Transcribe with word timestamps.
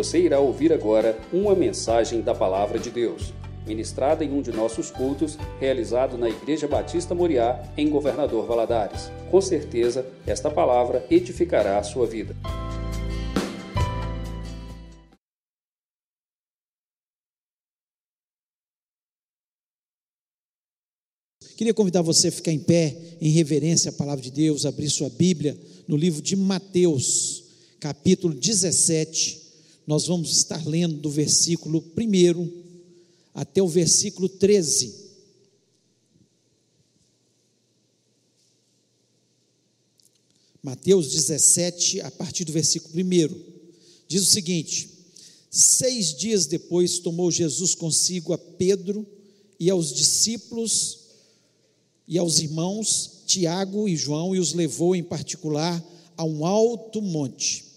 Você 0.00 0.18
irá 0.18 0.40
ouvir 0.40 0.72
agora 0.72 1.20
uma 1.30 1.54
mensagem 1.54 2.22
da 2.22 2.34
Palavra 2.34 2.78
de 2.78 2.90
Deus, 2.90 3.34
ministrada 3.66 4.24
em 4.24 4.32
um 4.32 4.40
de 4.40 4.50
nossos 4.50 4.90
cultos, 4.90 5.36
realizado 5.60 6.16
na 6.16 6.26
Igreja 6.26 6.66
Batista 6.66 7.14
Moriá, 7.14 7.70
em 7.76 7.90
Governador 7.90 8.46
Valadares. 8.46 9.10
Com 9.30 9.42
certeza, 9.42 10.06
esta 10.26 10.50
palavra 10.50 11.04
edificará 11.10 11.78
a 11.78 11.82
sua 11.82 12.06
vida. 12.06 12.34
Queria 21.58 21.74
convidar 21.74 22.00
você 22.00 22.28
a 22.28 22.32
ficar 22.32 22.52
em 22.52 22.58
pé, 22.58 22.96
em 23.20 23.28
reverência 23.28 23.90
à 23.90 23.92
palavra 23.92 24.22
de 24.22 24.30
Deus, 24.30 24.64
abrir 24.64 24.88
sua 24.88 25.10
Bíblia 25.10 25.54
no 25.86 25.94
livro 25.94 26.22
de 26.22 26.36
Mateus, 26.36 27.44
capítulo 27.78 28.32
17. 28.32 29.49
Nós 29.90 30.06
vamos 30.06 30.30
estar 30.30 30.64
lendo 30.64 30.98
do 30.98 31.10
versículo 31.10 31.84
1 31.98 32.62
até 33.34 33.60
o 33.60 33.66
versículo 33.66 34.28
13. 34.28 34.94
Mateus 40.62 41.10
17, 41.10 42.02
a 42.02 42.10
partir 42.12 42.44
do 42.44 42.52
versículo 42.52 42.94
1, 42.94 43.42
diz 44.06 44.22
o 44.22 44.30
seguinte: 44.30 44.90
Seis 45.50 46.14
dias 46.14 46.46
depois 46.46 47.00
tomou 47.00 47.28
Jesus 47.28 47.74
consigo 47.74 48.32
a 48.32 48.38
Pedro 48.38 49.04
e 49.58 49.68
aos 49.68 49.92
discípulos 49.92 51.00
e 52.06 52.16
aos 52.16 52.38
irmãos 52.38 53.24
Tiago 53.26 53.88
e 53.88 53.96
João 53.96 54.36
e 54.36 54.38
os 54.38 54.52
levou 54.52 54.94
em 54.94 55.02
particular 55.02 55.84
a 56.16 56.22
um 56.22 56.46
alto 56.46 57.02
monte. 57.02 57.69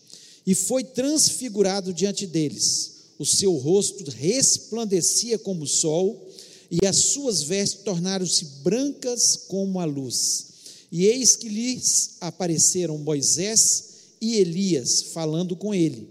E 0.46 0.54
foi 0.54 0.84
transfigurado 0.84 1.94
diante 1.94 2.28
deles. 2.28 2.92
O 3.18 3.26
seu 3.26 3.54
rosto 3.54 4.10
resplandecia 4.12 5.38
como 5.38 5.64
o 5.64 5.68
sol, 5.68 6.30
e 6.70 6.86
as 6.86 6.98
suas 6.98 7.44
vestes 7.44 7.84
tornaram-se 7.84 8.46
brancas 8.64 9.36
como 9.48 9.80
a 9.80 9.86
luz. 9.86 10.46
E 10.92 11.06
eis 11.06 11.36
que 11.36 11.48
lhes 11.48 12.18
apareceram 12.20 12.98
Moisés 12.98 13.84
e 14.20 14.38
Elias 14.38 15.02
falando 15.14 15.56
com 15.56 15.74
ele. 15.74 16.08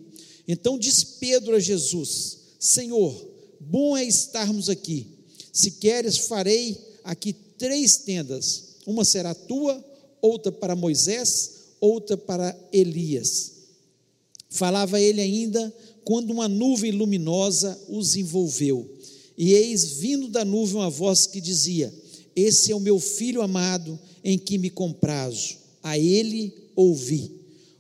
Então 0.47 0.79
disse 0.79 1.07
Pedro 1.21 1.57
a 1.57 1.61
Jesus: 1.61 2.39
Senhor, 2.59 3.15
bom 3.61 3.97
é 3.97 4.05
estarmos 4.05 4.69
aqui. 4.69 5.07
Se 5.53 5.73
queres, 5.73 6.19
farei 6.19 6.79
aqui 7.05 7.33
três 7.59 7.97
tendas: 7.99 8.65
uma 8.87 9.05
será 9.05 9.35
tua, 9.35 9.85
outra 10.21 10.51
para 10.51 10.77
Moisés, 10.77 11.53
outra 11.81 12.17
para 12.17 12.57
Elias. 12.73 13.52
Falava 14.53 15.01
ele 15.01 15.21
ainda 15.21 15.75
quando 16.05 16.31
uma 16.31 16.47
nuvem 16.47 16.93
luminosa 16.93 17.79
os 17.89 18.17
envolveu. 18.17 18.87
E 19.37 19.55
eis 19.55 19.93
vindo 19.93 20.29
da 20.29 20.45
nuvem 20.45 20.77
uma 20.77 20.91
voz 20.91 21.27
que 21.27 21.41
dizia: 21.41 21.93
Esse 22.37 22.71
é 22.71 22.77
o 22.77 22.81
meu 22.81 23.01
filho 23.01 23.41
amado, 23.41 23.99
em 24.23 24.39
que 24.39 24.59
me 24.59 24.69
comprazo. 24.69 25.57
A 25.83 25.99
ele 25.99 26.53
ouvi. 26.77 27.31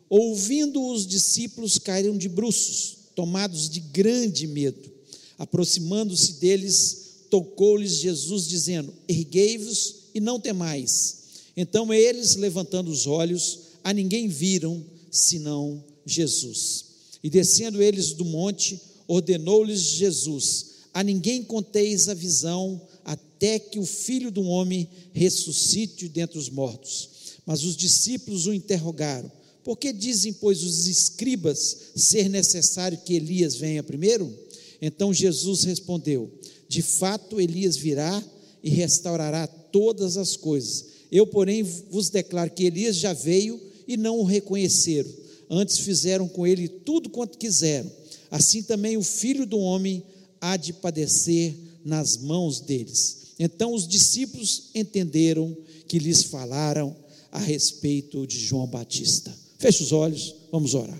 Ouvindo 0.09 0.83
os 0.83 1.07
discípulos 1.07 1.79
caíram 1.79 2.17
de 2.17 2.29
bruços, 2.29 2.97
tomados 3.15 3.69
de 3.69 3.81
grande 3.81 4.47
medo. 4.47 4.91
Aproximando-se 5.39 6.35
deles, 6.35 7.27
tocou-lhes 7.29 7.97
Jesus, 7.99 8.49
dizendo: 8.49 8.95
Erguei-vos 9.07 9.97
e 10.15 10.21
não 10.21 10.41
temais. 10.41 11.19
Então 11.55 11.93
eles, 11.93 12.35
levantando 12.35 12.91
os 12.91 13.07
olhos, 13.07 13.59
a 13.85 13.93
ninguém 13.93 14.27
viram 14.27 14.83
senão 15.11 15.85
Jesus. 16.05 16.85
E 17.23 17.31
descendo 17.31 17.83
eles 17.83 18.13
do 18.13 18.25
monte, 18.25 18.81
ordenou-lhes 19.07 19.81
Jesus: 19.81 20.67
A 20.93 21.03
ninguém 21.03 21.43
conteis 21.43 22.09
a 22.09 22.15
visão, 22.15 22.81
até 23.05 23.59
que 23.59 23.79
o 23.79 23.87
filho 23.87 24.31
do 24.31 24.43
homem 24.43 24.89
ressuscite 25.13 26.09
dentre 26.09 26.39
os 26.39 26.49
mortos. 26.49 27.11
Mas 27.45 27.65
os 27.65 27.77
discípulos 27.77 28.47
o 28.47 28.53
interrogaram: 28.53 29.31
Por 29.65 29.77
que 29.77 29.93
dizem, 29.93 30.33
pois, 30.33 30.63
os 30.63 30.87
escribas 30.87 31.77
ser 31.97 32.29
necessário 32.29 32.99
que 33.05 33.15
Elias 33.15 33.55
venha 33.55 33.83
primeiro? 33.83 34.33
Então 34.81 35.15
Jesus 35.15 35.65
respondeu: 35.65 36.31
de 36.73 36.81
fato, 36.81 37.39
Elias 37.39 37.77
virá 37.77 38.25
e 38.65 38.71
restaurará 38.71 39.47
todas 39.47 40.17
as 40.17 40.39
coisas. 40.39 40.87
Eu, 41.13 41.27
porém, 41.27 41.63
vos 41.63 42.09
declaro 42.09 42.51
que 42.51 42.65
Elias 42.65 42.97
já 42.97 43.13
veio 43.13 43.61
e 43.87 43.95
não 43.99 44.19
o 44.19 44.25
reconheceram. 44.25 45.11
Antes 45.55 45.81
fizeram 45.81 46.27
com 46.27 46.47
ele 46.47 46.67
tudo 46.67 47.11
quanto 47.11 47.37
quiseram. 47.37 47.93
Assim 48.31 48.63
também 48.63 48.97
o 48.97 49.03
filho 49.03 49.45
do 49.45 49.59
homem 49.59 50.03
há 50.41 50.57
de 50.57 50.73
padecer 50.73 51.55
nas 51.85 52.17
mãos 52.17 52.59
deles. 52.59 53.35
Então 53.39 53.75
os 53.75 53.87
discípulos 53.87 54.71
entenderam 54.75 55.55
que 55.87 55.99
lhes 55.99 56.23
falaram 56.23 56.97
a 57.31 57.39
respeito 57.39 58.27
de 58.27 58.39
João 58.39 58.67
Batista. 58.67 59.31
Feche 59.59 59.83
os 59.83 59.93
olhos, 59.93 60.35
vamos 60.51 60.75
orar. 60.75 60.99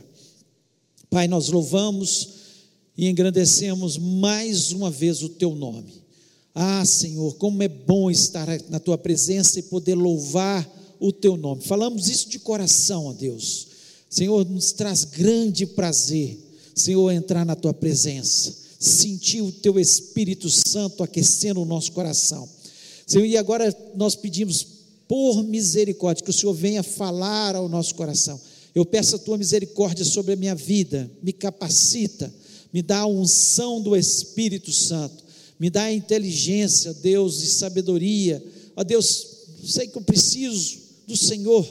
Pai, 1.09 1.27
nós 1.27 1.49
louvamos 1.49 2.29
e 2.95 3.09
engrandecemos 3.09 3.97
mais 3.97 4.71
uma 4.71 4.91
vez 4.91 5.23
o 5.23 5.31
teu 5.31 5.55
nome. 5.55 6.03
Ah, 6.55 6.85
Senhor, 6.85 7.37
como 7.37 7.63
é 7.63 7.69
bom 7.69 8.11
estar 8.11 8.47
na 8.69 8.79
tua 8.79 8.99
presença 8.99 9.59
e 9.59 9.63
poder 9.63 9.95
louvar 9.95 10.71
o 11.01 11.11
teu 11.11 11.39
nome. 11.39 11.63
Falamos 11.63 12.11
isso 12.11 12.29
de 12.29 12.39
coração, 12.39 13.07
ó 13.07 13.15
Deus. 13.15 13.72
Senhor, 14.13 14.45
nos 14.49 14.73
traz 14.73 15.05
grande 15.05 15.67
prazer, 15.67 16.39
Senhor, 16.75 17.11
entrar 17.11 17.45
na 17.45 17.57
tua 17.57 17.73
presença, 17.75 18.55
sentir 18.79 19.41
o 19.41 19.51
teu 19.51 19.81
Espírito 19.81 20.49
Santo 20.49 21.03
aquecendo 21.03 21.61
o 21.61 21.65
nosso 21.65 21.93
coração. 21.93 22.49
Senhor, 23.07 23.25
e 23.25 23.37
agora 23.37 23.75
nós 23.97 24.15
pedimos 24.15 24.67
por 25.09 25.43
misericórdia 25.43 26.23
que 26.23 26.31
o 26.31 26.35
Senhor 26.35 26.53
venha 26.53 26.83
falar 26.83 27.57
ao 27.57 27.69
nosso 27.69 27.95
coração. 27.95 28.41
Eu 28.75 28.85
peço 28.85 29.17
a 29.17 29.19
tua 29.19 29.39
misericórdia 29.39 30.05
sobre 30.05 30.35
a 30.35 30.37
minha 30.37 30.55
vida, 30.55 31.11
me 31.23 31.33
capacita 31.33 32.33
me 32.73 32.81
dá 32.81 33.01
a 33.01 33.07
unção 33.07 33.81
do 33.81 33.95
Espírito 33.95 34.73
Santo, 34.73 35.23
me 35.61 35.69
dá 35.69 35.85
a 35.85 35.93
inteligência, 35.93 36.95
Deus, 36.95 37.43
e 37.43 37.47
sabedoria. 37.47 38.43
Ó 38.75 38.83
Deus, 38.83 39.27
sei 39.65 39.87
que 39.87 39.99
eu 39.99 40.03
preciso 40.03 40.79
do 41.07 41.17
Senhor 41.17 41.63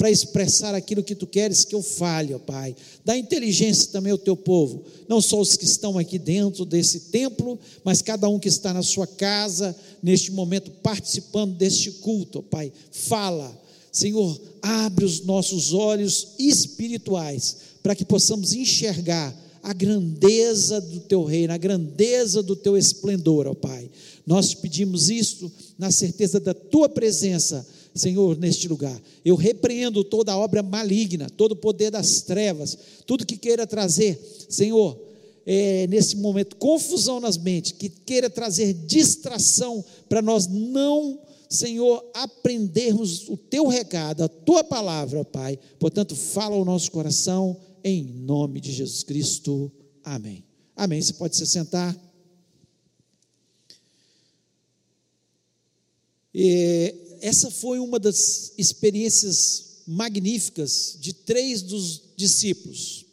para 0.00 0.10
expressar 0.10 0.74
aquilo 0.74 1.02
que 1.02 1.14
tu 1.14 1.26
queres 1.26 1.62
que 1.62 1.74
eu 1.74 1.82
fale, 1.82 2.32
ó 2.32 2.38
Pai. 2.38 2.74
Dá 3.04 3.18
inteligência 3.18 3.90
também 3.92 4.10
ao 4.10 4.16
teu 4.16 4.34
povo, 4.34 4.82
não 5.06 5.20
só 5.20 5.38
os 5.38 5.58
que 5.58 5.66
estão 5.66 5.98
aqui 5.98 6.18
dentro 6.18 6.64
desse 6.64 7.00
templo, 7.10 7.58
mas 7.84 8.00
cada 8.00 8.26
um 8.26 8.38
que 8.38 8.48
está 8.48 8.72
na 8.72 8.82
sua 8.82 9.06
casa, 9.06 9.76
neste 10.02 10.32
momento, 10.32 10.70
participando 10.70 11.54
deste 11.54 11.90
culto, 11.90 12.38
ó 12.38 12.42
Pai. 12.42 12.72
Fala, 12.90 13.54
Senhor, 13.92 14.40
abre 14.62 15.04
os 15.04 15.22
nossos 15.26 15.74
olhos 15.74 16.28
espirituais 16.38 17.58
para 17.82 17.94
que 17.94 18.06
possamos 18.06 18.54
enxergar 18.54 19.36
a 19.62 19.74
grandeza 19.74 20.80
do 20.80 21.00
teu 21.00 21.24
reino, 21.24 21.52
a 21.52 21.58
grandeza 21.58 22.42
do 22.42 22.56
teu 22.56 22.74
esplendor, 22.74 23.46
ó 23.46 23.52
Pai. 23.52 23.90
Nós 24.26 24.48
te 24.48 24.56
pedimos 24.56 25.10
isto 25.10 25.52
na 25.78 25.90
certeza 25.90 26.40
da 26.40 26.54
tua 26.54 26.88
presença, 26.88 27.66
Senhor, 28.00 28.36
neste 28.38 28.66
lugar. 28.66 29.00
Eu 29.24 29.36
repreendo 29.36 30.02
toda 30.02 30.36
obra 30.36 30.62
maligna, 30.62 31.28
todo 31.28 31.52
o 31.52 31.56
poder 31.56 31.90
das 31.90 32.22
trevas, 32.22 32.78
tudo 33.06 33.26
que 33.26 33.36
queira 33.36 33.66
trazer, 33.66 34.18
Senhor, 34.48 34.98
é, 35.44 35.86
nesse 35.86 36.16
momento, 36.16 36.56
confusão 36.56 37.20
nas 37.20 37.36
mentes, 37.36 37.72
que 37.72 37.88
queira 37.88 38.30
trazer 38.30 38.72
distração 38.72 39.84
para 40.08 40.22
nós 40.22 40.46
não, 40.46 41.20
Senhor, 41.48 42.04
aprendermos 42.14 43.28
o 43.28 43.36
teu 43.36 43.66
recado, 43.66 44.22
a 44.22 44.28
tua 44.28 44.64
palavra, 44.64 45.20
ó 45.20 45.24
Pai. 45.24 45.58
Portanto, 45.78 46.16
fala 46.16 46.56
ao 46.56 46.64
nosso 46.64 46.90
coração 46.90 47.56
em 47.84 48.02
nome 48.04 48.60
de 48.60 48.72
Jesus 48.72 49.02
Cristo. 49.02 49.70
Amém. 50.04 50.44
Amém. 50.76 51.02
Você 51.02 51.12
pode 51.12 51.36
se 51.36 51.46
sentar. 51.46 51.96
E 56.32 57.09
essa 57.20 57.50
foi 57.50 57.78
uma 57.78 57.98
das 57.98 58.52
experiências 58.56 59.82
magníficas 59.86 60.96
de 61.00 61.12
três 61.12 61.62
dos 61.62 62.02
discípulos 62.16 63.06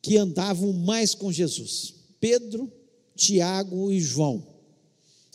que 0.00 0.16
andavam 0.16 0.72
mais 0.72 1.14
com 1.14 1.32
Jesus: 1.32 1.94
Pedro, 2.20 2.70
Tiago 3.16 3.90
e 3.90 4.00
João. 4.00 4.46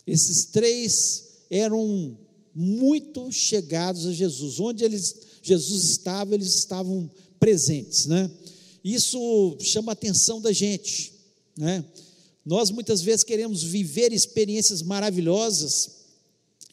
Esses 0.06 0.46
três 0.46 1.24
eram 1.50 2.18
muito 2.54 3.30
chegados 3.32 4.06
a 4.06 4.12
Jesus. 4.12 4.60
Onde 4.60 4.84
eles, 4.84 5.16
Jesus 5.42 5.90
estava, 5.90 6.34
eles 6.34 6.54
estavam 6.54 7.10
presentes, 7.38 8.06
né? 8.06 8.30
Isso 8.82 9.56
chama 9.60 9.92
a 9.92 9.94
atenção 9.94 10.40
da 10.40 10.52
gente, 10.52 11.12
né? 11.56 11.84
Nós 12.44 12.70
muitas 12.70 13.00
vezes 13.00 13.24
queremos 13.24 13.62
viver 13.62 14.12
experiências 14.12 14.82
maravilhosas 14.82 16.03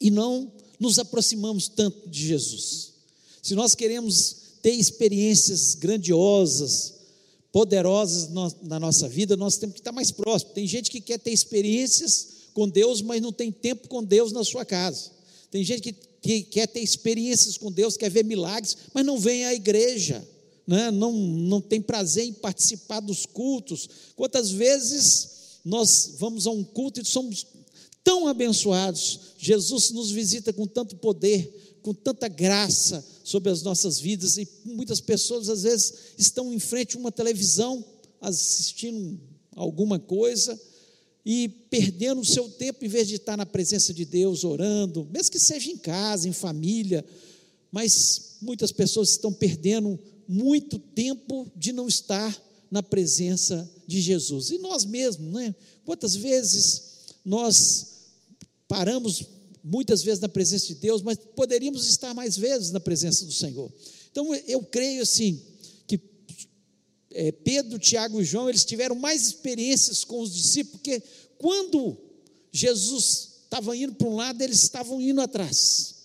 e 0.01 0.09
não 0.09 0.51
nos 0.79 0.97
aproximamos 0.97 1.67
tanto 1.67 2.09
de 2.09 2.27
Jesus. 2.27 2.93
Se 3.41 3.53
nós 3.53 3.75
queremos 3.75 4.35
ter 4.63 4.71
experiências 4.71 5.75
grandiosas, 5.75 6.95
poderosas 7.51 8.29
na 8.63 8.79
nossa 8.79 9.07
vida, 9.07 9.37
nós 9.37 9.57
temos 9.57 9.75
que 9.75 9.81
estar 9.81 9.91
mais 9.91 10.09
próximos. 10.09 10.53
Tem 10.53 10.65
gente 10.65 10.89
que 10.89 10.99
quer 10.99 11.19
ter 11.19 11.31
experiências 11.31 12.27
com 12.53 12.67
Deus, 12.67 13.01
mas 13.01 13.21
não 13.21 13.31
tem 13.31 13.51
tempo 13.51 13.87
com 13.87 14.03
Deus 14.03 14.31
na 14.31 14.43
sua 14.43 14.65
casa. 14.65 15.11
Tem 15.51 15.63
gente 15.63 15.81
que, 15.81 15.95
que 16.21 16.43
quer 16.43 16.67
ter 16.67 16.79
experiências 16.79 17.57
com 17.57 17.71
Deus, 17.71 17.97
quer 17.97 18.09
ver 18.09 18.23
milagres, 18.23 18.77
mas 18.93 19.05
não 19.05 19.19
vem 19.19 19.45
à 19.45 19.53
igreja, 19.53 20.25
né? 20.65 20.89
não, 20.89 21.11
não 21.11 21.61
tem 21.61 21.81
prazer 21.81 22.25
em 22.25 22.33
participar 22.33 23.01
dos 23.01 23.25
cultos. 23.25 23.89
Quantas 24.15 24.49
vezes 24.49 25.59
nós 25.63 26.13
vamos 26.17 26.47
a 26.47 26.51
um 26.51 26.63
culto 26.63 27.01
e 27.01 27.05
somos 27.05 27.45
tão 28.03 28.27
abençoados, 28.27 29.19
Jesus 29.37 29.91
nos 29.91 30.11
visita 30.11 30.51
com 30.51 30.67
tanto 30.67 30.95
poder, 30.95 31.79
com 31.81 31.93
tanta 31.93 32.27
graça 32.27 33.03
sobre 33.23 33.51
as 33.51 33.61
nossas 33.63 33.99
vidas, 33.99 34.37
e 34.37 34.47
muitas 34.65 35.01
pessoas 35.01 35.49
às 35.49 35.63
vezes 35.63 35.93
estão 36.17 36.53
em 36.53 36.59
frente 36.59 36.95
a 36.95 36.99
uma 36.99 37.11
televisão, 37.11 37.83
assistindo 38.19 39.19
alguma 39.55 39.99
coisa, 39.99 40.59
e 41.25 41.47
perdendo 41.69 42.21
o 42.21 42.25
seu 42.25 42.49
tempo 42.49 42.83
em 42.83 42.87
vez 42.87 43.07
de 43.07 43.15
estar 43.15 43.37
na 43.37 43.45
presença 43.45 43.93
de 43.93 44.05
Deus, 44.05 44.43
orando, 44.43 45.07
mesmo 45.11 45.31
que 45.31 45.39
seja 45.39 45.69
em 45.69 45.77
casa, 45.77 46.27
em 46.27 46.33
família, 46.33 47.05
mas 47.71 48.37
muitas 48.41 48.71
pessoas 48.71 49.11
estão 49.11 49.31
perdendo 49.31 49.99
muito 50.27 50.79
tempo 50.79 51.51
de 51.55 51.71
não 51.71 51.87
estar 51.87 52.41
na 52.71 52.81
presença 52.81 53.69
de 53.85 54.01
Jesus. 54.01 54.49
E 54.49 54.57
nós 54.57 54.85
mesmos, 54.85 55.31
né? 55.33 55.53
Quantas 55.85 56.15
vezes 56.15 56.90
nós 57.23 57.87
paramos 58.67 59.23
muitas 59.63 60.01
vezes 60.01 60.19
na 60.19 60.29
presença 60.29 60.67
de 60.67 60.75
Deus, 60.75 61.01
mas 61.01 61.17
poderíamos 61.35 61.87
estar 61.87 62.13
mais 62.13 62.37
vezes 62.37 62.71
na 62.71 62.79
presença 62.79 63.25
do 63.25 63.31
Senhor. 63.31 63.71
Então 64.11 64.33
eu 64.47 64.61
creio 64.63 65.03
assim 65.03 65.39
que 65.87 65.99
é, 67.11 67.31
Pedro, 67.31 67.77
Tiago 67.77 68.21
e 68.21 68.25
João 68.25 68.49
eles 68.49 68.65
tiveram 68.65 68.95
mais 68.95 69.27
experiências 69.27 70.03
com 70.03 70.21
os 70.21 70.33
discípulos, 70.33 70.81
porque 70.81 71.03
quando 71.37 71.97
Jesus 72.51 73.29
estava 73.43 73.75
indo 73.75 73.93
para 73.93 74.07
um 74.07 74.15
lado, 74.15 74.41
eles 74.41 74.63
estavam 74.63 75.01
indo 75.01 75.21
atrás. 75.21 75.95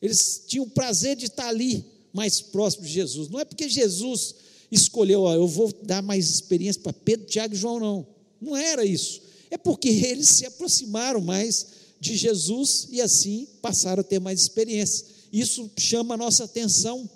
Eles 0.00 0.42
tinham 0.46 0.64
o 0.64 0.70
prazer 0.70 1.16
de 1.16 1.26
estar 1.26 1.48
ali 1.48 1.84
mais 2.12 2.40
próximo 2.40 2.84
de 2.84 2.92
Jesus. 2.92 3.28
Não 3.28 3.40
é 3.40 3.44
porque 3.44 3.68
Jesus 3.68 4.34
escolheu, 4.70 5.22
ó, 5.22 5.34
eu 5.34 5.46
vou 5.46 5.72
dar 5.82 6.02
mais 6.02 6.28
experiência 6.28 6.82
para 6.82 6.92
Pedro, 6.92 7.26
Tiago 7.26 7.54
e 7.54 7.58
João, 7.58 7.78
não. 7.78 8.06
Não 8.40 8.56
era 8.56 8.84
isso. 8.84 9.22
É 9.50 9.56
porque 9.56 9.88
eles 9.88 10.28
se 10.28 10.46
aproximaram 10.46 11.20
mais 11.20 11.66
de 12.00 12.16
Jesus 12.16 12.88
e 12.90 13.00
assim 13.00 13.46
passaram 13.62 14.00
a 14.00 14.04
ter 14.04 14.20
mais 14.20 14.40
experiência. 14.40 15.06
Isso 15.32 15.70
chama 15.78 16.14
a 16.14 16.18
nossa 16.18 16.44
atenção 16.44 17.08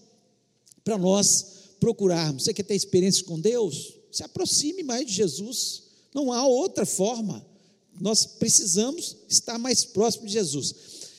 para 0.84 0.98
nós 0.98 1.46
procurarmos. 1.78 2.44
Você 2.44 2.54
quer 2.54 2.64
ter 2.64 2.74
experiência 2.74 3.24
com 3.24 3.38
Deus? 3.38 3.94
Se 4.10 4.22
aproxime 4.22 4.82
mais 4.82 5.06
de 5.06 5.12
Jesus. 5.12 5.82
Não 6.14 6.32
há 6.32 6.46
outra 6.46 6.84
forma. 6.84 7.44
Nós 8.00 8.24
precisamos 8.26 9.16
estar 9.28 9.58
mais 9.58 9.84
próximo 9.84 10.26
de 10.26 10.32
Jesus. 10.32 10.74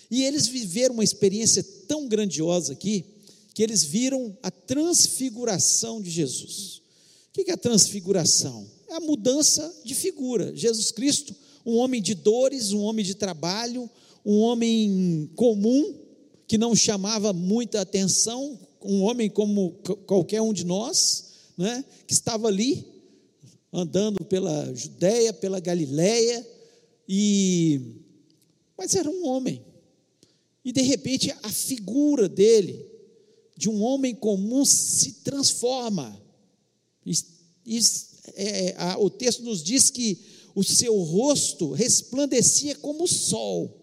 E 0.10 0.24
eles 0.24 0.48
viveram 0.48 0.96
uma 0.96 1.04
experiência 1.04 1.64
tão 1.88 2.07
grandiosa 2.07 2.74
aqui, 2.74 3.06
que 3.54 3.64
eles 3.64 3.84
viram 3.84 4.38
a 4.44 4.52
transfiguração 4.52 6.02
de 6.02 6.10
Jesus. 6.10 6.81
O 7.30 7.34
que 7.34 7.50
é 7.50 7.54
a 7.54 7.57
transfiguração? 7.57 8.69
É 8.92 8.96
a 8.96 9.00
mudança 9.00 9.82
de 9.84 9.96
figura. 9.96 10.56
Jesus 10.56 10.92
Cristo 10.92 11.36
um 11.66 11.78
homem 11.78 12.02
de 12.02 12.14
dores, 12.14 12.72
um 12.72 12.82
homem 12.82 13.06
de 13.06 13.16
trabalho, 13.16 13.90
um 14.26 14.40
homem 14.40 15.30
comum, 15.36 15.96
que 16.48 16.58
não 16.58 16.76
chamava 16.76 17.32
muita 17.32 17.82
atenção, 17.82 18.60
um 18.84 19.02
homem 19.02 19.30
como 19.30 19.72
qualquer 20.06 20.42
um 20.42 20.54
de 20.54 20.66
nós, 20.66 21.34
né, 21.58 21.84
que 22.08 22.14
estava 22.14 22.48
ali, 22.48 22.86
andando 23.72 24.24
pela 24.26 24.74
Judéia, 24.74 25.32
pela 25.34 25.60
Galiléia, 25.60 26.46
e 27.08 27.96
mas 28.78 28.96
era 28.96 29.10
um 29.10 29.28
homem. 29.28 29.64
E 30.66 30.72
de 30.72 30.82
repente 30.82 31.34
a 31.44 31.50
figura 31.50 32.28
dele, 32.28 32.86
de 33.56 33.70
um 33.70 33.82
homem 33.84 34.16
comum, 34.16 34.66
se 34.66 35.14
transforma. 35.24 36.20
E, 37.06 37.14
e, 37.66 37.80
é, 38.35 38.75
a, 38.77 38.97
o 39.00 39.09
texto 39.09 39.44
nos 39.44 39.63
diz 39.63 39.89
que 39.89 40.19
o 40.53 40.63
seu 40.63 40.97
rosto 41.01 41.71
resplandecia 41.71 42.75
como 42.75 43.06
o 43.06 43.07
sol, 43.07 43.77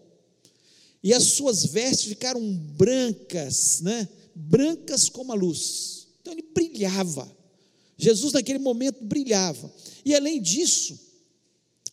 e 1.01 1.13
as 1.13 1.23
suas 1.23 1.65
vestes 1.65 2.09
ficaram 2.09 2.41
brancas, 2.77 3.81
né? 3.81 4.07
brancas 4.35 5.07
como 5.07 5.31
a 5.31 5.35
luz. 5.35 6.07
Então 6.21 6.33
ele 6.33 6.43
brilhava. 6.53 7.29
Jesus, 7.97 8.33
naquele 8.33 8.59
momento, 8.59 9.03
brilhava. 9.03 9.73
E 10.05 10.13
além 10.13 10.41
disso, 10.41 10.97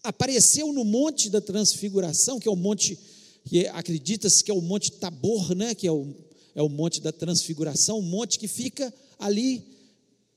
apareceu 0.02 0.72
no 0.72 0.84
Monte 0.84 1.30
da 1.30 1.40
Transfiguração, 1.40 2.38
que 2.38 2.48
é 2.48 2.50
o 2.50 2.56
monte, 2.56 2.98
que 3.44 3.66
acredita-se 3.68 4.42
que 4.42 4.50
é 4.50 4.54
o 4.54 4.60
Monte 4.60 4.92
Tabor, 4.92 5.54
né? 5.54 5.74
que 5.74 5.86
é 5.86 5.92
o, 5.92 6.14
é 6.54 6.62
o 6.62 6.68
Monte 6.68 7.00
da 7.00 7.12
Transfiguração, 7.12 7.98
um 7.98 8.02
monte 8.02 8.38
que 8.38 8.48
fica 8.48 8.92
ali 9.18 9.64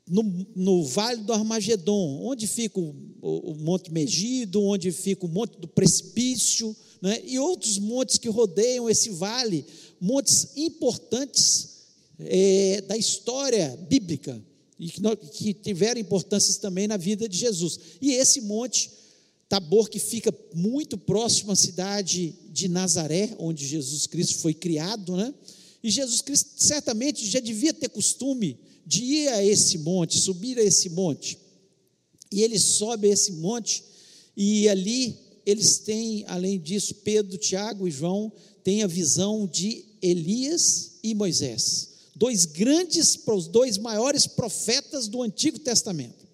no, 0.10 0.48
no 0.56 0.84
Vale 0.84 1.22
do 1.22 1.32
Armagedon, 1.32 2.22
onde 2.24 2.48
fica 2.48 2.80
o, 2.80 2.96
o, 3.22 3.52
o, 3.52 3.56
Monte 3.56 3.94
Megido, 3.94 4.64
onde 4.64 4.92
fica 4.92 5.26
o 5.26 5.30
Monte 5.30 5.60
do 5.60 5.68
Precipício, 5.68 6.76
né, 7.02 7.22
e 7.26 7.38
outros 7.38 7.78
montes 7.78 8.18
que 8.18 8.28
rodeiam 8.28 8.90
esse 8.90 9.12
vale, 9.12 9.64
montes 10.02 10.58
importantes 10.58 11.70
é, 12.20 12.82
da 12.82 12.98
história 12.98 13.78
bíblica, 13.88 14.44
e 14.80 14.90
que, 14.90 15.02
que 15.32 15.54
tiveram 15.54 16.02
importâncias 16.02 16.58
também 16.58 16.88
na 16.88 16.98
vida 16.98 17.30
de 17.30 17.38
Jesus. 17.38 17.80
E 18.02 18.12
esse 18.12 18.42
monte 18.42 18.90
Tabor, 19.50 19.90
que 19.90 19.98
fica 19.98 20.32
muito 20.54 20.96
próximo 20.96 21.52
à 21.52 21.56
cidade 21.56 22.36
de 22.52 22.70
Nazaré, 22.70 23.36
onde 23.40 23.66
Jesus 23.66 24.06
Cristo 24.06 24.38
foi 24.38 24.54
criado, 24.54 25.18
né? 25.18 25.34
E 25.84 25.90
Jesus 25.90 26.22
Cristo 26.22 26.52
certamente 26.58 27.26
já 27.26 27.40
devia 27.40 27.74
ter 27.74 27.90
costume 27.90 28.58
de 28.86 29.04
ir 29.04 29.28
a 29.30 29.44
esse 29.44 29.78
monte, 29.78 30.20
subir 30.20 30.58
a 30.58 30.64
esse 30.64 30.90
monte. 30.90 31.38
E 32.32 32.42
ele 32.42 32.60
sobe 32.60 33.08
a 33.08 33.14
esse 33.14 33.34
monte, 33.34 33.84
e 34.36 34.68
ali 34.68 35.18
eles 35.46 35.80
têm, 35.80 36.26
além 36.28 36.60
disso, 36.60 36.96
Pedro, 36.96 37.38
Tiago 37.38 37.88
e 37.88 37.92
João 37.92 38.32
têm 38.64 38.84
a 38.84 38.88
visão 38.88 39.48
de 39.48 39.86
Elias 40.02 41.00
e 41.04 41.16
Moisés, 41.16 41.90
dois 42.16 42.46
grandes, 42.46 43.18
os 43.26 43.48
dois 43.48 43.78
maiores 43.78 44.28
profetas 44.28 45.08
do 45.08 45.22
Antigo 45.22 45.60
Testamento. 45.60 46.28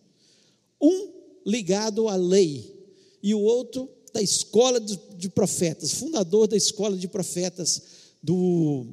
Um 0.82 1.12
ligado 1.46 2.08
à 2.08 2.16
lei 2.16 2.74
e 3.22 3.34
o 3.34 3.40
outro 3.40 3.90
da 4.14 4.22
escola 4.22 4.80
de 4.80 5.30
profetas, 5.30 5.94
fundador 5.94 6.48
da 6.48 6.58
escola 6.58 6.98
de 6.98 7.08
profetas 7.08 7.82
do 8.22 8.86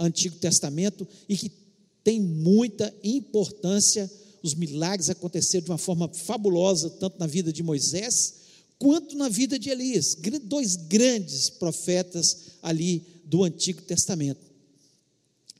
Antigo 0.00 0.36
Testamento 0.36 1.06
e 1.28 1.36
que 1.36 1.52
tem 2.02 2.20
muita 2.20 2.92
importância. 3.04 4.10
Os 4.42 4.54
milagres 4.54 5.10
aconteceram 5.10 5.64
de 5.64 5.70
uma 5.70 5.78
forma 5.78 6.08
fabulosa, 6.08 6.88
tanto 6.90 7.18
na 7.18 7.26
vida 7.26 7.52
de 7.52 7.62
Moisés, 7.62 8.34
quanto 8.78 9.16
na 9.16 9.28
vida 9.28 9.58
de 9.58 9.68
Elias, 9.68 10.16
dois 10.44 10.74
grandes 10.76 11.50
profetas 11.50 12.36
ali 12.62 13.04
do 13.26 13.44
Antigo 13.44 13.82
Testamento. 13.82 14.40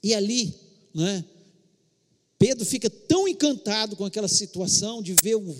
E 0.03 0.15
ali, 0.15 0.55
né, 0.93 1.23
Pedro 2.39 2.65
fica 2.65 2.89
tão 2.89 3.27
encantado 3.27 3.95
com 3.95 4.03
aquela 4.03 4.27
situação 4.27 5.03
de 5.03 5.15
ver 5.21 5.35
o, 5.35 5.55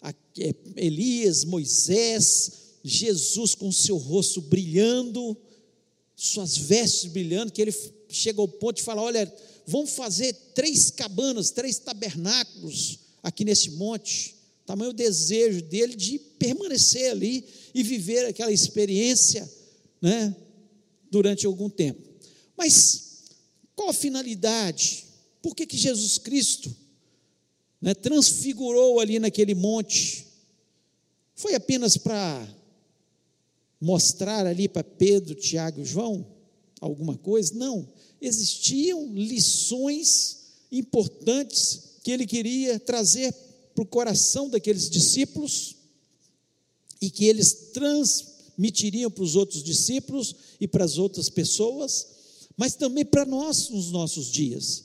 a, 0.00 0.14
é, 0.38 0.54
Elias, 0.76 1.44
Moisés, 1.44 2.52
Jesus 2.84 3.56
com 3.56 3.72
seu 3.72 3.96
rosto 3.96 4.40
brilhando, 4.40 5.36
suas 6.14 6.56
vestes 6.56 7.10
brilhando, 7.10 7.50
que 7.50 7.60
ele 7.60 7.74
chega 8.14 8.40
ao 8.40 8.48
ponto 8.48 8.76
de 8.76 8.82
falar: 8.82 9.02
Olha, 9.02 9.32
vão 9.66 9.86
fazer 9.86 10.32
três 10.54 10.90
cabanas, 10.90 11.50
três 11.50 11.78
tabernáculos 11.78 12.98
aqui 13.22 13.44
nesse 13.44 13.70
monte. 13.72 14.34
Tamanho 14.66 14.90
o 14.90 14.94
desejo 14.94 15.62
dele 15.62 15.94
de 15.94 16.18
permanecer 16.18 17.10
ali 17.10 17.44
e 17.74 17.82
viver 17.82 18.26
aquela 18.26 18.52
experiência 18.52 19.50
né, 20.00 20.34
durante 21.10 21.44
algum 21.44 21.68
tempo. 21.68 22.02
Mas 22.56 23.24
qual 23.74 23.90
a 23.90 23.94
finalidade? 23.94 25.04
Por 25.42 25.54
que, 25.54 25.66
que 25.66 25.76
Jesus 25.76 26.16
Cristo 26.18 26.74
né, 27.80 27.94
transfigurou 27.94 29.00
ali 29.00 29.18
naquele 29.18 29.54
monte? 29.54 30.26
Foi 31.34 31.54
apenas 31.54 31.96
para 31.96 32.46
mostrar 33.78 34.46
ali 34.46 34.66
para 34.66 34.84
Pedro, 34.84 35.34
Tiago 35.34 35.82
e 35.82 35.84
João 35.84 36.26
alguma 36.80 37.18
coisa? 37.18 37.54
Não 37.54 37.86
existiam 38.24 39.12
lições 39.14 40.38
importantes 40.70 41.80
que 42.02 42.10
ele 42.10 42.26
queria 42.26 42.78
trazer 42.78 43.32
para 43.74 43.82
o 43.82 43.86
coração 43.86 44.48
daqueles 44.48 44.88
discípulos 44.88 45.76
e 47.00 47.10
que 47.10 47.26
eles 47.26 47.70
transmitiriam 47.72 49.10
para 49.10 49.24
os 49.24 49.36
outros 49.36 49.62
discípulos 49.62 50.34
e 50.60 50.66
para 50.66 50.84
as 50.84 50.96
outras 50.96 51.28
pessoas, 51.28 52.06
mas 52.56 52.74
também 52.74 53.04
para 53.04 53.24
nós 53.24 53.68
nos 53.68 53.90
nossos 53.90 54.30
dias, 54.30 54.84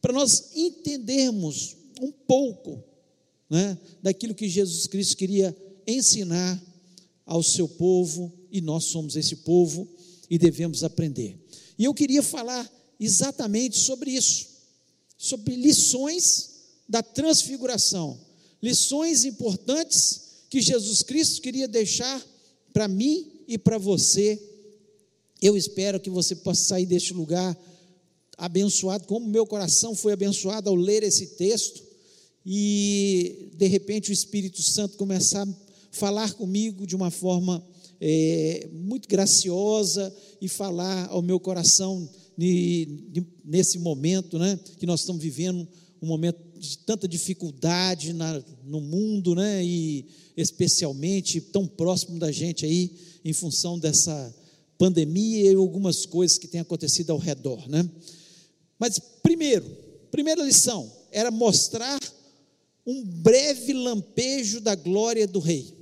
para 0.00 0.12
nós 0.12 0.50
entendermos 0.54 1.76
um 2.00 2.12
pouco 2.12 2.82
né, 3.50 3.76
daquilo 4.02 4.34
que 4.34 4.48
Jesus 4.48 4.86
Cristo 4.86 5.16
queria 5.16 5.56
ensinar 5.86 6.62
ao 7.26 7.42
seu 7.42 7.68
povo, 7.68 8.32
e 8.50 8.60
nós 8.60 8.84
somos 8.84 9.16
esse 9.16 9.36
povo 9.36 9.86
e 10.30 10.38
devemos 10.38 10.82
aprender. 10.82 11.38
E 11.78 11.84
eu 11.84 11.92
queria 11.92 12.22
falar 12.22 12.70
exatamente 12.98 13.78
sobre 13.78 14.10
isso, 14.10 14.46
sobre 15.16 15.54
lições 15.54 16.50
da 16.88 17.02
transfiguração, 17.02 18.18
lições 18.62 19.24
importantes 19.24 20.28
que 20.50 20.60
Jesus 20.60 21.02
Cristo 21.02 21.42
queria 21.42 21.68
deixar 21.68 22.24
para 22.72 22.88
mim 22.88 23.30
e 23.46 23.58
para 23.58 23.78
você. 23.78 24.40
Eu 25.40 25.56
espero 25.56 26.00
que 26.00 26.10
você 26.10 26.34
possa 26.34 26.62
sair 26.62 26.86
deste 26.86 27.12
lugar 27.12 27.56
abençoado, 28.36 29.06
como 29.06 29.26
meu 29.26 29.46
coração 29.46 29.94
foi 29.94 30.12
abençoado 30.12 30.70
ao 30.70 30.76
ler 30.76 31.02
esse 31.02 31.26
texto 31.28 31.82
e 32.46 33.50
de 33.54 33.66
repente 33.66 34.10
o 34.10 34.12
Espírito 34.12 34.62
Santo 34.62 34.96
começar 34.96 35.42
a 35.42 35.54
falar 35.90 36.32
comigo 36.34 36.86
de 36.86 36.94
uma 36.94 37.10
forma 37.10 37.62
é, 38.00 38.68
muito 38.72 39.08
graciosa 39.08 40.14
e 40.40 40.48
falar 40.48 41.08
ao 41.08 41.20
meu 41.20 41.40
coração 41.40 42.08
nesse 43.44 43.78
momento, 43.80 44.38
né, 44.38 44.58
que 44.78 44.86
nós 44.86 45.00
estamos 45.00 45.20
vivendo 45.20 45.66
um 46.00 46.06
momento 46.06 46.38
de 46.56 46.78
tanta 46.78 47.08
dificuldade 47.08 48.12
na, 48.12 48.42
no 48.64 48.80
mundo, 48.80 49.34
né, 49.34 49.64
e 49.64 50.06
especialmente 50.36 51.40
tão 51.40 51.66
próximo 51.66 52.18
da 52.18 52.30
gente 52.30 52.64
aí, 52.64 52.92
em 53.24 53.32
função 53.32 53.76
dessa 53.78 54.34
pandemia 54.78 55.50
e 55.50 55.56
algumas 55.56 56.06
coisas 56.06 56.38
que 56.38 56.46
têm 56.46 56.60
acontecido 56.60 57.10
ao 57.10 57.18
redor, 57.18 57.68
né? 57.68 57.88
Mas 58.78 59.00
primeiro, 59.20 59.66
primeira 60.08 60.44
lição 60.44 60.90
era 61.10 61.32
mostrar 61.32 61.98
um 62.86 63.04
breve 63.04 63.72
lampejo 63.72 64.60
da 64.60 64.76
glória 64.76 65.26
do 65.26 65.40
rei. 65.40 65.74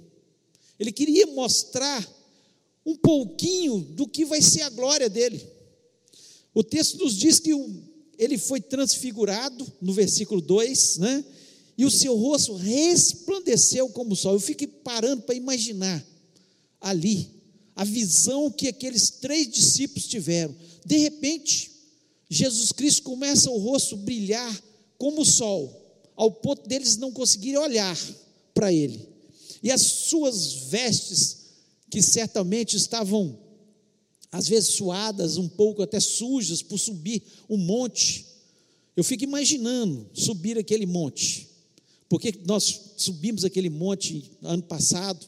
Ele 0.79 0.91
queria 0.91 1.27
mostrar 1.27 2.07
um 2.85 2.97
pouquinho 2.97 3.81
do 3.81 4.09
que 4.09 4.25
vai 4.25 4.41
ser 4.41 4.63
a 4.63 4.71
glória 4.71 5.11
dele. 5.11 5.56
O 6.57 6.65
texto 6.65 6.97
nos 6.97 7.15
diz 7.15 7.39
que 7.39 7.51
ele 8.19 8.39
foi 8.39 8.63
transfigurado, 8.63 9.71
no 9.79 9.93
versículo 9.93 10.41
2, 10.41 10.97
né? 10.97 11.23
E 11.77 11.85
o 11.85 11.91
seu 11.91 12.17
rosto 12.17 12.55
resplandeceu 12.55 13.91
como 13.91 14.15
o 14.15 14.17
sol. 14.17 14.33
Eu 14.33 14.41
fiquei 14.41 14.67
parando 14.67 15.21
para 15.21 15.35
imaginar 15.35 16.03
ali 16.81 17.29
a 17.75 17.85
visão 17.85 18.51
que 18.51 18.69
aqueles 18.69 19.11
três 19.11 19.51
discípulos 19.51 20.07
tiveram. 20.07 20.57
De 20.83 20.97
repente, 20.97 21.73
Jesus 22.31 22.73
Cristo 22.73 23.03
começa 23.03 23.51
o 23.51 23.59
rosto 23.59 23.95
brilhar 23.95 24.63
como 24.97 25.21
o 25.21 25.27
sol, 25.27 25.79
ao 26.17 26.31
ponto 26.31 26.67
deles 26.67 26.97
não 26.97 27.13
conseguirem 27.13 27.59
olhar 27.59 27.99
para 28.55 28.73
ele. 28.73 29.07
E 29.63 29.71
as 29.71 29.83
suas 29.83 30.55
vestes, 30.71 31.37
que 31.91 32.01
certamente 32.01 32.79
estavam, 32.79 33.39
às 34.30 34.49
vezes, 34.49 34.71
suadas, 34.71 35.37
um 35.37 35.49
pouco 35.49 35.83
até 35.83 36.00
sujas, 36.00 36.62
por 36.62 36.78
subir 36.78 37.23
um 37.49 37.56
monte. 37.56 38.26
Eu 38.97 39.04
fico 39.04 39.25
imaginando 39.25 40.06
subir 40.12 40.59
aquele 40.59 40.87
monte, 40.87 41.49
porque 42.09 42.35
nós 42.45 42.92
subimos 42.97 43.45
aquele 43.45 43.71
monte 43.71 44.30
ano 44.42 44.62
passado, 44.62 45.26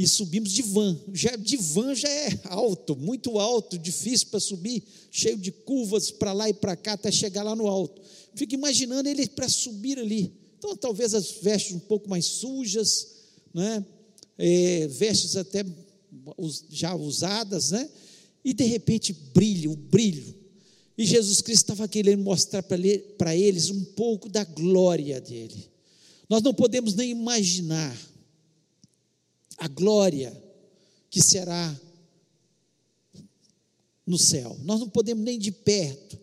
e 0.00 0.06
subimos 0.06 0.50
de 0.52 0.62
van. 0.62 0.98
Já, 1.12 1.36
de 1.36 1.58
van 1.58 1.94
já 1.94 2.08
é 2.08 2.40
alto, 2.44 2.96
muito 2.96 3.38
alto, 3.38 3.76
difícil 3.76 4.28
para 4.28 4.40
subir, 4.40 4.82
cheio 5.10 5.36
de 5.36 5.52
curvas 5.52 6.10
para 6.10 6.32
lá 6.32 6.48
e 6.48 6.54
para 6.54 6.74
cá 6.74 6.94
até 6.94 7.12
chegar 7.12 7.42
lá 7.42 7.54
no 7.54 7.66
alto. 7.66 8.00
Fico 8.34 8.54
imaginando 8.54 9.10
ele 9.10 9.28
para 9.28 9.46
subir 9.46 9.98
ali. 9.98 10.32
Então, 10.58 10.74
talvez 10.74 11.12
as 11.12 11.30
vestes 11.42 11.74
um 11.74 11.78
pouco 11.78 12.08
mais 12.08 12.24
sujas, 12.24 13.08
né? 13.52 13.84
É, 14.38 14.86
vestes 14.88 15.36
até 15.36 15.66
já 16.70 16.94
usadas, 16.94 17.70
né? 17.70 17.86
E 18.44 18.52
de 18.52 18.64
repente 18.64 19.12
brilho, 19.12 19.72
o 19.72 19.76
brilho. 19.76 20.34
E 20.96 21.06
Jesus 21.06 21.40
Cristo 21.40 21.62
estava 21.62 21.88
querendo 21.88 22.22
mostrar 22.22 22.62
para 22.62 23.34
eles 23.34 23.70
um 23.70 23.84
pouco 23.84 24.28
da 24.28 24.44
glória 24.44 25.20
dele. 25.20 25.70
Nós 26.28 26.42
não 26.42 26.54
podemos 26.54 26.94
nem 26.94 27.10
imaginar 27.10 27.96
a 29.56 29.66
glória 29.68 30.32
que 31.10 31.20
será 31.22 31.78
no 34.06 34.18
céu. 34.18 34.58
Nós 34.62 34.80
não 34.80 34.88
podemos 34.88 35.24
nem 35.24 35.38
de 35.38 35.50
perto. 35.50 36.18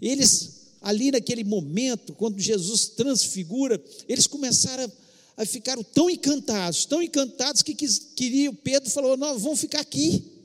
Eles, 0.00 0.72
ali 0.80 1.10
naquele 1.10 1.44
momento, 1.44 2.12
quando 2.14 2.40
Jesus 2.40 2.88
transfigura, 2.88 3.82
eles 4.08 4.26
começaram 4.26 4.84
a, 5.36 5.42
a 5.42 5.46
ficar 5.46 5.76
tão 5.84 6.10
encantados, 6.10 6.84
tão 6.84 7.02
encantados 7.02 7.62
que 7.62 7.74
queria, 7.74 8.52
Pedro 8.52 8.90
falou: 8.90 9.16
Nós 9.16 9.42
vamos 9.42 9.60
ficar 9.60 9.80
aqui. 9.80 10.35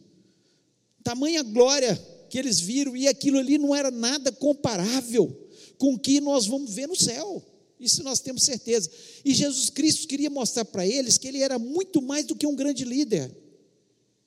Tamanha 1.04 1.44
glória 1.44 1.96
que 2.30 2.38
eles 2.38 2.60
viram, 2.60 2.96
e 2.96 3.08
aquilo 3.08 3.38
ali 3.38 3.58
não 3.58 3.76
era 3.76 3.92
nada 3.92 4.32
comparável 4.32 5.38
com 5.78 5.96
o 5.96 6.00
que 6.00 6.22
nós 6.22 6.46
vamos 6.46 6.74
ver 6.74 6.88
no 6.88 6.96
céu. 6.96 7.44
Isso 7.80 8.04
nós 8.04 8.20
temos 8.20 8.44
certeza. 8.44 8.90
E 9.26 9.34
Jesus 9.34 9.70
Cristo 9.70 10.08
queria 10.08 10.30
mostrar 10.30 10.64
para 10.64 10.88
eles 10.88 11.18
que 11.18 11.28
ele 11.28 11.40
era 11.40 11.58
muito 11.58 12.02
mais 12.02 12.26
do 12.26 12.36
que 12.36 12.46
um 12.46 12.56
grande 12.56 12.86
líder. 12.86 13.36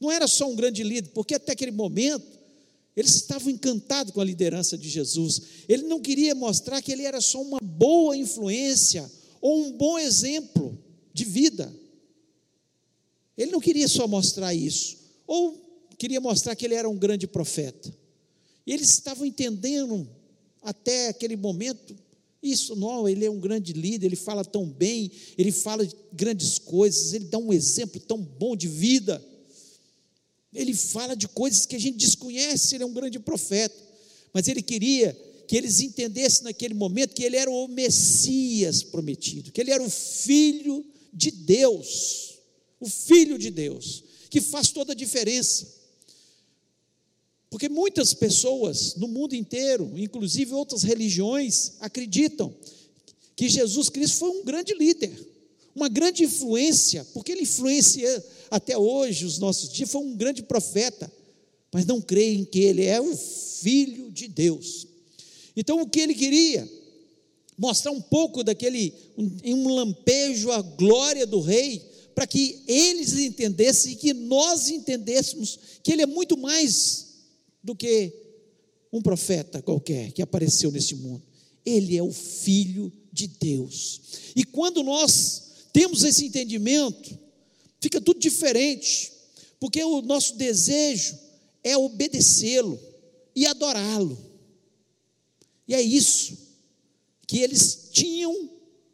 Não 0.01 0.11
era 0.11 0.27
só 0.27 0.51
um 0.51 0.57
grande 0.57 0.83
líder, 0.83 1.11
porque 1.15 1.37
até 1.37 1.53
aquele 1.53 1.71
momento 1.71 2.39
eles 2.97 3.15
estavam 3.15 3.51
encantados 3.51 4.13
com 4.13 4.21
a 4.21 4.25
liderança 4.25 4.77
de 4.77 4.89
Jesus. 4.89 5.43
Ele 5.69 5.85
não 5.85 6.01
queria 6.01 6.35
mostrar 6.35 6.83
que 6.83 6.93
ele 6.93 7.05
era 7.05 7.21
só 7.21 7.41
uma 7.41 7.59
boa 7.63 8.17
influência 8.17 9.11
ou 9.41 9.67
um 9.67 9.73
bom 9.73 9.99
exemplo 9.99 10.79
de 11.13 11.25
vida. 11.25 11.75
Ele 13.37 13.51
não 13.51 13.61
queria 13.61 13.89
só 13.89 14.07
mostrar 14.07 14.55
isso, 14.55 14.97
ou 15.27 15.64
queria 15.95 16.21
mostrar 16.21 16.55
que 16.55 16.65
ele 16.65 16.75
era 16.75 16.89
um 16.89 16.97
grande 16.97 17.27
profeta. 17.27 17.93
E 18.67 18.73
eles 18.73 18.91
estavam 18.91 19.27
entendendo 19.27 20.09
até 20.63 21.09
aquele 21.09 21.37
momento 21.37 21.95
isso 22.45 22.77
não, 22.77 23.09
ele 23.09 23.25
é 23.25 23.31
um 23.31 23.41
grande 23.41 23.73
líder, 23.73 24.05
ele 24.05 24.17
fala 24.17 24.45
tão 24.45 24.67
bem, 24.67 25.11
ele 25.39 25.51
fala 25.51 25.87
de 25.87 25.97
grandes 26.13 26.59
coisas, 26.59 27.15
ele 27.15 27.25
dá 27.25 27.39
um 27.39 27.51
exemplo 27.55 27.99
tão 27.99 28.19
bom 28.19 28.55
de 28.55 28.69
vida. 28.69 29.25
Ele 30.53 30.75
fala 30.75 31.17
de 31.17 31.27
coisas 31.27 31.65
que 31.65 31.75
a 31.75 31.79
gente 31.79 31.97
desconhece, 31.97 32.75
ele 32.75 32.85
é 32.85 32.87
um 32.87 32.93
grande 32.93 33.19
profeta. 33.19 33.75
Mas 34.31 34.47
ele 34.47 34.61
queria 34.61 35.19
que 35.49 35.57
eles 35.57 35.81
entendessem 35.81 36.45
naquele 36.45 36.75
momento 36.75 37.15
que 37.15 37.25
ele 37.25 37.37
era 37.37 37.51
o 37.51 37.67
Messias 37.67 38.83
prometido, 38.83 39.51
que 39.51 39.61
ele 39.63 39.71
era 39.71 39.83
o 39.83 39.91
filho 39.91 40.85
de 41.15 41.31
Deus, 41.31 42.41
o 42.79 42.89
filho 42.89 43.39
de 43.39 43.51
Deus, 43.51 44.05
que 44.29 44.43
faz 44.43 44.71
toda 44.71 44.93
a 44.93 44.97
diferença. 44.97 45.67
Porque 47.55 47.69
muitas 47.69 48.13
pessoas 48.13 48.97
no 48.97 49.07
mundo 49.07 49.33
inteiro, 49.33 49.93
inclusive 49.95 50.53
outras 50.53 50.83
religiões, 50.83 51.75
acreditam 51.79 52.53
que 53.37 53.49
Jesus 53.49 53.89
Cristo 53.89 54.17
foi 54.17 54.31
um 54.31 54.45
grande 54.45 54.75
líder, 54.75 55.17
uma 55.73 55.89
grande 55.89 56.25
influência, 56.25 57.07
porque 57.15 57.31
ele 57.31 57.43
influencia 57.43 58.27
até 58.51 58.77
hoje 58.77 59.25
os 59.25 59.39
nossos 59.39 59.73
dias, 59.73 59.89
foi 59.89 60.01
um 60.01 60.17
grande 60.17 60.43
profeta, 60.43 61.09
mas 61.71 61.87
não 61.87 62.01
creem 62.01 62.45
que 62.45 62.59
ele 62.59 62.87
é 62.87 63.01
o 63.01 63.17
filho 63.17 64.11
de 64.11 64.27
Deus. 64.27 64.89
Então 65.57 65.81
o 65.81 65.89
que 65.89 66.01
ele 66.01 66.15
queria? 66.17 66.69
Mostrar 67.57 67.93
um 67.93 68.03
pouco 68.03 68.43
daquele, 68.43 68.93
em 69.45 69.55
um, 69.55 69.69
um 69.69 69.75
lampejo, 69.75 70.51
a 70.51 70.61
glória 70.61 71.25
do 71.25 71.39
rei, 71.39 71.81
para 72.17 72.27
que 72.27 72.65
eles 72.67 73.13
entendessem 73.13 73.93
e 73.93 73.97
que 73.97 74.13
nós 74.13 74.69
entendêssemos 74.71 75.57
que 75.85 75.93
ele 75.93 76.03
é 76.03 76.07
muito 76.07 76.37
mais 76.37 77.04
do 77.65 77.75
que 77.75 78.13
um 78.93 79.01
profeta 79.01 79.63
qualquer 79.63 80.13
que 80.13 80.23
apareceu 80.23 80.71
nesse 80.71 80.95
mundo. 80.95 81.23
Ele 81.65 81.97
é 81.97 82.03
o 82.03 82.13
Filho 82.13 82.93
de 83.11 83.27
Deus. 83.27 84.01
E 84.37 84.45
quando 84.45 84.83
nós 84.83 85.65
temos 85.73 86.05
esse 86.05 86.27
entendimento, 86.27 87.19
fica 87.81 88.01
tudo 88.01 88.21
diferente, 88.21 89.11
porque 89.59 89.83
o 89.83 90.03
nosso 90.03 90.37
desejo 90.37 91.19
é 91.65 91.77
obedecê-lo 91.77 92.79
e 93.35 93.47
adorá-lo. 93.47 94.19
E 95.67 95.75
é 95.75 95.81
isso 95.81 96.37
que 97.27 97.39
eles 97.39 97.89
tinham 97.91 98.51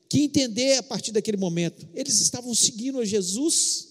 que 0.08 0.22
entender 0.22 0.76
a 0.76 0.82
partir 0.82 1.10
daquele 1.10 1.36
momento. 1.36 1.86
Eles 1.94 2.20
estavam 2.20 2.54
seguindo 2.54 3.00
a 3.00 3.04
Jesus 3.04 3.89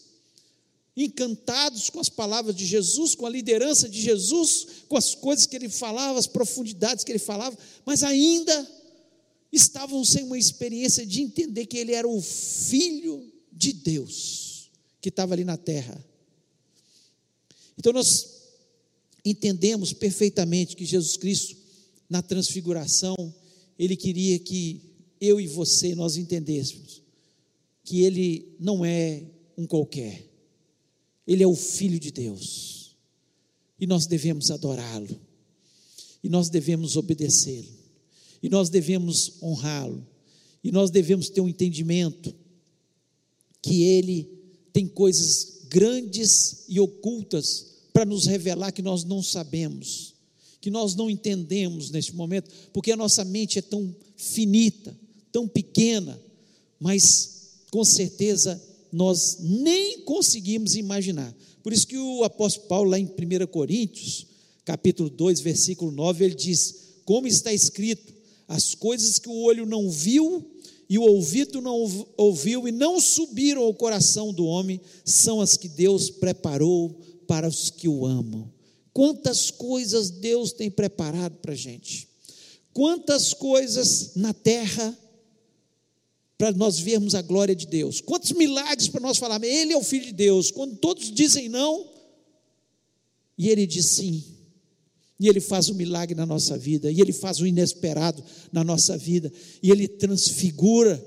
encantados 1.05 1.89
com 1.89 1.99
as 1.99 2.09
palavras 2.09 2.55
de 2.55 2.65
Jesus, 2.65 3.15
com 3.15 3.25
a 3.25 3.29
liderança 3.29 3.87
de 3.87 4.01
Jesus, 4.01 4.67
com 4.87 4.97
as 4.97 5.15
coisas 5.15 5.45
que 5.45 5.55
ele 5.55 5.69
falava, 5.69 6.19
as 6.19 6.27
profundidades 6.27 7.03
que 7.03 7.11
ele 7.11 7.19
falava, 7.19 7.57
mas 7.85 8.03
ainda 8.03 8.69
estavam 9.51 10.03
sem 10.03 10.23
uma 10.23 10.37
experiência 10.37 11.05
de 11.05 11.21
entender 11.21 11.65
que 11.65 11.77
ele 11.77 11.93
era 11.93 12.07
o 12.07 12.21
Filho 12.21 13.31
de 13.51 13.73
Deus 13.73 14.69
que 15.01 15.09
estava 15.09 15.33
ali 15.33 15.43
na 15.43 15.57
terra. 15.57 16.03
Então 17.77 17.93
nós 17.93 18.39
entendemos 19.23 19.93
perfeitamente 19.93 20.75
que 20.75 20.85
Jesus 20.85 21.15
Cristo, 21.17 21.55
na 22.09 22.21
transfiguração, 22.21 23.15
ele 23.77 23.95
queria 23.95 24.37
que 24.39 24.81
eu 25.21 25.39
e 25.39 25.47
você 25.47 25.95
nós 25.95 26.17
entendêssemos 26.17 27.01
que 27.83 28.01
ele 28.01 28.55
não 28.59 28.83
é 28.83 29.23
um 29.57 29.65
qualquer, 29.65 30.28
ele 31.29 31.43
é 31.43 31.47
o 31.47 31.55
Filho 31.55 31.99
de 31.99 32.09
Deus, 32.09 32.95
e 33.79 33.85
nós 33.85 34.07
devemos 34.07 34.49
adorá-lo, 34.49 35.07
e 36.23 36.27
nós 36.27 36.49
devemos 36.49 36.97
obedecê-lo, 36.97 37.69
e 38.41 38.49
nós 38.49 38.67
devemos 38.67 39.33
honrá-lo, 39.39 40.03
e 40.63 40.71
nós 40.71 40.89
devemos 40.89 41.29
ter 41.29 41.39
um 41.39 41.47
entendimento 41.47 42.33
que 43.61 43.83
ele 43.83 44.27
tem 44.73 44.87
coisas 44.87 45.67
grandes 45.69 46.63
e 46.67 46.79
ocultas 46.79 47.75
para 47.93 48.05
nos 48.05 48.25
revelar 48.25 48.71
que 48.71 48.81
nós 48.81 49.03
não 49.03 49.21
sabemos, 49.21 50.15
que 50.59 50.71
nós 50.71 50.95
não 50.95 51.11
entendemos 51.11 51.91
neste 51.91 52.15
momento, 52.15 52.49
porque 52.73 52.91
a 52.91 52.97
nossa 52.97 53.23
mente 53.23 53.59
é 53.59 53.61
tão 53.61 53.95
finita, 54.17 54.97
tão 55.31 55.47
pequena, 55.47 56.19
mas 56.79 57.59
com 57.69 57.85
certeza 57.85 58.59
nós 58.91 59.37
nem 59.39 60.01
conseguimos 60.01 60.75
imaginar. 60.75 61.35
Por 61.61 61.73
isso 61.73 61.87
que 61.87 61.97
o 61.97 62.23
apóstolo 62.23 62.67
Paulo, 62.67 62.89
lá 62.89 62.99
em 62.99 63.05
1 63.05 63.47
Coríntios, 63.47 64.27
capítulo 64.65 65.09
2, 65.09 65.39
versículo 65.41 65.91
9, 65.91 66.25
ele 66.25 66.35
diz: 66.35 66.75
Como 67.05 67.27
está 67.27 67.53
escrito, 67.53 68.13
as 68.47 68.73
coisas 68.73 69.19
que 69.19 69.29
o 69.29 69.41
olho 69.41 69.65
não 69.65 69.89
viu 69.89 70.45
e 70.89 70.97
o 70.97 71.03
ouvido 71.03 71.61
não 71.61 72.07
ouviu 72.17 72.67
e 72.67 72.71
não 72.71 72.99
subiram 72.99 73.61
ao 73.61 73.73
coração 73.73 74.33
do 74.33 74.45
homem, 74.45 74.81
são 75.05 75.39
as 75.39 75.55
que 75.55 75.67
Deus 75.67 76.09
preparou 76.09 76.99
para 77.27 77.47
os 77.47 77.69
que 77.69 77.87
o 77.87 78.05
amam. 78.05 78.51
Quantas 78.91 79.51
coisas 79.51 80.09
Deus 80.09 80.51
tem 80.51 80.71
preparado 80.71 81.35
para 81.35 81.53
a 81.53 81.55
gente, 81.55 82.07
quantas 82.73 83.33
coisas 83.35 84.15
na 84.15 84.33
terra 84.33 84.97
para 86.39 86.53
nós 86.53 86.79
vermos 86.79 87.15
a 87.15 87.21
glória 87.21 87.53
de 87.53 87.67
Deus, 87.67 87.99
quantos 87.99 88.31
milagres 88.31 88.87
para 88.87 89.01
nós 89.01 89.17
falarmos, 89.17 89.45
Ele 89.45 89.73
é 89.73 89.77
o 89.77 89.83
Filho 89.83 90.05
de 90.05 90.13
Deus, 90.13 90.49
quando 90.49 90.77
todos 90.77 91.11
dizem 91.11 91.49
não, 91.49 91.85
e 93.37 93.49
Ele 93.49 93.67
diz 93.67 93.87
sim. 93.87 94.23
E 95.19 95.27
Ele 95.27 95.41
faz 95.41 95.67
o 95.67 95.73
um 95.73 95.75
milagre 95.75 96.15
na 96.15 96.25
nossa 96.25 96.57
vida, 96.57 96.89
e 96.89 97.01
Ele 97.01 97.11
faz 97.11 97.41
o 97.41 97.45
inesperado 97.45 98.23
na 98.53 98.63
nossa 98.63 98.97
vida, 98.97 99.29
e 99.61 99.69
Ele 99.69 99.85
transfigura 99.85 101.05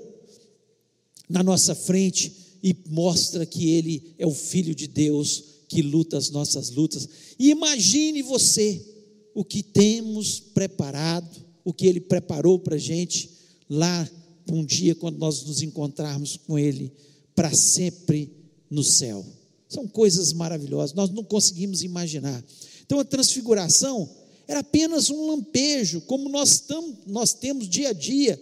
na 1.27 1.41
nossa 1.41 1.73
frente 1.73 2.31
e 2.61 2.75
mostra 2.89 3.43
que 3.43 3.71
Ele 3.71 4.13
é 4.19 4.27
o 4.27 4.35
Filho 4.35 4.75
de 4.75 4.85
Deus 4.85 5.45
que 5.67 5.81
luta 5.81 6.15
as 6.15 6.29
nossas 6.29 6.69
lutas. 6.69 7.09
E 7.39 7.49
imagine 7.49 8.21
você 8.21 8.85
o 9.33 9.43
que 9.43 9.63
temos 9.63 10.39
preparado, 10.39 11.43
o 11.65 11.73
que 11.73 11.87
Ele 11.87 11.99
preparou 11.99 12.59
para 12.59 12.75
a 12.75 12.79
gente 12.79 13.31
lá 13.67 14.07
um 14.51 14.65
dia 14.65 14.95
quando 14.95 15.17
nós 15.17 15.43
nos 15.43 15.61
encontrarmos 15.61 16.37
com 16.37 16.57
Ele 16.57 16.91
para 17.35 17.53
sempre 17.53 18.31
no 18.69 18.83
céu. 18.83 19.25
São 19.69 19.87
coisas 19.87 20.33
maravilhosas, 20.33 20.93
nós 20.93 21.09
não 21.09 21.23
conseguimos 21.23 21.81
imaginar. 21.83 22.43
Então 22.85 22.99
a 22.99 23.05
transfiguração 23.05 24.09
era 24.47 24.59
apenas 24.59 25.09
um 25.09 25.27
lampejo, 25.27 26.01
como 26.01 26.29
nós, 26.29 26.59
tam, 26.59 26.97
nós 27.07 27.33
temos 27.33 27.69
dia 27.69 27.89
a 27.89 27.93
dia, 27.93 28.39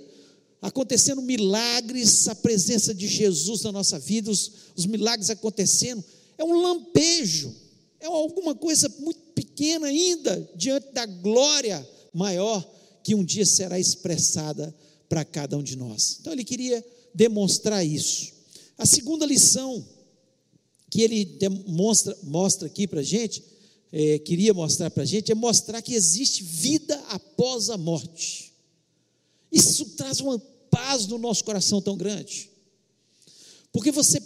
acontecendo 0.61 1.21
milagres, 1.21 2.27
a 2.27 2.35
presença 2.35 2.93
de 2.93 3.07
Jesus 3.07 3.61
na 3.61 3.71
nossa 3.71 3.99
vida, 3.99 4.29
os, 4.29 4.51
os 4.75 4.85
milagres 4.85 5.29
acontecendo, 5.29 6.03
é 6.37 6.43
um 6.43 6.59
lampejo, 6.59 7.53
é 7.99 8.07
alguma 8.07 8.55
coisa 8.55 8.91
muito 8.99 9.19
pequena 9.35 9.87
ainda, 9.87 10.49
diante 10.55 10.91
da 10.91 11.05
glória 11.05 11.87
maior 12.13 12.67
que 13.03 13.15
um 13.15 13.23
dia 13.23 13.45
será 13.45 13.79
expressada 13.79 14.73
para 15.11 15.25
cada 15.25 15.57
um 15.57 15.61
de 15.61 15.75
nós. 15.75 16.19
Então 16.21 16.31
ele 16.31 16.45
queria 16.45 16.81
demonstrar 17.13 17.85
isso. 17.85 18.31
A 18.77 18.85
segunda 18.85 19.25
lição 19.25 19.85
que 20.89 21.01
ele 21.01 21.25
demonstra, 21.25 22.17
mostra 22.23 22.67
aqui 22.67 22.87
para 22.87 23.01
a 23.01 23.03
gente 23.03 23.43
é, 23.91 24.19
queria 24.19 24.53
mostrar 24.53 24.89
para 24.89 25.03
a 25.03 25.05
gente 25.05 25.29
é 25.29 25.35
mostrar 25.35 25.81
que 25.81 25.93
existe 25.93 26.45
vida 26.45 26.95
após 27.09 27.69
a 27.69 27.77
morte. 27.77 28.53
Isso 29.51 29.83
traz 29.97 30.21
uma 30.21 30.39
paz 30.69 31.07
no 31.07 31.17
nosso 31.17 31.43
coração 31.43 31.81
tão 31.81 31.97
grande. 31.97 32.49
Porque 33.69 33.91
você 33.91 34.21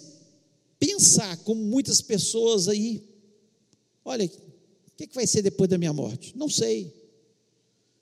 pensar 0.78 1.36
como 1.38 1.63
muitas 1.63 2.00
pessoas 2.00 2.67
aí, 2.67 3.02
olha, 4.04 4.26
o 4.26 4.95
que, 4.95 5.08
que 5.08 5.15
vai 5.15 5.26
ser 5.26 5.41
depois 5.41 5.67
da 5.67 5.80
minha 5.80 5.93
morte? 5.93 6.38
Não 6.38 6.48
sei. 6.48 6.93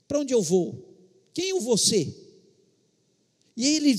Para 0.06 0.19
onde 0.19 0.34
eu 0.34 0.41
vou? 0.41 0.93
Quem 1.34 1.48
eu 1.48 1.62
vou 1.62 1.78
ser? 1.78 2.23
E 3.56 3.68
ele 3.68 3.96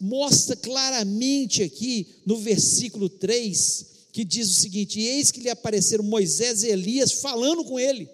mostra 0.00 0.56
claramente 0.56 1.62
aqui 1.62 2.06
no 2.24 2.36
versículo 2.36 3.08
3 3.08 3.96
que 4.12 4.24
diz 4.24 4.50
o 4.50 4.60
seguinte: 4.60 4.98
Eis 5.00 5.30
que 5.30 5.40
lhe 5.40 5.50
apareceram 5.50 6.02
Moisés 6.02 6.62
e 6.62 6.68
Elias 6.68 7.12
falando 7.12 7.64
com 7.64 7.78
ele. 7.78 8.08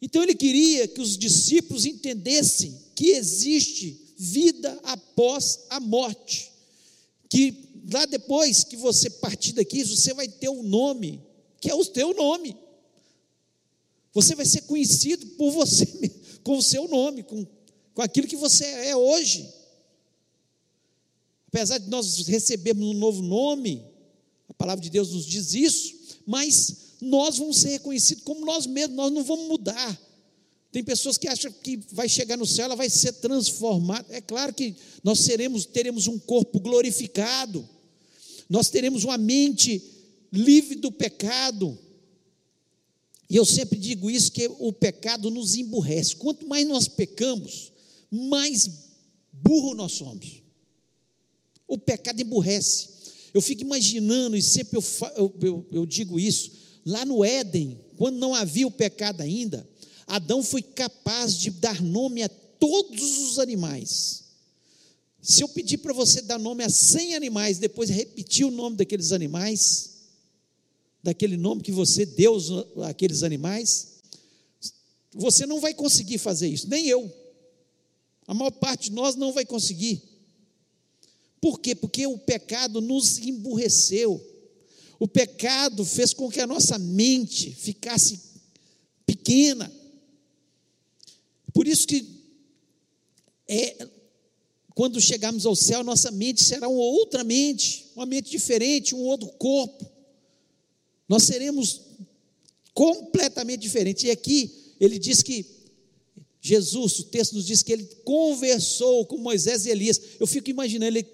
Então 0.00 0.22
ele 0.22 0.34
queria 0.34 0.88
que 0.88 1.00
os 1.00 1.18
discípulos 1.18 1.84
entendessem 1.84 2.74
que 2.94 3.10
existe 3.10 4.00
vida 4.16 4.78
após 4.82 5.60
a 5.68 5.78
morte. 5.78 6.50
Que 7.28 7.68
lá 7.92 8.06
depois 8.06 8.64
que 8.64 8.76
você 8.76 9.10
partir 9.10 9.52
daqui, 9.52 9.84
você 9.84 10.14
vai 10.14 10.26
ter 10.26 10.48
um 10.48 10.62
nome, 10.62 11.22
que 11.60 11.70
é 11.70 11.74
o 11.74 11.84
teu 11.84 12.14
nome. 12.14 12.56
Você 14.14 14.34
vai 14.34 14.46
ser 14.46 14.62
conhecido 14.62 15.26
por 15.36 15.50
você, 15.50 15.86
com 16.42 16.56
o 16.56 16.62
seu 16.62 16.88
nome, 16.88 17.22
com, 17.22 17.46
com 17.98 18.02
aquilo 18.02 18.28
que 18.28 18.36
você 18.36 18.64
é 18.64 18.94
hoje. 18.94 19.52
Apesar 21.48 21.78
de 21.78 21.90
nós 21.90 22.28
recebermos 22.28 22.86
um 22.86 22.94
novo 22.94 23.20
nome, 23.20 23.84
a 24.48 24.54
palavra 24.54 24.80
de 24.80 24.88
Deus 24.88 25.10
nos 25.10 25.26
diz 25.26 25.52
isso, 25.52 25.96
mas 26.24 26.94
nós 27.00 27.38
vamos 27.38 27.56
ser 27.58 27.70
reconhecidos 27.70 28.22
como 28.22 28.46
nós 28.46 28.68
mesmos, 28.68 28.96
nós 28.96 29.10
não 29.10 29.24
vamos 29.24 29.48
mudar. 29.48 30.00
Tem 30.70 30.84
pessoas 30.84 31.18
que 31.18 31.26
acham 31.26 31.50
que 31.50 31.76
vai 31.90 32.08
chegar 32.08 32.36
no 32.36 32.46
céu, 32.46 32.66
ela 32.66 32.76
vai 32.76 32.88
ser 32.88 33.14
transformada. 33.14 34.06
É 34.14 34.20
claro 34.20 34.54
que 34.54 34.76
nós 35.02 35.18
seremos, 35.18 35.66
teremos 35.66 36.06
um 36.06 36.20
corpo 36.20 36.60
glorificado, 36.60 37.68
nós 38.48 38.70
teremos 38.70 39.02
uma 39.02 39.18
mente 39.18 39.82
livre 40.32 40.76
do 40.76 40.92
pecado. 40.92 41.76
E 43.28 43.34
eu 43.34 43.44
sempre 43.44 43.76
digo 43.76 44.08
isso: 44.08 44.30
que 44.30 44.48
o 44.60 44.72
pecado 44.72 45.32
nos 45.32 45.56
emburrece. 45.56 46.14
Quanto 46.14 46.46
mais 46.46 46.64
nós 46.64 46.86
pecamos, 46.86 47.72
mais 48.10 48.68
burro 49.32 49.74
nós 49.74 49.92
somos. 49.92 50.42
O 51.66 51.76
pecado 51.76 52.20
emburrece. 52.20 52.88
Eu 53.34 53.42
fico 53.42 53.62
imaginando, 53.62 54.36
e 54.36 54.42
sempre 54.42 54.78
eu, 54.78 54.84
eu, 55.16 55.34
eu, 55.40 55.66
eu 55.70 55.86
digo 55.86 56.18
isso, 56.18 56.50
lá 56.84 57.04
no 57.04 57.24
Éden, 57.24 57.78
quando 57.96 58.16
não 58.16 58.34
havia 58.34 58.66
o 58.66 58.70
pecado 58.70 59.20
ainda, 59.20 59.68
Adão 60.06 60.42
foi 60.42 60.62
capaz 60.62 61.36
de 61.36 61.50
dar 61.50 61.82
nome 61.82 62.22
a 62.22 62.28
todos 62.28 63.18
os 63.18 63.38
animais. 63.38 64.24
Se 65.20 65.42
eu 65.42 65.48
pedir 65.48 65.78
para 65.78 65.92
você 65.92 66.22
dar 66.22 66.38
nome 66.38 66.64
a 66.64 66.70
100 66.70 67.14
animais, 67.14 67.58
depois 67.58 67.90
repetir 67.90 68.46
o 68.46 68.50
nome 68.50 68.76
daqueles 68.76 69.12
animais, 69.12 69.90
daquele 71.02 71.36
nome 71.36 71.62
que 71.62 71.72
você 71.72 72.06
deu 72.06 72.38
àqueles 72.84 73.22
animais, 73.22 73.98
você 75.12 75.44
não 75.44 75.60
vai 75.60 75.74
conseguir 75.74 76.18
fazer 76.18 76.48
isso, 76.48 76.68
nem 76.68 76.86
eu. 76.86 77.12
A 78.28 78.34
maior 78.34 78.50
parte 78.50 78.90
de 78.90 78.94
nós 78.94 79.16
não 79.16 79.32
vai 79.32 79.46
conseguir. 79.46 80.02
Por 81.40 81.58
quê? 81.58 81.74
Porque 81.74 82.06
o 82.06 82.18
pecado 82.18 82.82
nos 82.82 83.18
emburreceu. 83.18 84.22
O 84.98 85.08
pecado 85.08 85.82
fez 85.82 86.12
com 86.12 86.28
que 86.28 86.38
a 86.38 86.46
nossa 86.46 86.78
mente 86.78 87.50
ficasse 87.50 88.20
pequena. 89.06 89.72
Por 91.54 91.66
isso 91.66 91.86
que 91.86 92.06
é, 93.48 93.88
quando 94.74 95.00
chegarmos 95.00 95.46
ao 95.46 95.56
céu, 95.56 95.82
nossa 95.82 96.10
mente 96.10 96.44
será 96.44 96.68
uma 96.68 96.82
outra 96.82 97.24
mente, 97.24 97.86
uma 97.96 98.04
mente 98.04 98.30
diferente, 98.30 98.94
um 98.94 99.04
outro 99.04 99.28
corpo. 99.38 99.90
Nós 101.08 101.22
seremos 101.22 101.80
completamente 102.74 103.60
diferentes. 103.62 104.04
E 104.04 104.10
aqui 104.10 104.74
ele 104.78 104.98
diz 104.98 105.22
que 105.22 105.57
Jesus, 106.40 106.98
o 107.00 107.04
texto 107.04 107.34
nos 107.34 107.46
diz 107.46 107.62
que 107.62 107.72
ele 107.72 107.84
conversou 108.04 109.04
com 109.06 109.18
Moisés 109.18 109.66
e 109.66 109.70
Elias. 109.70 110.00
Eu 110.20 110.26
fico 110.26 110.50
imaginando 110.50 110.98
o 110.98 111.04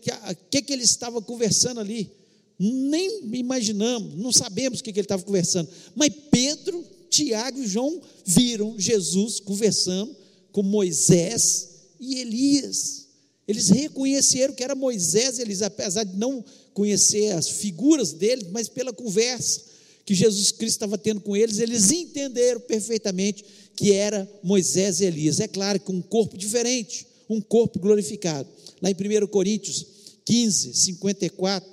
que, 0.51 0.63
que 0.63 0.73
ele 0.73 0.83
estava 0.83 1.21
conversando 1.23 1.81
ali. 1.81 2.11
Nem 2.59 3.21
imaginamos, 3.33 4.15
não 4.17 4.33
sabemos 4.33 4.81
o 4.81 4.85
que, 4.85 4.93
que 4.93 5.01
ele 5.01 5.05
estava 5.05 5.23
conversando. 5.23 5.69
Mas 5.95 6.13
Pedro, 6.31 6.85
Tiago 7.11 7.63
e 7.63 7.67
João 7.67 8.01
viram 8.25 8.79
Jesus 8.79 9.41
conversando 9.41 10.15
com 10.53 10.63
Moisés 10.63 11.69
e 11.99 12.21
Elias. 12.21 13.07
Eles 13.49 13.69
reconheceram 13.69 14.55
que 14.55 14.63
era 14.63 14.75
Moisés 14.75 15.39
e 15.39 15.43
Elias, 15.43 15.63
apesar 15.63 16.05
de 16.05 16.17
não 16.17 16.45
conhecer 16.73 17.33
as 17.33 17.49
figuras 17.49 18.13
deles, 18.13 18.49
mas 18.51 18.69
pela 18.69 18.93
conversa 18.93 19.74
que 20.05 20.15
Jesus 20.15 20.51
Cristo 20.51 20.77
estava 20.77 20.99
tendo 20.99 21.21
com 21.21 21.37
eles, 21.37 21.59
eles 21.59 21.91
entenderam 21.91 22.61
perfeitamente 22.61 23.45
que 23.75 23.93
era 23.93 24.31
Moisés 24.43 25.01
e 25.01 25.05
Elias. 25.05 25.41
É 25.41 25.49
claro 25.49 25.81
que 25.81 25.91
um 25.91 26.03
corpo 26.03 26.37
diferente, 26.37 27.07
um 27.29 27.41
corpo 27.41 27.79
glorificado. 27.79 28.49
Lá 28.83 28.91
em 28.91 28.95
1 28.95 29.27
Coríntios, 29.29 29.87
15, 30.25 30.75
54, 30.75 31.71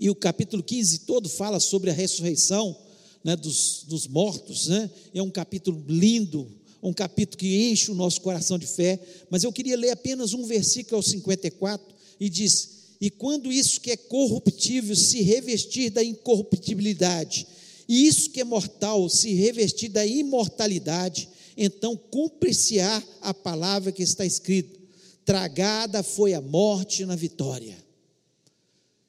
e 0.00 0.08
o 0.08 0.14
capítulo 0.14 0.62
15 0.62 1.00
todo 1.00 1.28
fala 1.28 1.58
sobre 1.58 1.90
a 1.90 1.92
ressurreição 1.92 2.76
né, 3.24 3.34
dos, 3.34 3.84
dos 3.86 4.06
mortos, 4.06 4.68
né? 4.68 4.88
é 5.12 5.22
um 5.22 5.30
capítulo 5.30 5.82
lindo, 5.88 6.46
um 6.82 6.92
capítulo 6.92 7.38
que 7.38 7.70
enche 7.70 7.90
o 7.90 7.94
nosso 7.94 8.20
coração 8.20 8.58
de 8.58 8.66
fé, 8.66 9.00
mas 9.28 9.42
eu 9.42 9.52
queria 9.52 9.76
ler 9.76 9.90
apenas 9.90 10.34
um 10.34 10.44
versículo 10.44 10.96
ao 10.96 11.02
54, 11.02 11.96
e 12.20 12.28
diz: 12.28 12.77
E 13.00 13.10
quando 13.10 13.52
isso 13.52 13.80
que 13.80 13.92
é 13.92 13.96
corruptível 13.96 14.96
se 14.96 15.22
revestir 15.22 15.90
da 15.90 16.02
incorruptibilidade, 16.02 17.46
e 17.88 18.06
isso 18.06 18.30
que 18.30 18.40
é 18.40 18.44
mortal 18.44 19.08
se 19.08 19.32
revestir 19.34 19.88
da 19.88 20.04
imortalidade, 20.04 21.28
então 21.56 21.96
cumpre-se-á 21.96 23.02
a 23.20 23.32
palavra 23.32 23.92
que 23.92 24.02
está 24.02 24.26
escrita: 24.26 24.78
tragada 25.24 26.02
foi 26.02 26.34
a 26.34 26.40
morte 26.40 27.04
na 27.04 27.14
vitória. 27.14 27.76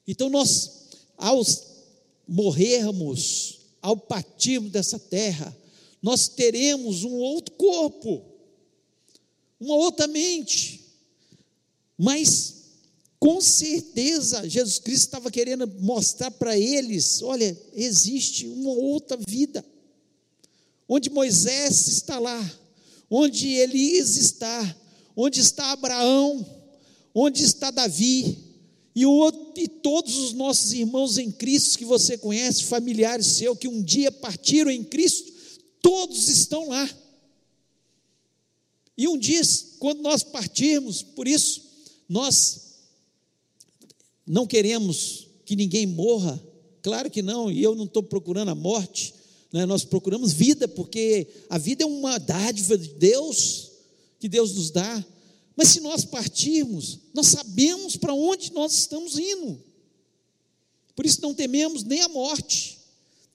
Então 0.06 0.30
nós, 0.30 0.88
ao 1.16 1.44
morrermos, 2.26 3.60
ao 3.82 3.96
partirmos 3.96 4.70
dessa 4.70 4.98
terra, 4.98 5.56
nós 6.00 6.28
teremos 6.28 7.04
um 7.04 7.14
outro 7.16 7.54
corpo, 7.56 8.24
uma 9.58 9.74
outra 9.74 10.06
mente, 10.06 10.80
mas 11.98 12.59
com 13.20 13.38
certeza 13.38 14.48
Jesus 14.48 14.78
Cristo 14.78 15.04
estava 15.04 15.30
querendo 15.30 15.68
mostrar 15.78 16.30
para 16.30 16.58
eles: 16.58 17.20
olha, 17.20 17.56
existe 17.74 18.48
uma 18.48 18.70
outra 18.70 19.18
vida, 19.28 19.62
onde 20.88 21.10
Moisés 21.10 21.86
está 21.86 22.18
lá, 22.18 22.60
onde 23.10 23.46
Elias 23.46 24.16
está, 24.16 24.76
onde 25.14 25.38
está 25.38 25.70
Abraão, 25.70 26.46
onde 27.14 27.44
está 27.44 27.70
Davi, 27.70 28.38
e, 28.94 29.04
o, 29.04 29.52
e 29.54 29.68
todos 29.68 30.16
os 30.16 30.32
nossos 30.32 30.72
irmãos 30.72 31.18
em 31.18 31.30
Cristo 31.30 31.76
que 31.76 31.84
você 31.84 32.16
conhece, 32.16 32.64
familiares 32.64 33.26
seus, 33.26 33.58
que 33.58 33.68
um 33.68 33.82
dia 33.82 34.10
partiram 34.10 34.70
em 34.70 34.82
Cristo, 34.82 35.30
todos 35.82 36.26
estão 36.28 36.68
lá. 36.68 36.88
E 38.96 39.06
um 39.06 39.18
dia, 39.18 39.42
quando 39.78 40.00
nós 40.00 40.22
partirmos, 40.22 41.02
por 41.02 41.28
isso, 41.28 41.62
nós 42.08 42.69
não 44.30 44.46
queremos 44.46 45.26
que 45.44 45.56
ninguém 45.56 45.86
morra, 45.86 46.40
claro 46.82 47.10
que 47.10 47.20
não, 47.20 47.50
e 47.50 47.60
eu 47.60 47.74
não 47.74 47.84
estou 47.84 48.00
procurando 48.00 48.50
a 48.50 48.54
morte, 48.54 49.12
né? 49.52 49.66
nós 49.66 49.84
procuramos 49.84 50.32
vida, 50.32 50.68
porque 50.68 51.26
a 51.48 51.58
vida 51.58 51.82
é 51.82 51.86
uma 51.86 52.16
dádiva 52.16 52.78
de 52.78 52.90
Deus, 52.90 53.72
que 54.20 54.28
Deus 54.28 54.54
nos 54.54 54.70
dá, 54.70 55.04
mas 55.56 55.70
se 55.70 55.80
nós 55.80 56.04
partirmos, 56.04 57.00
nós 57.12 57.26
sabemos 57.26 57.96
para 57.96 58.14
onde 58.14 58.52
nós 58.52 58.72
estamos 58.72 59.18
indo, 59.18 59.60
por 60.94 61.04
isso 61.04 61.20
não 61.20 61.34
tememos 61.34 61.82
nem 61.82 62.00
a 62.00 62.08
morte, 62.08 62.78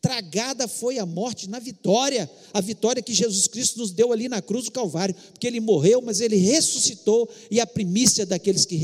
tragada 0.02 0.66
foi 0.66 0.98
a 0.98 1.06
morte 1.06 1.50
na 1.50 1.60
vitória, 1.60 2.32
a 2.54 2.62
vitória 2.62 3.02
que 3.02 3.14
Jesus 3.14 3.48
Cristo 3.48 3.80
nos 3.80 3.92
deu 3.92 4.14
ali 4.14 4.30
na 4.30 4.42
cruz 4.42 4.66
do 4.66 4.72
Calvário, 4.72 5.16
porque 5.34 5.48
ele 5.48 5.60
morreu, 5.60 6.02
mas 6.02 6.22
ele 6.22 6.38
ressuscitou 6.38 7.28
e 7.52 7.60
a 7.60 7.68
primícia 7.68 8.26
daqueles 8.26 8.66
que 8.66 8.78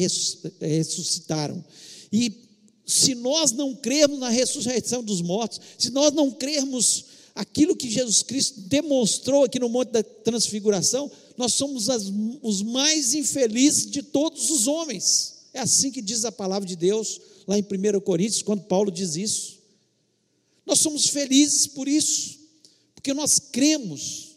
ressuscitaram. 0.60 1.64
E 2.12 2.50
se 2.86 3.16
nós 3.16 3.52
não 3.52 3.76
crermos 3.76 4.20
na 4.20 4.30
ressurreição 4.30 5.04
dos 5.04 5.22
mortos, 5.22 5.60
se 5.78 5.90
nós 5.92 6.12
não 6.12 6.32
crermos 6.32 7.06
aquilo 7.34 7.76
que 7.76 7.90
Jesus 7.90 8.22
Cristo 8.22 8.60
demonstrou 8.62 9.46
aqui 9.46 9.60
no 9.60 9.70
Monte 9.70 9.92
da 9.92 10.04
Transfiguração, 10.04 11.10
nós 11.38 11.54
somos 11.54 11.90
as, 11.90 12.12
os 12.42 12.62
mais 12.62 13.14
infelizes 13.14 13.90
de 13.90 14.04
todos 14.04 14.50
os 14.50 14.68
homens. 14.68 15.36
É 15.54 15.60
assim 15.60 15.92
que 15.92 16.02
diz 16.02 16.26
a 16.26 16.32
palavra 16.32 16.68
de 16.68 16.76
Deus 16.76 17.20
lá 17.48 17.58
em 17.58 17.64
1 17.64 18.00
Coríntios, 18.02 18.42
quando 18.42 18.64
Paulo 18.64 18.92
diz 18.92 19.16
isso. 19.16 19.60
Nós 20.66 20.80
somos 20.80 21.08
felizes 21.08 21.68
por 21.68 21.88
isso, 21.88 22.40
porque 22.94 23.14
nós 23.14 23.40
cremos 23.40 24.36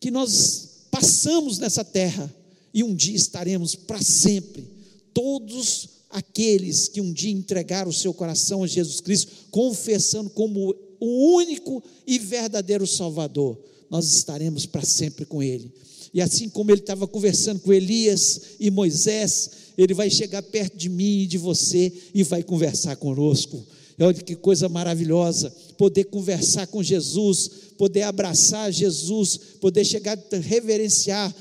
que 0.00 0.10
nós 0.10 0.86
passamos 0.90 1.58
nessa 1.58 1.84
terra 1.84 2.34
e 2.72 2.82
um 2.82 2.94
dia 2.94 3.14
estaremos 3.14 3.74
para 3.74 4.02
sempre, 4.02 4.68
todos 5.12 5.88
aqueles 6.14 6.86
que 6.86 7.00
um 7.00 7.12
dia 7.12 7.32
entregaram 7.32 7.90
o 7.90 7.92
seu 7.92 8.14
coração 8.14 8.62
a 8.62 8.68
Jesus 8.68 9.00
Cristo, 9.00 9.32
confessando 9.50 10.30
como 10.30 10.72
o 11.00 11.34
único 11.34 11.82
e 12.06 12.20
verdadeiro 12.20 12.86
Salvador, 12.86 13.58
nós 13.90 14.06
estaremos 14.14 14.64
para 14.64 14.84
sempre 14.84 15.24
com 15.24 15.42
Ele. 15.42 15.72
E 16.14 16.20
assim 16.20 16.48
como 16.48 16.70
ele 16.70 16.80
estava 16.80 17.08
conversando 17.08 17.58
com 17.58 17.72
Elias 17.72 18.40
e 18.60 18.70
Moisés, 18.70 19.50
ele 19.76 19.92
vai 19.92 20.08
chegar 20.08 20.40
perto 20.40 20.76
de 20.76 20.88
mim 20.88 21.22
e 21.22 21.26
de 21.26 21.36
você 21.36 21.92
e 22.14 22.22
vai 22.22 22.44
conversar 22.44 22.94
conosco. 22.94 23.66
Olha 23.98 24.14
que 24.14 24.36
coisa 24.36 24.68
maravilhosa, 24.68 25.50
poder 25.76 26.04
conversar 26.04 26.68
com 26.68 26.80
Jesus, 26.80 27.50
poder 27.76 28.02
abraçar 28.02 28.72
Jesus, 28.72 29.36
poder 29.60 29.84
chegar, 29.84 30.16
reverenciar, 30.40 31.34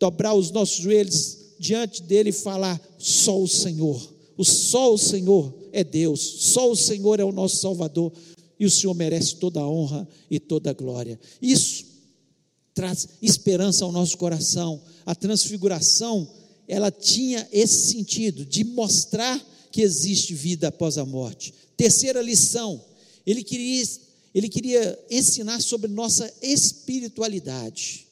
dobrar 0.00 0.32
os 0.32 0.50
nossos 0.50 0.78
joelhos 0.78 1.37
diante 1.58 2.02
dele 2.02 2.30
e 2.30 2.32
falar: 2.32 2.80
só 2.98 3.40
o 3.40 3.48
Senhor, 3.48 4.14
o 4.36 4.44
só 4.44 4.92
o 4.92 4.98
Senhor 4.98 5.54
é 5.72 5.84
Deus, 5.84 6.20
só 6.20 6.70
o 6.70 6.76
Senhor 6.76 7.20
é 7.20 7.24
o 7.24 7.32
nosso 7.32 7.56
Salvador 7.56 8.12
e 8.58 8.66
o 8.66 8.70
Senhor 8.70 8.94
merece 8.94 9.36
toda 9.36 9.60
a 9.60 9.68
honra 9.68 10.06
e 10.30 10.40
toda 10.40 10.70
a 10.70 10.74
glória. 10.74 11.18
Isso 11.40 11.86
traz 12.74 13.08
esperança 13.22 13.84
ao 13.84 13.92
nosso 13.92 14.16
coração. 14.16 14.80
A 15.06 15.14
transfiguração, 15.14 16.28
ela 16.66 16.90
tinha 16.90 17.46
esse 17.52 17.92
sentido 17.92 18.44
de 18.44 18.64
mostrar 18.64 19.40
que 19.70 19.82
existe 19.82 20.34
vida 20.34 20.68
após 20.68 20.98
a 20.98 21.04
morte. 21.04 21.54
Terceira 21.76 22.20
lição, 22.20 22.84
ele 23.26 23.44
queria, 23.44 23.84
ele 24.34 24.48
queria 24.48 24.98
ensinar 25.10 25.60
sobre 25.60 25.90
nossa 25.90 26.32
espiritualidade. 26.42 28.07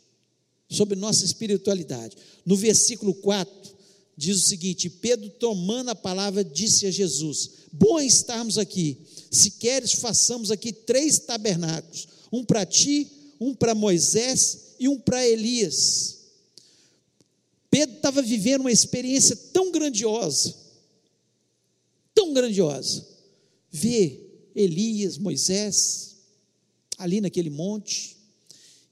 Sobre 0.69 0.97
nossa 0.97 1.25
espiritualidade. 1.25 2.17
No 2.45 2.57
versículo 2.57 3.15
4, 3.15 3.77
diz 4.17 4.39
o 4.39 4.47
seguinte: 4.47 4.91
Pedro, 4.91 5.29
tomando 5.31 5.91
a 5.91 5.95
palavra, 5.95 6.43
disse 6.43 6.87
a 6.87 6.91
Jesus: 6.91 7.51
Bom 7.73 8.01
estarmos 8.01 8.59
aqui. 8.59 8.99
Se 9.31 9.53
queres, 9.53 9.93
façamos 9.93 10.51
aqui 10.51 10.73
três 10.73 11.19
tabernáculos: 11.21 12.09
um 12.33 12.45
para 12.45 12.65
ti, 12.65 13.07
um 13.41 13.55
para 13.55 13.75
Moisés 13.75 14.75
e 14.81 14.89
um 14.89 14.99
para 14.99 15.27
Elias. 15.27 16.17
Pedro 17.71 17.97
estava 17.97 18.23
vivendo 18.23 18.63
uma 18.63 18.73
experiência 18.73 19.37
tão 19.37 19.71
grandiosa, 19.71 20.55
tão 22.15 22.33
grandiosa. 22.33 23.07
Ver 23.71 24.51
Elias, 24.55 25.19
Moisés, 25.19 26.17
ali 26.97 27.21
naquele 27.21 27.51
monte, 27.51 28.17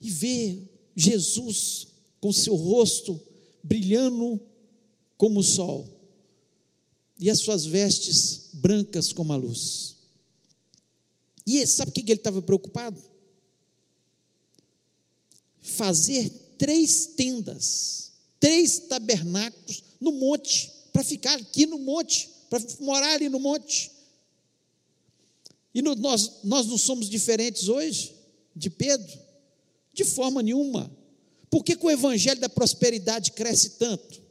e 0.01 0.11
ver 0.11 0.74
Jesus 0.97 1.89
com 2.21 2.33
seu 2.33 2.55
rosto 2.55 3.21
brilhando 3.63 4.41
como 5.17 5.41
o 5.41 5.45
sol, 5.45 5.89
e 7.19 7.31
as 7.31 7.39
suas 7.39 7.65
vestes 7.65 8.51
brancas 8.53 9.13
como 9.13 9.33
a 9.33 9.37
luz. 9.37 9.97
E 11.47 11.67
sabe 11.67 11.91
o 11.91 11.95
que 11.95 12.01
ele 12.01 12.15
estava 12.15 12.43
preocupado? 12.43 13.01
Fazer 15.61 16.29
três 16.59 17.07
tendas, 17.07 18.13
três 18.41 18.81
tabernáculos 18.81 19.83
no 20.01 20.13
monte, 20.13 20.71
para 20.93 21.05
ficar 21.05 21.35
aqui 21.39 21.67
no 21.67 21.79
monte, 21.79 22.29
para 22.51 22.61
morar 22.81 23.15
ali 23.15 23.29
no 23.29 23.41
monte. 23.41 23.91
E 25.75 25.83
no, 25.83 25.95
nós, 25.95 26.43
nós 26.45 26.67
não 26.67 26.79
somos 26.79 27.09
diferentes 27.09 27.69
hoje 27.69 28.15
de 28.55 28.71
Pedro? 28.71 29.24
De 29.95 30.05
forma 30.05 30.43
nenhuma. 30.43 30.91
Por 31.49 31.65
que, 31.65 31.77
que 31.77 31.87
o 31.87 31.91
evangelho 31.91 32.41
da 32.41 32.49
prosperidade 32.49 33.33
cresce 33.33 33.71
tanto? 33.79 34.23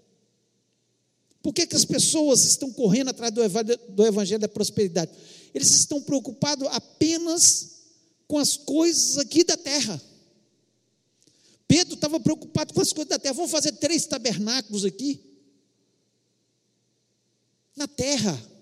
Por 1.42 1.54
que, 1.54 1.66
que 1.66 1.76
as 1.76 1.86
pessoas 1.86 2.44
estão 2.44 2.72
correndo 2.72 3.10
atrás 3.10 3.34
do 3.34 3.44
evangelho, 3.44 3.80
do 3.90 4.06
evangelho 4.06 4.40
da 4.40 4.48
prosperidade? 4.48 5.12
Eles 5.54 5.72
estão 5.72 6.02
preocupados 6.02 6.68
apenas 6.70 7.82
com 8.28 8.38
as 8.38 8.58
coisas 8.58 9.18
aqui 9.18 9.44
da 9.44 9.58
terra. 9.58 10.02
Pedro 11.68 11.96
estava 11.96 12.20
preocupado 12.20 12.74
com 12.74 12.82
as 12.82 12.94
coisas 12.94 13.10
da 13.10 13.20
terra. 13.20 13.34
Vamos 13.34 13.52
fazer 13.52 13.74
três 13.74 14.06
tabernáculos 14.06 14.86
aqui. 14.86 15.20
Na 17.76 17.88
terra. 17.88 18.53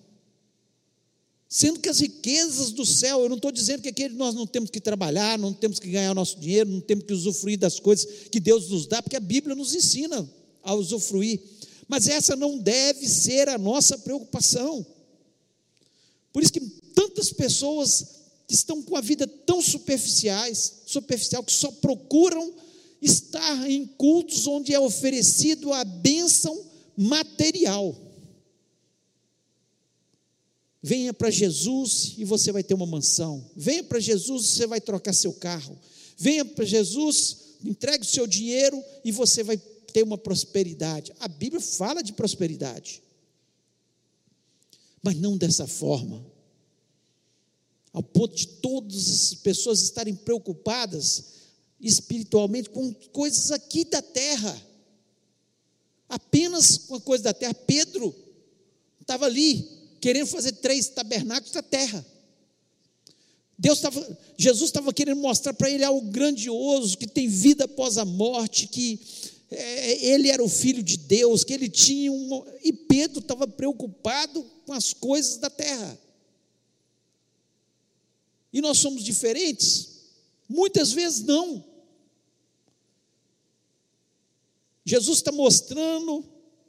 Sendo 1.53 1.81
que 1.81 1.89
as 1.89 1.99
riquezas 1.99 2.71
do 2.71 2.85
céu, 2.85 3.23
eu 3.23 3.27
não 3.27 3.35
estou 3.35 3.51
dizendo 3.51 3.81
que 3.81 3.89
aqui 3.89 4.07
nós 4.07 4.33
não 4.33 4.47
temos 4.47 4.69
que 4.69 4.79
trabalhar, 4.79 5.37
não 5.37 5.51
temos 5.51 5.79
que 5.79 5.89
ganhar 5.89 6.11
o 6.11 6.15
nosso 6.15 6.39
dinheiro, 6.39 6.69
não 6.69 6.79
temos 6.79 7.03
que 7.03 7.11
usufruir 7.11 7.59
das 7.59 7.77
coisas 7.77 8.07
que 8.31 8.39
Deus 8.39 8.69
nos 8.69 8.87
dá, 8.87 9.03
porque 9.03 9.17
a 9.17 9.19
Bíblia 9.19 9.53
nos 9.53 9.75
ensina 9.75 10.25
a 10.63 10.73
usufruir. 10.73 11.41
Mas 11.89 12.07
essa 12.07 12.37
não 12.37 12.57
deve 12.57 13.05
ser 13.05 13.49
a 13.49 13.57
nossa 13.57 13.97
preocupação. 13.97 14.85
Por 16.31 16.41
isso 16.41 16.53
que 16.53 16.61
tantas 16.95 17.33
pessoas 17.33 18.05
estão 18.47 18.81
com 18.81 18.95
a 18.95 19.01
vida 19.01 19.27
tão 19.27 19.61
superficiais, 19.61 20.83
superficial, 20.85 21.43
que 21.43 21.51
só 21.51 21.69
procuram 21.69 22.53
estar 23.01 23.69
em 23.69 23.85
cultos 23.85 24.47
onde 24.47 24.73
é 24.73 24.79
oferecido 24.79 25.73
a 25.73 25.83
bênção 25.83 26.57
material. 26.95 27.93
Venha 30.83 31.13
para 31.13 31.29
Jesus 31.29 32.15
e 32.17 32.25
você 32.25 32.51
vai 32.51 32.63
ter 32.63 32.73
uma 32.73 32.87
mansão. 32.87 33.49
Venha 33.55 33.83
para 33.83 33.99
Jesus 33.99 34.45
e 34.45 34.47
você 34.49 34.67
vai 34.67 34.81
trocar 34.81 35.13
seu 35.13 35.31
carro. 35.31 35.77
Venha 36.17 36.43
para 36.43 36.65
Jesus, 36.65 37.37
entregue 37.63 38.03
o 38.03 38.09
seu 38.09 38.25
dinheiro 38.25 38.83
e 39.03 39.11
você 39.11 39.43
vai 39.43 39.57
ter 39.57 40.03
uma 40.03 40.17
prosperidade. 40.17 41.13
A 41.19 41.27
Bíblia 41.27 41.61
fala 41.61 42.01
de 42.01 42.13
prosperidade, 42.13 43.03
mas 45.03 45.15
não 45.17 45.37
dessa 45.37 45.67
forma. 45.67 46.25
Ao 47.93 48.01
ponto 48.01 48.35
de 48.35 48.47
todas 48.47 49.09
as 49.09 49.33
pessoas 49.35 49.81
estarem 49.81 50.15
preocupadas 50.15 51.25
espiritualmente 51.79 52.69
com 52.69 52.93
coisas 53.11 53.51
aqui 53.51 53.83
da 53.85 54.01
terra, 54.01 54.59
apenas 56.07 56.77
com 56.77 56.95
a 56.95 57.01
coisa 57.01 57.25
da 57.25 57.33
terra. 57.33 57.53
Pedro 57.53 58.15
estava 59.01 59.25
ali 59.25 59.80
querendo 60.01 60.27
fazer 60.27 60.53
três 60.53 60.89
tabernáculos 60.89 61.53
da 61.53 61.61
terra. 61.61 62.03
Deus 63.57 63.77
estava, 63.77 64.17
Jesus 64.35 64.69
estava 64.69 64.91
querendo 64.91 65.21
mostrar 65.21 65.53
para 65.53 65.69
ele 65.69 65.83
algo 65.83 66.09
grandioso, 66.09 66.97
que 66.97 67.05
tem 67.05 67.27
vida 67.27 67.65
após 67.65 67.99
a 67.99 68.03
morte, 68.03 68.67
que 68.67 68.99
é, 69.51 70.05
ele 70.07 70.29
era 70.29 70.43
o 70.43 70.49
filho 70.49 70.81
de 70.81 70.97
Deus, 70.97 71.43
que 71.43 71.53
ele 71.53 71.69
tinha 71.69 72.11
um. 72.11 72.43
E 72.63 72.73
Pedro 72.73 73.19
estava 73.19 73.47
preocupado 73.47 74.43
com 74.65 74.73
as 74.73 74.93
coisas 74.93 75.37
da 75.37 75.49
terra. 75.49 75.99
E 78.51 78.59
nós 78.61 78.79
somos 78.79 79.03
diferentes? 79.03 79.89
Muitas 80.49 80.91
vezes 80.91 81.23
não. 81.23 81.63
Jesus 84.83 85.19
está 85.19 85.31
mostrando 85.31 86.25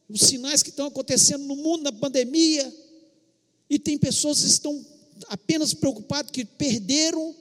os 0.08 0.20
sinais 0.20 0.62
que 0.62 0.68
estão 0.68 0.86
acontecendo 0.88 1.44
no 1.44 1.56
mundo, 1.56 1.84
na 1.84 1.92
pandemia, 1.92 2.81
e 3.72 3.78
tem 3.78 3.96
pessoas 3.96 4.42
que 4.42 4.48
estão 4.48 4.84
apenas 5.28 5.72
preocupadas 5.72 6.30
que 6.30 6.44
perderam 6.44 7.34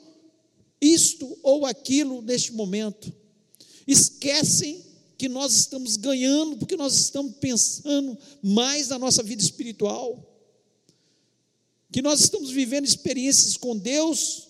isto 0.79 1.37
ou 1.43 1.65
aquilo 1.65 2.21
neste 2.21 2.53
momento. 2.53 3.13
Esquecem 3.85 4.81
que 5.17 5.27
nós 5.27 5.53
estamos 5.53 5.97
ganhando 5.97 6.55
porque 6.55 6.77
nós 6.77 6.97
estamos 6.97 7.35
pensando 7.35 8.17
mais 8.41 8.87
na 8.87 8.97
nossa 8.97 9.21
vida 9.21 9.43
espiritual. 9.43 10.25
Que 11.91 12.01
nós 12.01 12.21
estamos 12.21 12.49
vivendo 12.49 12.85
experiências 12.85 13.57
com 13.57 13.77
Deus 13.77 14.47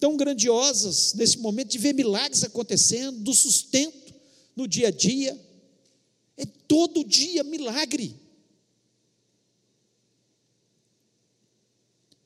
tão 0.00 0.16
grandiosas 0.16 1.14
nesse 1.14 1.38
momento 1.38 1.68
de 1.68 1.78
ver 1.78 1.94
milagres 1.94 2.42
acontecendo, 2.42 3.20
do 3.20 3.32
sustento 3.32 4.12
no 4.56 4.66
dia 4.66 4.88
a 4.88 4.90
dia. 4.90 5.40
É 6.36 6.44
todo 6.44 7.04
dia 7.04 7.44
milagre. 7.44 8.23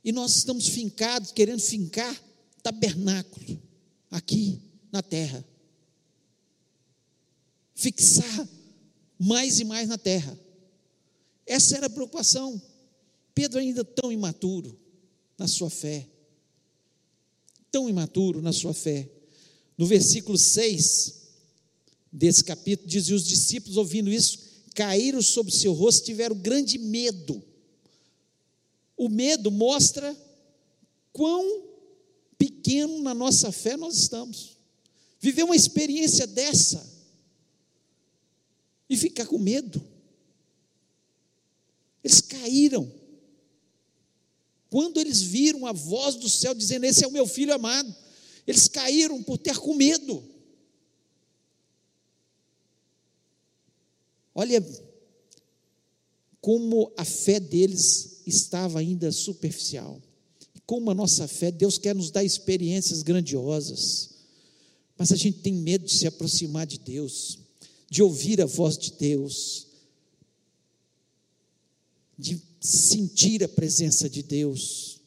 E 0.08 0.12
nós 0.12 0.36
estamos 0.36 0.66
fincados, 0.68 1.32
querendo 1.32 1.60
fincar 1.60 2.18
tabernáculo 2.62 3.60
aqui 4.10 4.58
na 4.90 5.02
terra. 5.02 5.44
Fixar 7.74 8.48
mais 9.18 9.60
e 9.60 9.66
mais 9.66 9.86
na 9.86 9.98
terra. 9.98 10.34
Essa 11.44 11.76
era 11.76 11.88
a 11.88 11.90
preocupação. 11.90 12.58
Pedro 13.34 13.58
ainda 13.60 13.84
tão 13.84 14.10
imaturo 14.10 14.80
na 15.36 15.46
sua 15.46 15.68
fé. 15.68 16.08
Tão 17.70 17.86
imaturo 17.86 18.40
na 18.40 18.54
sua 18.54 18.72
fé. 18.72 19.06
No 19.76 19.84
versículo 19.84 20.38
6 20.38 21.16
desse 22.10 22.42
capítulo, 22.42 22.88
diz: 22.88 23.10
E 23.10 23.12
os 23.12 23.26
discípulos, 23.26 23.76
ouvindo 23.76 24.10
isso, 24.10 24.38
caíram 24.74 25.20
sobre 25.20 25.52
seu 25.52 25.74
rosto, 25.74 26.06
tiveram 26.06 26.34
grande 26.34 26.78
medo. 26.78 27.44
O 28.98 29.08
medo 29.08 29.50
mostra 29.50 30.14
quão 31.12 31.62
pequeno 32.36 33.00
na 33.00 33.14
nossa 33.14 33.52
fé 33.52 33.76
nós 33.76 33.96
estamos. 33.96 34.58
Viver 35.20 35.44
uma 35.44 35.54
experiência 35.54 36.26
dessa 36.26 36.84
e 38.90 38.96
ficar 38.96 39.26
com 39.26 39.38
medo. 39.38 39.80
Eles 42.02 42.20
caíram. 42.20 42.92
Quando 44.68 44.98
eles 44.98 45.22
viram 45.22 45.64
a 45.64 45.72
voz 45.72 46.16
do 46.16 46.28
céu 46.28 46.52
dizendo: 46.52 46.84
Esse 46.84 47.04
é 47.04 47.06
o 47.06 47.12
meu 47.12 47.26
filho 47.26 47.54
amado, 47.54 47.94
eles 48.46 48.66
caíram 48.66 49.22
por 49.22 49.38
ter 49.38 49.58
com 49.58 49.74
medo. 49.74 50.22
Olha 54.34 54.64
como 56.40 56.92
a 56.96 57.04
fé 57.04 57.40
deles 57.40 58.17
estava 58.28 58.78
ainda 58.78 59.10
superficial. 59.10 60.00
Como 60.66 60.90
a 60.90 60.94
nossa 60.94 61.26
fé, 61.26 61.50
Deus 61.50 61.78
quer 61.78 61.94
nos 61.94 62.10
dar 62.10 62.22
experiências 62.22 63.02
grandiosas, 63.02 64.10
mas 64.96 65.12
a 65.12 65.16
gente 65.16 65.38
tem 65.38 65.54
medo 65.54 65.86
de 65.86 65.92
se 65.92 66.06
aproximar 66.06 66.66
de 66.66 66.78
Deus, 66.78 67.38
de 67.88 68.02
ouvir 68.02 68.40
a 68.40 68.46
voz 68.46 68.76
de 68.76 68.92
Deus, 68.92 69.66
de 72.18 72.42
sentir 72.60 73.42
a 73.42 73.48
presença 73.48 74.10
de 74.10 74.22
Deus. 74.22 75.00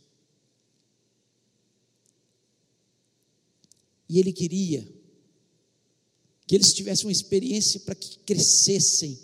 E 4.09 4.19
Ele 4.19 4.33
queria 4.33 4.87
que 6.47 6.55
eles 6.55 6.73
tivessem 6.73 7.05
uma 7.05 7.11
experiência 7.11 7.79
para 7.81 7.95
que 7.95 8.17
crescessem 8.25 9.17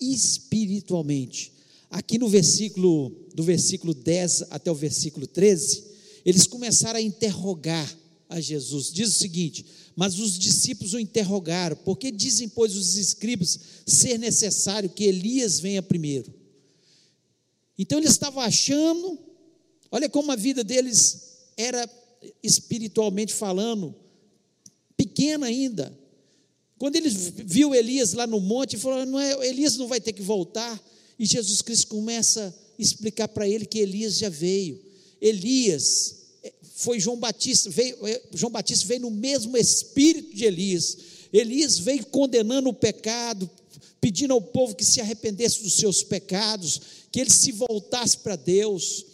espiritualmente. 0.00 1.52
Aqui 1.92 2.16
no 2.16 2.26
versículo 2.26 3.14
do 3.34 3.42
versículo 3.42 3.92
10 3.92 4.44
até 4.48 4.70
o 4.70 4.74
versículo 4.74 5.26
13, 5.26 5.84
eles 6.24 6.46
começaram 6.46 6.98
a 6.98 7.02
interrogar 7.02 7.98
a 8.30 8.40
Jesus. 8.40 8.90
Diz 8.90 9.10
o 9.10 9.18
seguinte: 9.18 9.66
Mas 9.94 10.18
os 10.18 10.38
discípulos 10.38 10.94
o 10.94 10.98
interrogaram, 10.98 11.76
porque 11.84 12.10
dizem, 12.10 12.48
pois, 12.48 12.74
os 12.76 12.96
escribas 12.96 13.60
ser 13.86 14.18
necessário 14.18 14.88
que 14.88 15.04
Elias 15.04 15.60
venha 15.60 15.82
primeiro. 15.82 16.32
Então 17.78 17.98
eles 17.98 18.12
estavam 18.12 18.42
achando, 18.42 19.18
olha 19.90 20.08
como 20.08 20.32
a 20.32 20.36
vida 20.36 20.64
deles 20.64 21.50
era 21.58 21.86
espiritualmente 22.42 23.34
falando, 23.34 23.94
pequena 24.96 25.46
ainda. 25.46 25.96
Quando 26.78 26.96
eles 26.96 27.34
viu 27.44 27.74
Elias 27.74 28.14
lá 28.14 28.26
no 28.26 28.40
monte, 28.40 28.78
falou: 28.78 29.04
não 29.04 29.20
é, 29.20 29.46
Elias 29.46 29.76
não 29.76 29.86
vai 29.86 30.00
ter 30.00 30.14
que 30.14 30.22
voltar. 30.22 30.82
E 31.22 31.24
Jesus 31.24 31.62
Cristo 31.62 31.86
começa 31.86 32.52
explicar 32.76 33.28
para 33.28 33.48
ele 33.48 33.64
que 33.64 33.78
Elias 33.78 34.18
já 34.18 34.28
veio. 34.28 34.82
Elias 35.20 36.16
eh, 36.42 36.52
foi 36.74 36.98
João 36.98 37.16
Batista, 37.16 37.70
veio, 37.70 37.96
eh, 38.08 38.20
João 38.34 38.50
Batista 38.50 38.88
veio 38.88 39.02
no 39.02 39.10
mesmo 39.12 39.56
espírito 39.56 40.34
de 40.34 40.44
Elias. 40.44 40.98
Elias 41.32 41.78
veio 41.78 42.04
condenando 42.06 42.68
o 42.70 42.74
pecado, 42.74 43.48
pedindo 44.00 44.34
ao 44.34 44.42
povo 44.42 44.74
que 44.74 44.84
se 44.84 45.00
arrependesse 45.00 45.62
dos 45.62 45.74
seus 45.74 46.02
pecados, 46.02 46.80
que 47.12 47.20
ele 47.20 47.30
se 47.30 47.52
voltasse 47.52 48.18
para 48.18 48.34
Deus. 48.34 49.06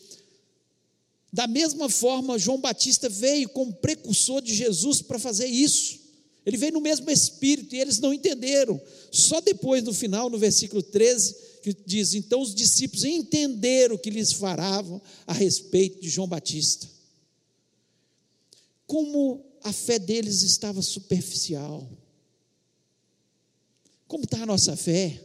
Da 1.31 1.47
mesma 1.47 1.90
forma, 1.90 2.38
João 2.38 2.59
Batista 2.59 3.11
veio 3.11 3.51
como 3.51 3.71
precursor 3.71 4.40
de 4.40 4.55
Jesus 4.55 5.03
para 5.03 5.18
fazer 5.18 5.47
isso. 5.47 5.99
Ele 6.47 6.57
veio 6.57 6.73
no 6.73 6.81
mesmo 6.81 7.11
espírito 7.11 7.75
e 7.75 7.79
eles 7.79 7.99
não 7.99 8.14
entenderam. 8.14 8.81
Só 9.12 9.42
depois, 9.42 9.83
no 9.83 9.92
final, 9.92 10.31
no 10.31 10.38
versículo 10.38 10.83
13, 10.83 11.48
que 11.61 11.75
diz: 11.87 12.14
Então 12.14 12.40
os 12.40 12.55
discípulos 12.55 13.05
entenderam 13.05 13.97
o 13.97 13.99
que 13.99 14.11
lhes 14.11 14.33
falavam 14.33 15.01
a 15.27 15.33
respeito 15.33 16.01
de 16.01 16.09
João 16.09 16.29
Batista. 16.29 16.88
Como 18.87 19.44
a 19.62 19.73
fé 19.73 19.99
deles 19.99 20.42
estava 20.42 20.81
superficial. 20.83 21.88
Como 24.07 24.25
está 24.25 24.42
a 24.42 24.47
nossa 24.47 24.77
fé? 24.77 25.23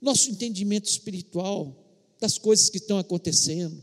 Nosso 0.00 0.30
entendimento 0.30 0.88
espiritual 0.88 1.74
das 2.20 2.36
coisas 2.38 2.68
que 2.68 2.78
estão 2.78 2.98
acontecendo. 2.98 3.82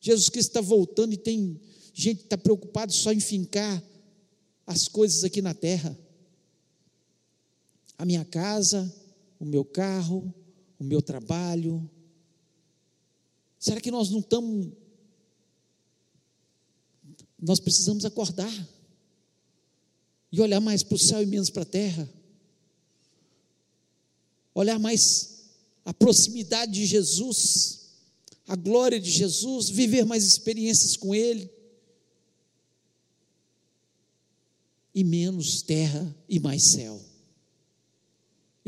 Jesus 0.00 0.28
Cristo 0.28 0.50
está 0.50 0.60
voltando 0.60 1.12
e 1.12 1.18
tem 1.18 1.60
gente 1.92 2.18
que 2.18 2.24
está 2.24 2.38
preocupado 2.38 2.92
só 2.92 3.12
em 3.12 3.20
fincar 3.20 3.82
as 4.66 4.86
coisas 4.88 5.24
aqui 5.24 5.42
na 5.42 5.52
terra 5.52 5.98
a 7.98 8.04
minha 8.04 8.24
casa, 8.24 8.94
o 9.40 9.44
meu 9.44 9.64
carro, 9.64 10.32
o 10.78 10.84
meu 10.84 11.02
trabalho. 11.02 11.90
Será 13.58 13.80
que 13.80 13.90
nós 13.90 14.08
não 14.08 14.20
estamos. 14.20 14.72
Nós 17.40 17.58
precisamos 17.58 18.04
acordar 18.04 18.52
e 20.30 20.40
olhar 20.40 20.60
mais 20.60 20.82
para 20.82 20.94
o 20.94 20.98
céu 20.98 21.22
e 21.22 21.26
menos 21.26 21.50
para 21.50 21.62
a 21.62 21.66
terra. 21.66 22.08
Olhar 24.54 24.78
mais 24.78 25.50
a 25.84 25.92
proximidade 25.92 26.72
de 26.72 26.86
Jesus, 26.86 27.90
a 28.46 28.54
glória 28.54 29.00
de 29.00 29.10
Jesus, 29.10 29.68
viver 29.68 30.04
mais 30.04 30.24
experiências 30.24 30.96
com 30.96 31.14
Ele. 31.14 31.50
E 34.94 35.04
menos 35.04 35.62
terra 35.62 36.14
e 36.28 36.40
mais 36.40 36.62
céu. 36.62 37.07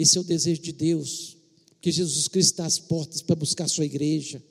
Esse 0.01 0.17
é 0.17 0.21
o 0.23 0.25
desejo 0.25 0.63
de 0.63 0.73
Deus 0.73 1.37
que 1.79 1.93
Jesus 1.93 2.27
Cristo 2.27 2.53
está 2.53 2.65
às 2.65 2.79
portas 2.79 3.21
para 3.21 3.37
buscar 3.37 3.65
a 3.65 3.69
sua 3.69 3.85
igreja. 3.85 4.43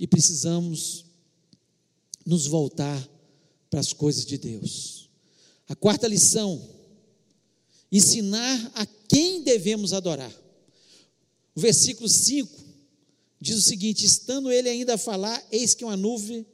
E 0.00 0.06
precisamos 0.06 1.04
nos 2.24 2.46
voltar 2.46 3.06
para 3.68 3.80
as 3.80 3.92
coisas 3.92 4.24
de 4.24 4.38
Deus. 4.38 5.10
A 5.68 5.76
quarta 5.76 6.08
lição: 6.08 6.66
ensinar 7.92 8.72
a 8.74 8.86
quem 8.86 9.42
devemos 9.42 9.92
adorar. 9.92 10.32
O 11.54 11.60
versículo 11.60 12.08
5 12.08 12.50
diz 13.38 13.56
o 13.58 13.62
seguinte: 13.62 14.06
estando 14.06 14.50
ele 14.50 14.70
ainda 14.70 14.94
a 14.94 14.98
falar, 14.98 15.46
eis 15.52 15.74
que 15.74 15.84
uma 15.84 15.98
nuvem 15.98 16.46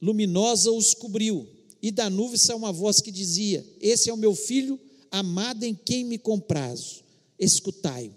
luminosa 0.00 0.70
os 0.70 0.94
cobriu, 0.94 1.48
e 1.82 1.90
da 1.90 2.08
nuvem 2.08 2.38
saiu 2.38 2.58
uma 2.58 2.72
voz 2.72 3.00
que 3.00 3.10
dizia: 3.10 3.66
Esse 3.80 4.08
é 4.08 4.14
o 4.14 4.16
meu 4.16 4.36
filho 4.36 4.78
amado 5.10 5.64
em 5.64 5.74
quem 5.74 6.04
me 6.04 6.18
comprazo, 6.18 7.02
escutai-o. 7.38 8.14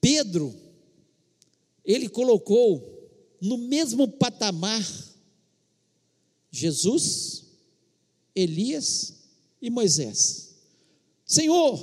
Pedro, 0.00 0.54
ele 1.84 2.08
colocou 2.08 3.10
no 3.40 3.56
mesmo 3.56 4.08
patamar 4.08 4.84
Jesus, 6.50 7.44
Elias 8.34 9.14
e 9.60 9.70
Moisés. 9.70 10.54
Senhor, 11.24 11.76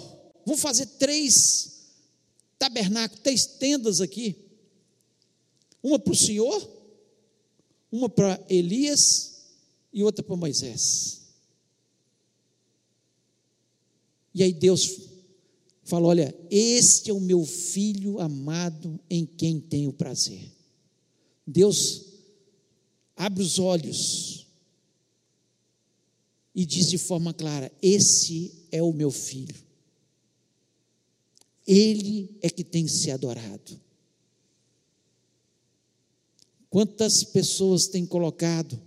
vou 0.45 0.57
fazer 0.57 0.85
três 0.97 1.91
tabernáculos, 2.57 3.21
três 3.23 3.45
tendas 3.45 4.01
aqui. 4.01 4.35
Uma 5.83 5.99
para 5.99 6.13
o 6.13 6.15
Senhor, 6.15 6.69
uma 7.91 8.09
para 8.09 8.43
Elias 8.49 9.43
e 9.93 10.03
outra 10.03 10.23
para 10.23 10.35
Moisés. 10.35 11.24
E 14.35 14.43
aí 14.43 14.51
Deus 14.51 14.99
falou: 15.85 16.09
Olha, 16.09 16.35
este 16.51 17.09
é 17.09 17.13
o 17.13 17.21
meu 17.21 17.45
filho 17.45 18.19
amado 18.19 18.99
em 19.09 19.25
quem 19.25 19.61
tenho 19.61 19.93
prazer. 19.93 20.51
Deus 21.47 22.05
abre 23.15 23.41
os 23.41 23.57
olhos 23.57 24.45
e 26.53 26.65
diz 26.65 26.89
de 26.89 26.97
forma 26.97 27.33
clara: 27.33 27.71
Esse 27.81 28.51
é 28.73 28.83
o 28.83 28.91
meu 28.91 29.09
filho. 29.09 29.55
Ele 31.65 32.37
é 32.41 32.49
que 32.49 32.63
tem 32.63 32.87
ser 32.89 33.11
adorado. 33.11 33.79
Quantas 36.69 37.23
pessoas 37.23 37.87
têm 37.87 38.05
colocado, 38.05 38.77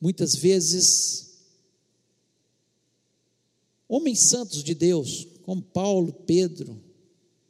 muitas 0.00 0.34
vezes, 0.34 1.29
homens 3.90 4.20
santos 4.20 4.62
de 4.62 4.72
Deus, 4.72 5.26
como 5.42 5.60
Paulo, 5.60 6.12
Pedro, 6.12 6.80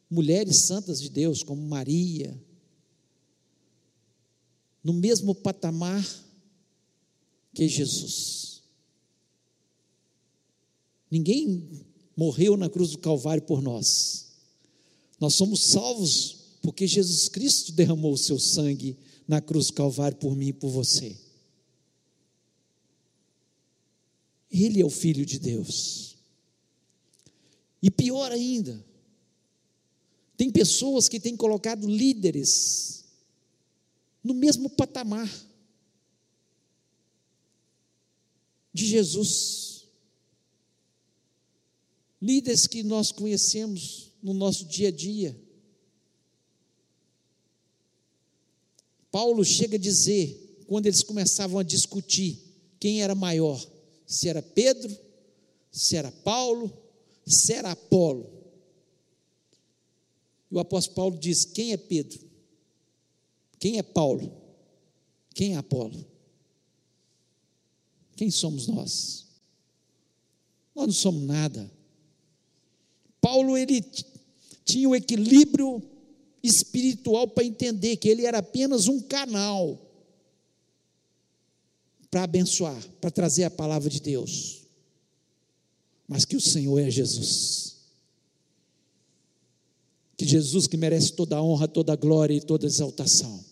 mulheres 0.09 0.57
santas 0.57 0.99
de 0.99 1.11
Deus, 1.11 1.43
como 1.43 1.61
Maria, 1.61 2.43
no 4.83 4.95
mesmo 4.95 5.35
patamar 5.35 6.03
que 7.53 7.69
Jesus. 7.69 8.63
Ninguém 11.11 11.85
morreu 12.17 12.57
na 12.57 12.71
cruz 12.71 12.93
do 12.93 12.99
Calvário 12.99 13.43
por 13.43 13.61
nós. 13.61 14.29
Nós 15.21 15.35
somos 15.35 15.63
salvos 15.65 16.39
porque 16.63 16.87
Jesus 16.87 17.29
Cristo 17.29 17.73
derramou 17.73 18.15
o 18.15 18.19
seu 18.19 18.39
sangue 18.39 18.97
na 19.29 19.43
cruz 19.43 19.67
do 19.67 19.75
Calvário 19.75 20.17
por 20.17 20.35
mim 20.35 20.49
e 20.49 20.53
por 20.55 20.71
você. 20.71 21.15
Ele 24.51 24.81
é 24.81 24.87
o 24.87 24.91
Filho 24.91 25.27
de 25.27 25.39
Deus. 25.39 26.10
E 27.83 27.91
pior 27.91 28.31
ainda, 28.31 28.85
tem 30.37 30.51
pessoas 30.51 31.09
que 31.09 31.21
têm 31.21 31.37
colocado 31.37 31.87
líderes 31.87 33.05
no 34.23 34.35
mesmo 34.35 34.69
patamar 34.69 35.29
de 38.73 38.87
Jesus. 38.87 39.87
Líderes 42.21 42.67
que 42.67 42.83
nós 42.83 43.11
conhecemos 43.11 44.13
no 44.23 44.35
nosso 44.35 44.67
dia 44.67 44.89
a 44.89 44.93
dia. 44.93 45.39
Paulo 49.11 49.45
chega 49.45 49.77
a 49.77 49.81
dizer, 49.81 50.65
quando 50.67 50.87
eles 50.87 51.03
começavam 51.03 51.59
a 51.59 51.65
discutir 51.65 52.39
quem 52.79 53.03
era 53.03 53.15
maior, 53.15 53.61
se 54.07 54.29
era 54.29 54.41
Pedro, 54.41 54.97
se 55.73 55.97
era 55.97 56.13
Paulo, 56.13 56.73
se 57.31 57.53
era 57.53 57.73
Apolo. 57.73 58.29
E 60.51 60.55
o 60.55 60.59
apóstolo 60.59 60.97
Paulo 60.97 61.19
diz: 61.19 61.45
quem 61.45 61.73
é 61.73 61.77
Pedro? 61.77 62.21
Quem 63.59 63.79
é 63.79 63.83
Paulo? 63.83 64.33
Quem 65.35 65.55
é 65.55 65.57
Apolo? 65.57 66.05
Quem 68.17 68.31
somos 68.31 68.67
nós? 68.67 69.27
Nós 70.75 70.87
não 70.87 70.93
somos 70.93 71.23
nada. 71.23 71.71
Paulo 73.21 73.57
ele 73.57 73.85
tinha 74.65 74.89
o 74.89 74.97
equilíbrio 74.97 75.83
espiritual 76.43 77.29
para 77.29 77.45
entender 77.45 77.97
que 77.97 78.09
ele 78.09 78.25
era 78.25 78.39
apenas 78.39 78.89
um 78.89 79.01
canal 79.01 79.79
para 82.11 82.25
abençoar, 82.25 82.83
para 83.01 83.11
trazer 83.11 83.45
a 83.45 83.51
palavra 83.51 83.89
de 83.89 84.01
Deus. 84.01 84.60
Mas 86.11 86.27
que 86.27 86.37
o 86.37 86.41
Senhor 86.41 86.79
é 86.79 86.91
Jesus 86.91 87.71
que 90.21 90.27
Jesus 90.27 90.67
que 90.67 90.77
merece 90.77 91.15
toda 91.15 91.39
a 91.39 91.43
honra, 91.43 91.67
toda 91.67 91.95
a 91.95 91.97
glória 91.97 92.35
e 92.35 92.43
toda 92.43 92.67
a 92.67 92.69
exaltação. 92.69 93.43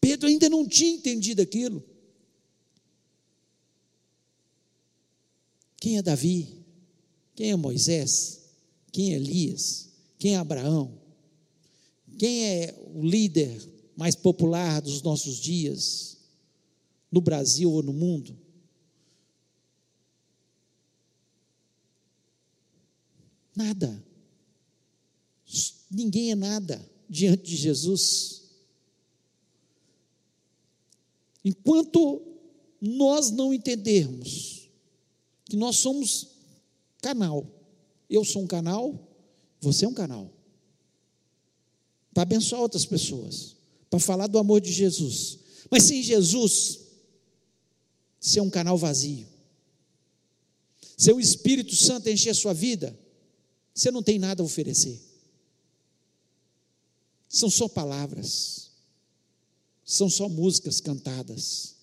Pedro 0.00 0.26
ainda 0.26 0.48
não 0.48 0.66
tinha 0.66 0.94
entendido 0.94 1.42
aquilo. 1.42 1.84
Quem 5.76 5.98
é 5.98 6.02
Davi? 6.02 6.64
Quem 7.34 7.50
é 7.50 7.56
Moisés? 7.56 8.40
Quem 8.90 9.12
é 9.12 9.16
Elias? 9.16 9.90
Quem 10.18 10.32
é 10.32 10.38
Abraão? 10.38 10.98
Quem 12.18 12.46
é 12.46 12.74
o 12.94 13.02
líder 13.02 13.60
mais 13.94 14.14
popular 14.14 14.80
dos 14.80 15.02
nossos 15.02 15.38
dias, 15.38 16.16
no 17.12 17.20
Brasil 17.20 17.70
ou 17.70 17.82
no 17.82 17.92
mundo? 17.92 18.34
Nada. 23.54 24.04
Ninguém 25.90 26.30
é 26.30 26.34
nada 26.34 26.88
diante 27.08 27.42
de 27.42 27.56
Jesus. 27.56 28.42
Enquanto 31.44 32.22
nós 32.80 33.30
não 33.30 33.52
entendermos 33.52 34.68
que 35.44 35.56
nós 35.56 35.76
somos 35.76 36.28
canal, 37.02 37.46
eu 38.08 38.24
sou 38.24 38.42
um 38.42 38.46
canal, 38.46 39.08
você 39.60 39.84
é 39.84 39.88
um 39.88 39.94
canal, 39.94 40.30
para 42.12 42.22
abençoar 42.22 42.62
outras 42.62 42.84
pessoas, 42.84 43.56
para 43.88 43.98
falar 43.98 44.26
do 44.26 44.38
amor 44.38 44.60
de 44.60 44.72
Jesus. 44.72 45.38
Mas 45.70 45.84
sem 45.84 46.02
Jesus, 46.02 46.80
ser 48.20 48.40
um 48.40 48.50
canal 48.50 48.76
vazio. 48.76 49.26
Se 50.96 51.10
o 51.12 51.20
Espírito 51.20 51.74
Santo 51.74 52.08
encher 52.10 52.30
a 52.30 52.34
sua 52.34 52.52
vida, 52.52 52.98
você 53.80 53.90
não 53.90 54.02
tem 54.02 54.18
nada 54.18 54.42
a 54.42 54.44
oferecer. 54.44 55.00
São 57.26 57.48
só 57.48 57.66
palavras, 57.66 58.72
são 59.82 60.10
só 60.10 60.28
músicas 60.28 60.82
cantadas, 60.82 61.76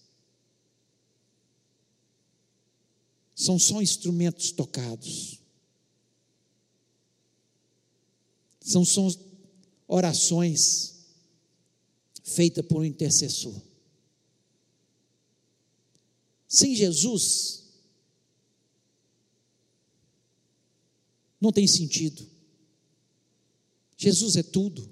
são 3.33 3.57
só 3.57 3.81
instrumentos 3.81 4.51
tocados, 4.51 5.39
são 8.61 8.85
só 8.85 9.07
orações 9.87 10.97
feitas 12.23 12.63
por 12.63 12.81
um 12.81 12.85
intercessor. 12.85 13.59
Sem 16.47 16.75
Jesus, 16.75 17.66
não 21.39 21.51
tem 21.51 21.67
sentido. 21.67 22.27
Jesus 23.97 24.35
é 24.35 24.43
tudo. 24.43 24.89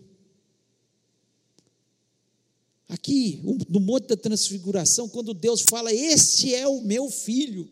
Aqui, 2.88 3.41
no 3.70 3.80
Monte 3.80 4.08
da 4.08 4.18
Transfiguração, 4.18 5.10
quando 5.10 5.34
Deus 5.34 5.62
fala: 5.62 5.93
Este 5.93 6.54
é 6.54 6.68
o 6.68 6.82
meu 6.82 7.10
filho. 7.10 7.70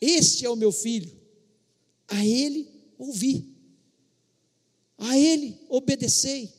Este 0.00 0.44
é 0.44 0.50
o 0.50 0.56
meu 0.56 0.72
filho. 0.72 1.10
A 2.08 2.24
ele 2.24 2.68
ouvi. 2.98 3.54
A 4.98 5.18
ele 5.18 5.58
obedecei. 5.68 6.52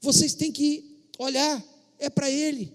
Vocês 0.00 0.34
têm 0.34 0.50
que 0.50 0.98
olhar, 1.18 1.64
é 1.98 2.08
para 2.08 2.30
ele. 2.30 2.72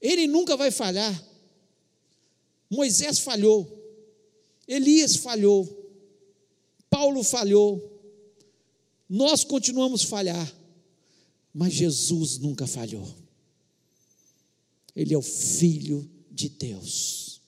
Ele 0.00 0.26
nunca 0.26 0.56
vai 0.56 0.70
falhar. 0.70 1.29
Moisés 2.70 3.18
falhou, 3.18 3.68
Elias 4.66 5.16
falhou, 5.16 5.66
Paulo 6.88 7.24
falhou, 7.24 7.90
nós 9.08 9.42
continuamos 9.42 10.04
a 10.04 10.06
falhar, 10.06 10.56
mas 11.52 11.72
Jesus 11.72 12.38
nunca 12.38 12.64
falhou. 12.64 13.12
Ele 14.94 15.12
é 15.12 15.18
o 15.18 15.22
Filho 15.22 16.08
de 16.30 16.48
Deus. 16.48 17.40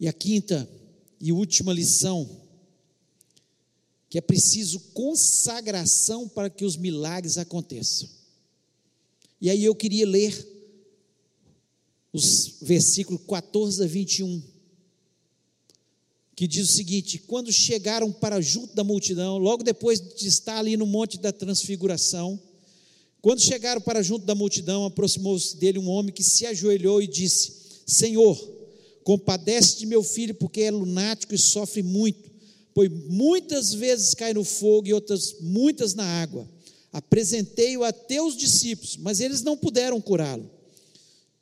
E 0.00 0.08
a 0.08 0.12
quinta 0.12 0.68
e 1.20 1.32
última 1.32 1.72
lição, 1.72 2.42
que 4.10 4.18
é 4.18 4.20
preciso 4.20 4.80
consagração 4.92 6.28
para 6.28 6.50
que 6.50 6.64
os 6.64 6.76
milagres 6.76 7.38
aconteçam. 7.38 8.08
E 9.44 9.50
aí 9.50 9.62
eu 9.62 9.74
queria 9.74 10.08
ler 10.08 10.34
os 12.10 12.56
versículos 12.62 13.20
14 13.28 13.84
a 13.84 13.86
21, 13.86 14.42
que 16.34 16.48
diz 16.48 16.70
o 16.70 16.72
seguinte: 16.72 17.18
Quando 17.18 17.52
chegaram 17.52 18.10
para 18.10 18.40
junto 18.40 18.74
da 18.74 18.82
multidão, 18.82 19.36
logo 19.36 19.62
depois 19.62 20.00
de 20.00 20.26
estar 20.26 20.58
ali 20.58 20.76
no 20.76 20.86
monte 20.86 21.18
da 21.18 21.30
transfiguração, 21.30 22.40
quando 23.20 23.40
chegaram 23.42 23.82
para 23.82 24.02
junto 24.02 24.24
da 24.24 24.34
multidão, 24.34 24.86
aproximou-se 24.86 25.58
dele 25.58 25.78
um 25.78 25.90
homem 25.90 26.14
que 26.14 26.24
se 26.24 26.46
ajoelhou 26.46 27.02
e 27.02 27.06
disse: 27.06 27.52
Senhor, 27.86 28.54
Compadece 29.04 29.76
de 29.76 29.84
meu 29.84 30.02
filho, 30.02 30.34
porque 30.34 30.62
é 30.62 30.70
lunático 30.70 31.34
e 31.34 31.38
sofre 31.38 31.82
muito, 31.82 32.30
pois 32.72 32.90
muitas 32.90 33.74
vezes 33.74 34.14
cai 34.14 34.32
no 34.32 34.42
fogo 34.42 34.88
e 34.88 34.94
outras 34.94 35.36
muitas 35.40 35.94
na 35.94 36.04
água. 36.22 36.48
Apresentei-o 36.94 37.84
a 37.84 37.92
teus 37.92 38.34
discípulos, 38.34 38.96
mas 38.96 39.20
eles 39.20 39.42
não 39.42 39.54
puderam 39.54 40.00
curá-lo. 40.00 40.48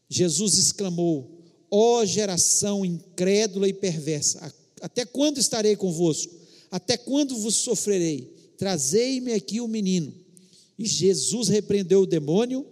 Jesus 0.09 0.59
exclamou: 0.59 1.30
Ó 1.70 2.00
oh, 2.00 2.05
geração 2.05 2.84
incrédula 2.84 3.68
e 3.68 3.72
perversa, 3.72 4.53
até 4.80 5.05
quando 5.05 5.38
estarei 5.38 5.76
convosco? 5.76 6.34
Até 6.72 6.96
quando 6.96 7.36
vos 7.36 7.55
sofrerei? 7.55 8.34
Trazei-me 8.59 9.32
aqui 9.32 9.61
o 9.61 9.68
menino. 9.68 10.12
E 10.76 10.86
Jesus 10.86 11.48
repreendeu 11.48 12.00
o 12.00 12.07
demônio, 12.07 12.66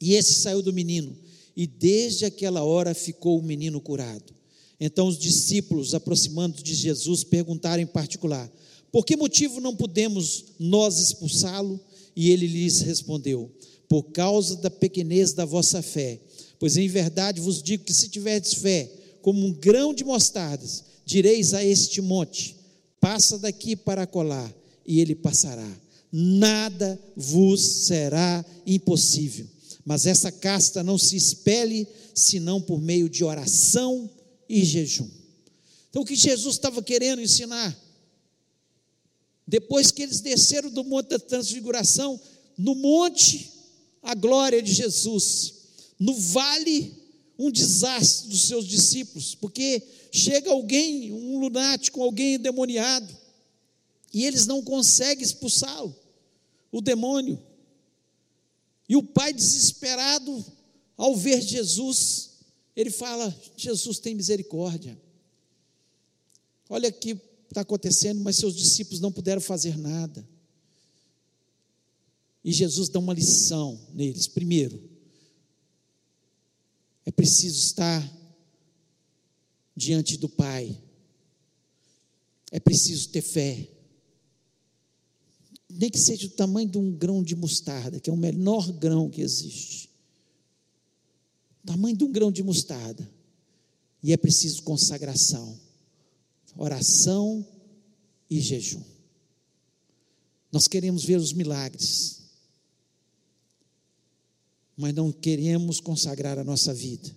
e 0.00 0.14
esse 0.14 0.34
saiu 0.34 0.62
do 0.62 0.72
menino 0.72 1.16
e 1.56 1.66
desde 1.66 2.24
aquela 2.24 2.62
hora 2.62 2.94
ficou 2.94 3.38
o 3.38 3.42
menino 3.42 3.80
curado. 3.80 4.34
Então 4.80 5.06
os 5.06 5.18
discípulos, 5.18 5.94
aproximando 5.94 6.62
de 6.62 6.74
Jesus, 6.74 7.22
perguntaram 7.22 7.82
em 7.82 7.86
particular: 7.86 8.50
Por 8.92 9.06
que 9.06 9.16
motivo 9.16 9.58
não 9.58 9.74
podemos 9.74 10.44
nós 10.58 10.98
expulsá-lo? 10.98 11.80
E 12.14 12.30
ele 12.30 12.46
lhes 12.46 12.82
respondeu: 12.82 13.50
Por 13.88 14.04
causa 14.04 14.56
da 14.56 14.70
pequenez 14.70 15.32
da 15.32 15.46
vossa 15.46 15.80
fé. 15.80 16.20
Pois 16.60 16.76
em 16.76 16.86
verdade 16.86 17.40
vos 17.40 17.62
digo 17.62 17.84
que 17.84 17.92
se 17.92 18.08
tiverdes 18.08 18.54
fé, 18.54 18.88
como 19.22 19.44
um 19.44 19.52
grão 19.52 19.94
de 19.94 20.04
mostardas, 20.04 20.84
direis 21.06 21.54
a 21.54 21.64
este 21.64 22.02
monte: 22.02 22.54
Passa 23.00 23.38
daqui 23.38 23.74
para 23.74 24.06
colar, 24.06 24.54
e 24.86 25.00
ele 25.00 25.14
passará. 25.14 25.80
Nada 26.12 27.00
vos 27.16 27.62
será 27.62 28.44
impossível. 28.66 29.46
Mas 29.84 30.06
essa 30.06 30.30
casta 30.30 30.82
não 30.82 30.98
se 30.98 31.16
espelhe 31.16 31.88
senão 32.14 32.60
por 32.60 32.80
meio 32.80 33.08
de 33.08 33.24
oração 33.24 34.08
e 34.48 34.62
jejum. 34.62 35.08
Então, 35.88 36.02
o 36.02 36.04
que 36.04 36.14
Jesus 36.14 36.54
estava 36.54 36.82
querendo 36.82 37.22
ensinar? 37.22 37.76
Depois 39.52 39.90
que 39.90 40.00
eles 40.00 40.22
desceram 40.22 40.70
do 40.70 40.82
Monte 40.82 41.10
da 41.10 41.18
Transfiguração, 41.18 42.18
no 42.56 42.74
monte, 42.74 43.52
a 44.02 44.14
glória 44.14 44.62
de 44.62 44.72
Jesus, 44.72 45.52
no 45.98 46.14
vale, 46.14 46.90
um 47.38 47.50
desastre 47.50 48.30
dos 48.30 48.48
seus 48.48 48.66
discípulos, 48.66 49.34
porque 49.34 49.82
chega 50.10 50.50
alguém, 50.50 51.12
um 51.12 51.38
lunático, 51.38 52.02
alguém 52.02 52.36
endemoniado, 52.36 53.14
e 54.10 54.24
eles 54.24 54.46
não 54.46 54.62
conseguem 54.62 55.22
expulsá-lo, 55.22 55.94
o 56.70 56.80
demônio. 56.80 57.38
E 58.88 58.96
o 58.96 59.02
pai 59.02 59.34
desesperado, 59.34 60.42
ao 60.96 61.14
ver 61.14 61.42
Jesus, 61.42 62.38
ele 62.74 62.90
fala: 62.90 63.38
Jesus 63.54 63.98
tem 63.98 64.14
misericórdia. 64.14 64.98
Olha 66.70 66.90
que 66.90 67.20
está 67.52 67.60
acontecendo, 67.60 68.20
mas 68.20 68.36
seus 68.36 68.54
discípulos 68.54 69.00
não 69.00 69.12
puderam 69.12 69.40
fazer 69.40 69.76
nada. 69.76 70.26
E 72.44 72.52
Jesus 72.52 72.88
dá 72.88 72.98
uma 72.98 73.14
lição 73.14 73.80
neles. 73.94 74.26
Primeiro, 74.26 74.82
é 77.06 77.10
preciso 77.10 77.58
estar 77.58 78.02
diante 79.76 80.16
do 80.16 80.28
Pai. 80.28 80.76
É 82.50 82.58
preciso 82.58 83.08
ter 83.08 83.22
fé 83.22 83.68
nem 85.78 85.90
que 85.90 85.98
seja 85.98 86.28
do 86.28 86.34
tamanho 86.34 86.68
de 86.68 86.78
um 86.78 86.92
grão 86.92 87.22
de 87.22 87.34
mostarda, 87.34 87.98
que 87.98 88.10
é 88.10 88.12
o 88.12 88.16
menor 88.16 88.70
grão 88.72 89.08
que 89.08 89.22
existe. 89.22 89.90
O 91.62 91.66
tamanho 91.66 91.96
de 91.96 92.04
um 92.04 92.12
grão 92.12 92.30
de 92.30 92.42
mostarda. 92.42 93.08
E 94.02 94.12
é 94.12 94.16
preciso 94.16 94.62
consagração, 94.64 95.58
oração 96.56 97.46
e 98.28 98.40
jejum. 98.40 98.82
Nós 100.50 100.68
queremos 100.68 101.04
ver 101.04 101.16
os 101.16 101.32
milagres, 101.32 102.20
mas 104.76 104.94
não 104.94 105.10
queremos 105.10 105.80
consagrar 105.80 106.38
a 106.38 106.44
nossa 106.44 106.74
vida. 106.74 107.14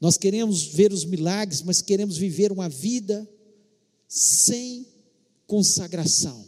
Nós 0.00 0.16
queremos 0.16 0.62
ver 0.62 0.92
os 0.92 1.04
milagres, 1.04 1.62
mas 1.62 1.80
queremos 1.80 2.16
viver 2.16 2.52
uma 2.52 2.68
vida 2.68 3.28
sem 4.08 4.86
consagração. 5.46 6.46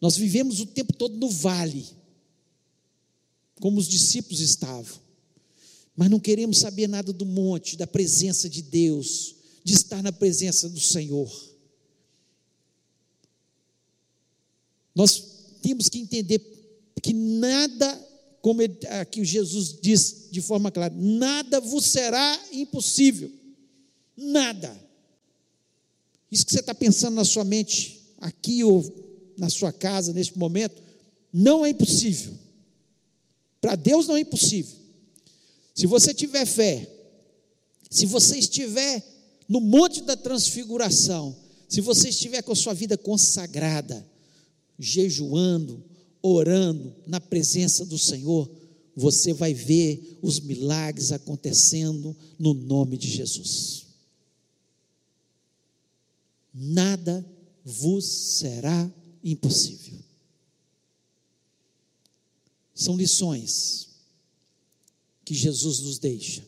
Nós 0.00 0.16
vivemos 0.16 0.60
o 0.60 0.66
tempo 0.66 0.92
todo 0.92 1.16
no 1.16 1.28
vale, 1.28 1.86
como 3.60 3.78
os 3.78 3.86
discípulos 3.86 4.40
estavam, 4.40 5.00
mas 5.96 6.10
não 6.10 6.18
queremos 6.18 6.58
saber 6.58 6.88
nada 6.88 7.12
do 7.12 7.24
monte, 7.24 7.76
da 7.76 7.86
presença 7.86 8.48
de 8.48 8.62
Deus, 8.62 9.36
de 9.64 9.74
estar 9.74 10.02
na 10.02 10.12
presença 10.12 10.68
do 10.68 10.80
Senhor. 10.80 11.30
Nós 14.94 15.32
temos 15.62 15.88
que 15.88 15.98
entender 15.98 16.40
que 17.02 17.12
nada, 17.12 17.94
como 18.40 18.62
aqui 19.00 19.24
Jesus 19.24 19.78
diz 19.80 20.28
de 20.30 20.40
forma 20.40 20.70
clara, 20.70 20.94
nada 20.96 21.60
vos 21.60 21.86
será 21.86 22.40
impossível. 22.52 23.30
Nada. 24.16 24.78
Isso 26.30 26.46
que 26.46 26.52
você 26.52 26.60
está 26.60 26.74
pensando 26.74 27.14
na 27.14 27.24
sua 27.24 27.44
mente, 27.44 28.00
aqui 28.18 28.64
ou 28.64 28.82
na 29.36 29.48
sua 29.48 29.72
casa 29.72 30.12
neste 30.12 30.38
momento, 30.38 30.82
não 31.32 31.64
é 31.64 31.70
impossível. 31.70 32.34
Para 33.60 33.74
Deus 33.76 34.06
não 34.06 34.16
é 34.16 34.20
impossível. 34.20 34.76
Se 35.74 35.86
você 35.86 36.12
tiver 36.12 36.44
fé, 36.46 36.88
se 37.90 38.06
você 38.06 38.38
estiver 38.38 39.02
no 39.52 39.60
monte 39.60 40.00
da 40.00 40.16
transfiguração, 40.16 41.36
se 41.68 41.82
você 41.82 42.08
estiver 42.08 42.40
com 42.40 42.52
a 42.52 42.56
sua 42.56 42.72
vida 42.72 42.96
consagrada, 42.96 44.02
jejuando, 44.78 45.84
orando 46.22 46.96
na 47.06 47.20
presença 47.20 47.84
do 47.84 47.98
Senhor, 47.98 48.50
você 48.96 49.34
vai 49.34 49.52
ver 49.52 50.18
os 50.22 50.40
milagres 50.40 51.12
acontecendo 51.12 52.16
no 52.38 52.54
nome 52.54 52.96
de 52.96 53.10
Jesus. 53.10 53.88
Nada 56.54 57.22
vos 57.62 58.06
será 58.06 58.90
impossível. 59.22 59.98
São 62.74 62.96
lições 62.96 63.90
que 65.26 65.34
Jesus 65.34 65.80
nos 65.80 65.98
deixa. 65.98 66.42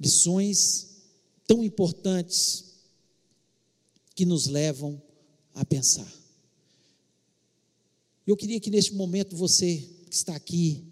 Lições 0.00 0.93
tão 1.46 1.62
importantes 1.62 2.74
que 4.14 4.24
nos 4.24 4.46
levam 4.46 5.00
a 5.54 5.64
pensar. 5.64 6.10
Eu 8.26 8.36
queria 8.36 8.60
que 8.60 8.70
neste 8.70 8.94
momento 8.94 9.36
você 9.36 9.88
que 10.08 10.14
está 10.14 10.34
aqui, 10.34 10.84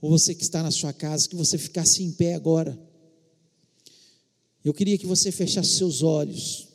ou 0.00 0.10
você 0.10 0.34
que 0.34 0.42
está 0.42 0.62
na 0.62 0.70
sua 0.70 0.92
casa, 0.92 1.28
que 1.28 1.36
você 1.36 1.58
ficasse 1.58 2.02
em 2.02 2.12
pé 2.12 2.34
agora. 2.34 2.78
Eu 4.64 4.72
queria 4.72 4.98
que 4.98 5.06
você 5.06 5.32
fechasse 5.32 5.76
seus 5.76 6.02
olhos 6.02 6.68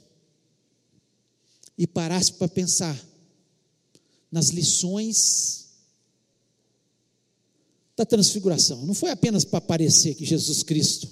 e 1.77 1.87
parasse 1.87 2.33
para 2.33 2.47
pensar 2.47 2.99
nas 4.31 4.49
lições 4.49 5.63
da 7.95 8.05
transfiguração. 8.05 8.85
Não 8.85 8.93
foi 8.93 9.11
apenas 9.11 9.45
para 9.45 9.61
parecer 9.61 10.15
que 10.15 10.25
Jesus 10.25 10.63
Cristo. 10.63 11.07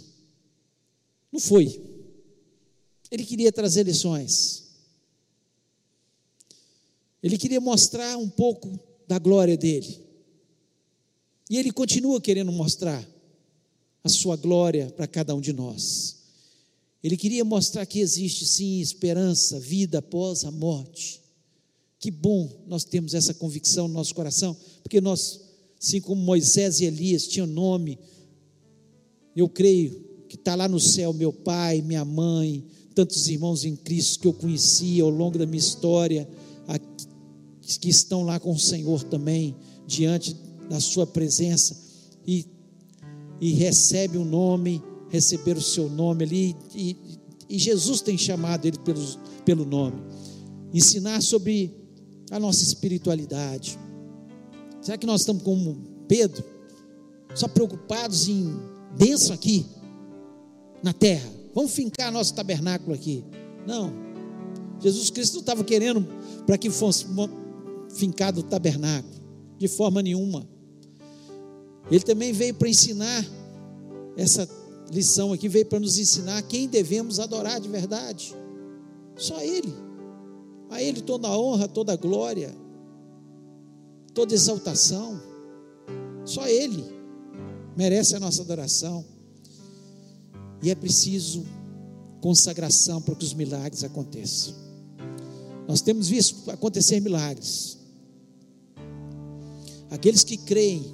Não 1.31 1.39
foi. 1.39 1.90
Ele 3.11 3.25
queria 3.25 3.51
trazer 3.51 3.83
lições. 3.83 4.63
Ele 7.21 7.37
queria 7.37 7.59
mostrar 7.59 8.17
um 8.17 8.29
pouco 8.29 8.79
da 9.07 9.19
glória 9.19 9.57
dele. 9.57 9.99
E 11.49 11.57
Ele 11.57 11.71
continua 11.71 12.21
querendo 12.21 12.51
mostrar 12.51 13.05
a 14.03 14.09
sua 14.09 14.35
glória 14.35 14.89
para 14.95 15.05
cada 15.05 15.35
um 15.35 15.41
de 15.41 15.51
nós. 15.51 16.21
Ele 17.03 17.17
queria 17.17 17.43
mostrar 17.43 17.85
que 17.85 17.99
existe 17.99 18.45
sim 18.45 18.79
esperança, 18.79 19.59
vida 19.59 19.99
após 19.99 20.45
a 20.45 20.51
morte. 20.51 21.21
Que 21.99 22.09
bom 22.09 22.63
nós 22.67 22.83
temos 22.83 23.13
essa 23.13 23.33
convicção 23.33 23.87
no 23.87 23.93
nosso 23.93 24.15
coração, 24.15 24.55
porque 24.81 25.01
nós, 25.01 25.41
assim 25.79 25.99
como 25.99 26.21
Moisés 26.21 26.79
e 26.79 26.85
Elias 26.85 27.27
tinham 27.27 27.45
nome, 27.45 27.99
eu 29.35 29.47
creio 29.47 30.03
que 30.27 30.35
está 30.35 30.55
lá 30.55 30.67
no 30.67 30.79
céu 30.79 31.13
meu 31.13 31.33
pai, 31.33 31.81
minha 31.81 32.05
mãe, 32.05 32.65
tantos 32.93 33.27
irmãos 33.27 33.65
em 33.65 33.75
Cristo 33.75 34.19
que 34.19 34.27
eu 34.27 34.33
conheci 34.33 34.99
ao 34.99 35.09
longo 35.09 35.37
da 35.37 35.45
minha 35.45 35.59
história, 35.59 36.27
que 37.79 37.89
estão 37.89 38.23
lá 38.23 38.39
com 38.39 38.51
o 38.51 38.59
Senhor 38.59 39.03
também, 39.03 39.55
diante 39.87 40.35
da 40.69 40.79
Sua 40.79 41.07
presença, 41.07 41.75
e, 42.25 42.45
e 43.39 43.53
recebe 43.53 44.17
o 44.17 44.25
nome, 44.25 44.81
receber 45.09 45.57
o 45.57 45.61
seu 45.61 45.89
nome 45.89 46.23
ali, 46.23 46.55
e, 46.75 46.95
e 47.49 47.57
Jesus 47.57 48.01
tem 48.01 48.17
chamado 48.17 48.65
ele 48.65 48.77
pelo, 48.79 49.01
pelo 49.45 49.65
nome. 49.65 50.01
Ensinar 50.73 51.21
sobre 51.21 51.73
a 52.29 52.39
nossa 52.39 52.63
espiritualidade. 52.63 53.77
Será 54.81 54.97
que 54.97 55.05
nós 55.05 55.21
estamos 55.21 55.43
como 55.43 55.75
Pedro, 56.07 56.43
só 57.35 57.47
preocupados 57.47 58.27
em 58.27 58.53
bênção 58.97 59.33
aqui? 59.33 59.65
na 60.83 60.93
terra. 60.93 61.29
Vamos 61.53 61.71
fincar 61.71 62.11
nosso 62.11 62.33
tabernáculo 62.33 62.93
aqui. 62.93 63.23
Não. 63.65 63.93
Jesus 64.79 65.09
Cristo 65.09 65.33
não 65.33 65.41
estava 65.41 65.63
querendo 65.63 66.07
para 66.45 66.57
que 66.57 66.69
fosse 66.69 67.05
fincado 67.93 68.39
o 68.39 68.43
tabernáculo, 68.43 69.13
de 69.57 69.67
forma 69.67 70.01
nenhuma. 70.01 70.47
Ele 71.89 72.03
também 72.03 72.31
veio 72.31 72.53
para 72.53 72.69
ensinar 72.69 73.25
essa 74.17 74.47
lição 74.91 75.33
aqui, 75.33 75.47
veio 75.47 75.65
para 75.65 75.79
nos 75.79 75.97
ensinar 75.97 76.41
quem 76.43 76.67
devemos 76.67 77.19
adorar 77.19 77.59
de 77.59 77.69
verdade. 77.69 78.35
Só 79.15 79.39
Ele. 79.41 79.73
A 80.69 80.81
Ele 80.81 81.01
toda 81.01 81.27
a 81.27 81.37
honra, 81.37 81.67
toda 81.67 81.93
a 81.93 81.97
glória, 81.97 82.55
toda 84.13 84.33
exaltação. 84.33 85.21
Só 86.25 86.47
Ele 86.47 86.83
merece 87.75 88.15
a 88.15 88.19
nossa 88.19 88.41
adoração. 88.41 89.05
E 90.61 90.69
é 90.69 90.75
preciso 90.75 91.45
consagração 92.19 93.01
para 93.01 93.15
que 93.15 93.25
os 93.25 93.33
milagres 93.33 93.83
aconteçam. 93.83 94.53
Nós 95.67 95.81
temos 95.81 96.07
visto 96.07 96.49
acontecer 96.51 96.99
milagres. 96.99 97.77
Aqueles 99.89 100.23
que 100.23 100.37
creem, 100.37 100.85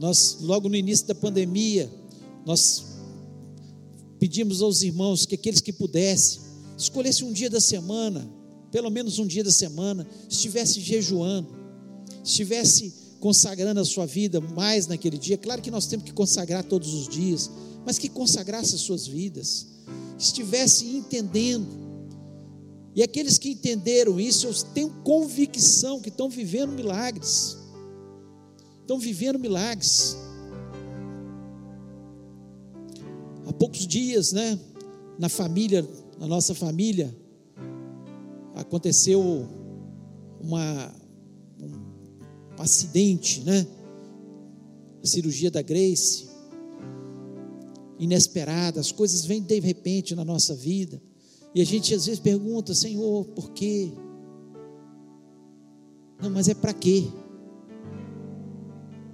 nós 0.00 0.38
logo 0.40 0.68
no 0.68 0.76
início 0.76 1.06
da 1.06 1.14
pandemia, 1.14 1.90
nós 2.44 2.84
pedimos 4.18 4.60
aos 4.62 4.82
irmãos 4.82 5.24
que 5.24 5.34
aqueles 5.34 5.60
que 5.60 5.72
pudessem 5.72 6.48
escolhessem 6.78 7.26
um 7.26 7.32
dia 7.32 7.50
da 7.50 7.60
semana, 7.60 8.30
pelo 8.70 8.88
menos 8.88 9.18
um 9.18 9.26
dia 9.26 9.42
da 9.42 9.50
semana, 9.50 10.06
estivesse 10.28 10.80
jejuando, 10.80 11.48
estivesse 12.22 12.94
consagrando 13.18 13.80
a 13.80 13.84
sua 13.84 14.06
vida 14.06 14.40
mais 14.40 14.86
naquele 14.86 15.18
dia. 15.18 15.36
Claro 15.36 15.60
que 15.60 15.70
nós 15.70 15.86
temos 15.86 16.04
que 16.04 16.12
consagrar 16.12 16.62
todos 16.62 16.94
os 16.94 17.08
dias, 17.08 17.50
mas 17.84 17.98
que 17.98 18.08
consagrasse 18.08 18.74
as 18.74 18.80
suas 18.80 19.06
vidas, 19.06 19.66
estivesse 20.18 20.86
entendendo. 20.86 21.66
E 22.94 23.02
aqueles 23.02 23.38
que 23.38 23.50
entenderam 23.50 24.18
isso, 24.18 24.46
eu 24.46 24.54
tenho 24.74 24.90
convicção 25.04 26.00
que 26.00 26.08
estão 26.08 26.28
vivendo 26.28 26.72
milagres. 26.72 27.56
Estão 28.80 28.98
vivendo 28.98 29.38
milagres. 29.38 30.16
Há 33.46 33.52
poucos 33.52 33.86
dias, 33.86 34.32
né, 34.32 34.58
na 35.18 35.28
família, 35.28 35.88
na 36.18 36.26
nossa 36.26 36.54
família, 36.54 37.14
aconteceu 38.54 39.48
uma, 40.40 40.92
um 41.60 42.62
acidente, 42.62 43.40
né? 43.40 43.66
A 45.02 45.06
cirurgia 45.06 45.50
da 45.50 45.62
Grace 45.62 46.27
inesperada, 47.98 48.80
as 48.80 48.92
coisas 48.92 49.24
vêm 49.24 49.42
de 49.42 49.58
repente 49.60 50.14
na 50.14 50.24
nossa 50.24 50.54
vida, 50.54 51.00
e 51.54 51.60
a 51.60 51.64
gente 51.64 51.94
às 51.94 52.06
vezes 52.06 52.20
pergunta, 52.20 52.74
Senhor, 52.74 53.24
por 53.26 53.50
quê? 53.50 53.92
Não, 56.20 56.30
mas 56.30 56.48
é 56.48 56.54
para 56.54 56.72
quê? 56.72 57.04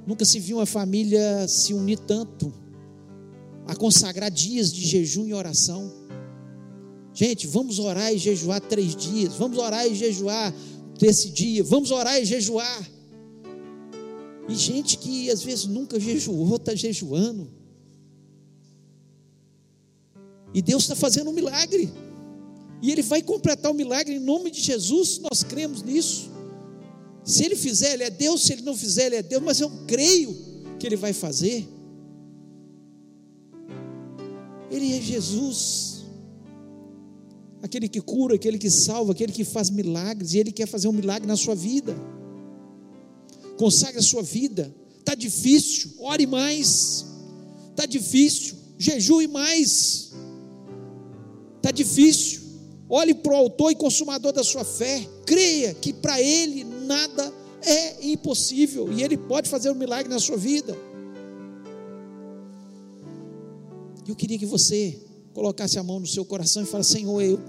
Nunca 0.06 0.24
se 0.24 0.38
viu 0.38 0.58
uma 0.58 0.66
família 0.66 1.46
se 1.48 1.72
unir 1.72 1.98
tanto, 1.98 2.52
a 3.66 3.74
consagrar 3.74 4.30
dias 4.30 4.72
de 4.72 4.86
jejum 4.86 5.26
e 5.26 5.32
oração. 5.32 5.90
Gente, 7.14 7.46
vamos 7.46 7.78
orar 7.78 8.12
e 8.12 8.18
jejuar 8.18 8.60
três 8.60 8.94
dias, 8.94 9.34
vamos 9.34 9.56
orar 9.56 9.86
e 9.86 9.94
jejuar 9.94 10.52
desse 10.98 11.30
dia, 11.30 11.62
vamos 11.62 11.90
orar 11.90 12.20
e 12.20 12.24
jejuar. 12.24 12.90
E 14.48 14.54
gente 14.54 14.98
que 14.98 15.30
às 15.30 15.42
vezes 15.42 15.64
nunca 15.66 15.98
jejuou, 15.98 16.56
está 16.56 16.74
jejuando. 16.74 17.50
E 20.54 20.62
Deus 20.62 20.84
está 20.84 20.94
fazendo 20.94 21.30
um 21.30 21.32
milagre. 21.32 21.92
E 22.80 22.92
Ele 22.92 23.02
vai 23.02 23.20
completar 23.20 23.72
o 23.72 23.74
milagre 23.74 24.14
em 24.14 24.20
nome 24.20 24.50
de 24.50 24.60
Jesus. 24.60 25.18
Nós 25.18 25.42
cremos 25.42 25.82
nisso. 25.82 26.30
Se 27.24 27.44
Ele 27.44 27.56
fizer, 27.56 27.94
Ele 27.94 28.04
é 28.04 28.10
Deus. 28.10 28.42
Se 28.42 28.52
Ele 28.52 28.62
não 28.62 28.76
fizer, 28.76 29.06
Ele 29.06 29.16
é 29.16 29.22
Deus. 29.22 29.42
Mas 29.42 29.58
eu 29.58 29.70
creio 29.86 30.36
que 30.78 30.86
Ele 30.86 30.96
vai 30.96 31.12
fazer. 31.12 31.68
Ele 34.70 34.96
é 34.96 35.00
Jesus. 35.00 36.04
Aquele 37.60 37.88
que 37.88 38.00
cura, 38.00 38.36
aquele 38.36 38.58
que 38.58 38.70
salva, 38.70 39.12
aquele 39.12 39.32
que 39.32 39.44
faz 39.44 39.70
milagres. 39.70 40.34
E 40.34 40.38
Ele 40.38 40.52
quer 40.52 40.68
fazer 40.68 40.86
um 40.86 40.92
milagre 40.92 41.26
na 41.26 41.36
sua 41.36 41.56
vida. 41.56 41.96
Consagre 43.56 43.98
a 43.98 44.02
sua 44.02 44.22
vida. 44.22 44.72
Está 44.98 45.14
difícil, 45.14 45.92
ore 45.98 46.26
mais. 46.26 47.06
Está 47.70 47.86
difícil, 47.86 48.56
jejue 48.78 49.26
mais. 49.26 50.12
Está 51.64 51.72
difícil. 51.72 52.42
Olhe 52.90 53.14
para 53.14 53.32
o 53.32 53.36
autor 53.36 53.72
e 53.72 53.74
consumador 53.74 54.34
da 54.34 54.44
sua 54.44 54.64
fé. 54.64 55.08
Creia 55.24 55.72
que 55.72 55.94
para 55.94 56.20
ele 56.20 56.62
nada 56.62 57.32
é 57.62 58.06
impossível 58.06 58.92
e 58.92 59.02
ele 59.02 59.16
pode 59.16 59.48
fazer 59.48 59.70
um 59.70 59.74
milagre 59.74 60.12
na 60.12 60.20
sua 60.20 60.36
vida. 60.36 60.76
Eu 64.06 64.14
queria 64.14 64.38
que 64.38 64.44
você 64.44 65.00
colocasse 65.32 65.78
a 65.78 65.82
mão 65.82 65.98
no 65.98 66.06
seu 66.06 66.22
coração 66.26 66.62
e 66.62 66.66
falasse: 66.66 66.98
Senhor, 66.98 67.22
eu, 67.22 67.40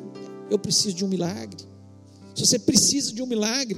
eu 0.49 0.57
preciso 0.57 0.95
de 0.95 1.03
um 1.03 1.09
milagre. 1.09 1.65
Se 2.33 2.45
você 2.45 2.57
precisa 2.57 3.11
de 3.11 3.21
um 3.21 3.25
milagre, 3.25 3.77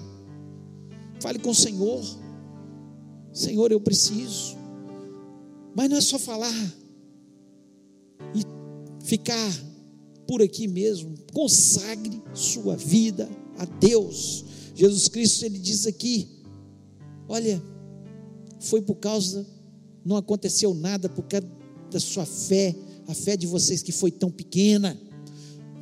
fale 1.20 1.40
com 1.40 1.50
o 1.50 1.56
Senhor. 1.56 2.06
Senhor, 3.34 3.72
eu 3.72 3.82
preciso. 3.82 4.56
Mas 5.76 5.90
não 5.90 5.98
é 5.98 6.02
só 6.02 6.20
falar 6.20 6.54
e 8.36 8.44
ficar 9.04 9.67
por 10.28 10.42
aqui 10.42 10.68
mesmo, 10.68 11.16
consagre 11.34 12.22
sua 12.34 12.76
vida 12.76 13.30
a 13.58 13.66
Deus. 13.66 14.44
Jesus 14.76 15.08
Cristo, 15.08 15.46
ele 15.46 15.58
diz 15.58 15.88
aqui: 15.88 16.28
olha, 17.28 17.64
foi 18.60 18.82
por 18.82 18.96
causa, 18.96 19.48
não 20.06 20.18
aconteceu 20.18 20.74
nada 20.74 21.08
por 21.08 21.24
causa 21.24 21.48
da 21.90 22.00
sua 22.00 22.26
fé, 22.26 22.76
a 23.08 23.14
fé 23.14 23.38
de 23.38 23.48
vocês 23.48 23.82
que 23.82 23.92
foi 23.92 24.12
tão 24.12 24.30
pequena. 24.30 25.00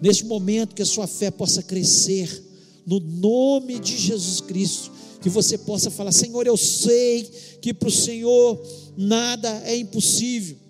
Neste 0.01 0.25
momento, 0.25 0.75
que 0.75 0.81
a 0.81 0.85
sua 0.85 1.07
fé 1.07 1.31
possa 1.31 1.63
crescer, 1.63 2.43
no 2.85 2.99
nome 2.99 3.79
de 3.79 3.97
Jesus 3.97 4.41
Cristo, 4.41 4.91
que 5.21 5.29
você 5.29 5.57
possa 5.57 5.89
falar: 5.89 6.11
Senhor, 6.11 6.45
eu 6.45 6.55
sei 6.55 7.23
que 7.61 7.73
para 7.73 7.89
o 7.89 7.91
Senhor 7.91 8.61
nada 8.95 9.49
é 9.65 9.75
impossível 9.75 10.64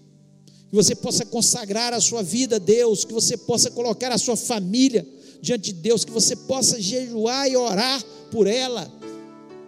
que 0.76 0.84
você 0.84 0.94
possa 0.94 1.24
consagrar 1.24 1.94
a 1.94 2.02
sua 2.02 2.22
vida 2.22 2.58
a 2.58 2.60
Deus, 2.60 3.06
que 3.06 3.14
você 3.14 3.38
possa 3.38 3.72
colocar 3.72 4.12
a 4.12 4.18
sua 4.18 4.36
família 4.36 5.08
diante 5.42 5.72
de 5.72 5.80
Deus, 5.80 6.04
que 6.04 6.12
você 6.12 6.36
possa 6.36 6.82
jejuar 6.82 7.48
e 7.50 7.56
orar 7.56 8.04
por 8.30 8.46
ela. 8.46 8.92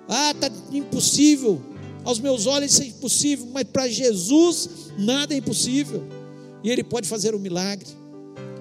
Ah, 0.06 0.32
está 0.32 0.52
impossível, 0.70 1.62
aos 2.04 2.20
meus 2.20 2.46
olhos 2.46 2.74
isso 2.74 2.84
é 2.84 2.88
impossível, 2.88 3.48
mas 3.54 3.64
para 3.64 3.88
Jesus 3.88 4.70
nada 4.98 5.34
é 5.34 5.38
impossível, 5.38 6.04
e 6.62 6.70
Ele 6.70 6.84
pode 6.84 7.08
fazer 7.08 7.34
o 7.34 7.38
um 7.38 7.42
milagre, 7.42 7.88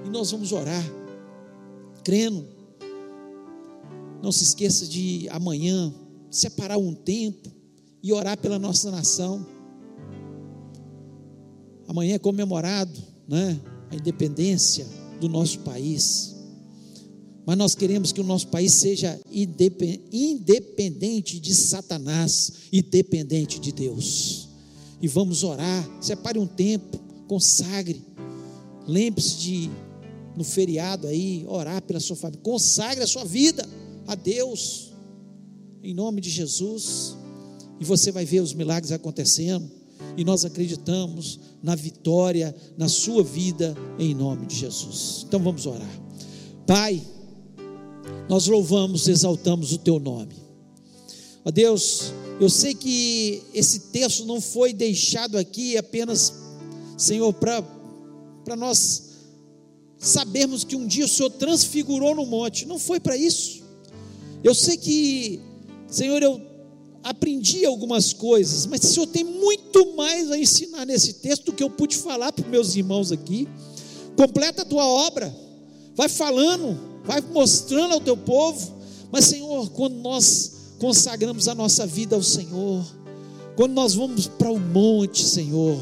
e 0.04 0.08
nós 0.08 0.30
vamos 0.30 0.52
orar, 0.52 0.84
crendo. 2.04 2.46
Não 4.22 4.30
se 4.30 4.44
esqueça 4.44 4.86
de 4.86 5.26
amanhã 5.30 5.92
separar 6.30 6.78
um 6.78 6.94
tempo 6.94 7.50
e 8.00 8.12
orar 8.12 8.38
pela 8.38 8.56
nossa 8.56 8.88
nação. 8.88 9.44
Amanhã 11.88 12.14
é 12.14 12.18
comemorado 12.18 12.92
né, 13.28 13.60
a 13.90 13.96
independência 13.96 14.86
do 15.20 15.28
nosso 15.28 15.60
país. 15.60 16.34
mas 17.46 17.56
nós 17.56 17.74
queremos 17.74 18.12
que 18.12 18.20
o 18.20 18.24
nosso 18.24 18.48
país 18.48 18.72
seja 18.74 19.20
independente 20.10 21.38
de 21.38 21.54
Satanás 21.54 22.52
e 22.72 22.82
dependente 22.82 23.60
de 23.60 23.72
Deus. 23.72 24.48
E 25.00 25.06
vamos 25.06 25.44
orar, 25.44 25.88
separe 26.00 26.38
um 26.38 26.46
tempo, 26.46 26.98
consagre. 27.28 28.02
Lembre-se 28.86 29.36
de, 29.36 29.70
no 30.36 30.42
feriado 30.42 31.06
aí, 31.06 31.44
orar 31.48 31.82
pela 31.82 32.00
sua 32.00 32.16
família. 32.16 32.42
Consagre 32.42 33.04
a 33.04 33.06
sua 33.06 33.24
vida 33.24 33.68
a 34.06 34.14
Deus, 34.14 34.92
em 35.82 35.94
nome 35.94 36.20
de 36.20 36.30
Jesus. 36.30 37.16
E 37.78 37.84
você 37.84 38.10
vai 38.10 38.24
ver 38.24 38.40
os 38.40 38.54
milagres 38.54 38.90
acontecendo. 38.90 39.70
E 40.16 40.24
nós 40.24 40.44
acreditamos 40.44 41.38
na 41.62 41.74
vitória, 41.74 42.54
na 42.76 42.88
sua 42.88 43.22
vida, 43.22 43.76
em 43.98 44.14
nome 44.14 44.46
de 44.46 44.56
Jesus. 44.56 45.24
Então 45.26 45.40
vamos 45.40 45.66
orar. 45.66 46.00
Pai, 46.66 47.02
nós 48.28 48.46
louvamos, 48.46 49.08
exaltamos 49.08 49.72
o 49.72 49.78
teu 49.78 49.98
nome. 50.00 50.34
Ó 51.44 51.50
Deus, 51.50 52.12
eu 52.40 52.50
sei 52.50 52.74
que 52.74 53.42
esse 53.54 53.80
texto 53.92 54.24
não 54.24 54.40
foi 54.40 54.72
deixado 54.72 55.38
aqui 55.38 55.76
apenas, 55.76 56.32
Senhor, 56.96 57.32
para 57.32 58.56
nós 58.56 59.10
sabermos 59.98 60.64
que 60.64 60.76
um 60.76 60.86
dia 60.86 61.04
o 61.04 61.08
Senhor 61.08 61.30
transfigurou 61.30 62.14
no 62.14 62.26
monte, 62.26 62.66
não 62.66 62.78
foi 62.78 63.00
para 63.00 63.16
isso. 63.16 63.62
Eu 64.42 64.54
sei 64.54 64.76
que, 64.76 65.40
Senhor, 65.88 66.22
eu 66.22 66.40
aprendi 67.06 67.64
algumas 67.64 68.12
coisas, 68.12 68.66
mas 68.66 68.80
o 68.82 68.86
Senhor 68.88 69.06
tem 69.06 69.22
muito 69.22 69.94
mais 69.94 70.28
a 70.28 70.36
ensinar 70.36 70.84
nesse 70.84 71.14
texto 71.14 71.46
do 71.46 71.52
que 71.52 71.62
eu 71.62 71.70
pude 71.70 71.96
falar 71.96 72.32
para 72.32 72.46
meus 72.48 72.74
irmãos 72.74 73.12
aqui. 73.12 73.46
Completa 74.16 74.62
a 74.62 74.64
tua 74.64 74.84
obra, 74.84 75.32
vai 75.94 76.08
falando, 76.08 76.76
vai 77.04 77.20
mostrando 77.20 77.94
ao 77.94 78.00
teu 78.00 78.16
povo. 78.16 78.74
Mas, 79.12 79.26
Senhor, 79.26 79.70
quando 79.70 79.94
nós 79.94 80.52
consagramos 80.80 81.46
a 81.46 81.54
nossa 81.54 81.86
vida 81.86 82.16
ao 82.16 82.22
Senhor, 82.24 82.84
quando 83.54 83.72
nós 83.72 83.94
vamos 83.94 84.26
para 84.26 84.50
o 84.50 84.58
monte, 84.58 85.24
Senhor, 85.24 85.80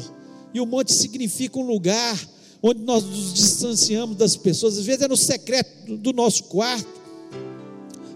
e 0.53 0.61
o 0.61 0.65
monte 0.65 0.93
significa 0.93 1.57
um 1.57 1.65
lugar 1.65 2.19
onde 2.61 2.81
nós 2.81 3.03
nos 3.03 3.33
distanciamos 3.33 4.15
das 4.15 4.37
pessoas, 4.37 4.77
às 4.77 4.85
vezes 4.85 5.01
é 5.01 5.07
no 5.07 5.17
secreto 5.17 5.97
do 5.97 6.13
nosso 6.13 6.43
quarto, 6.43 6.87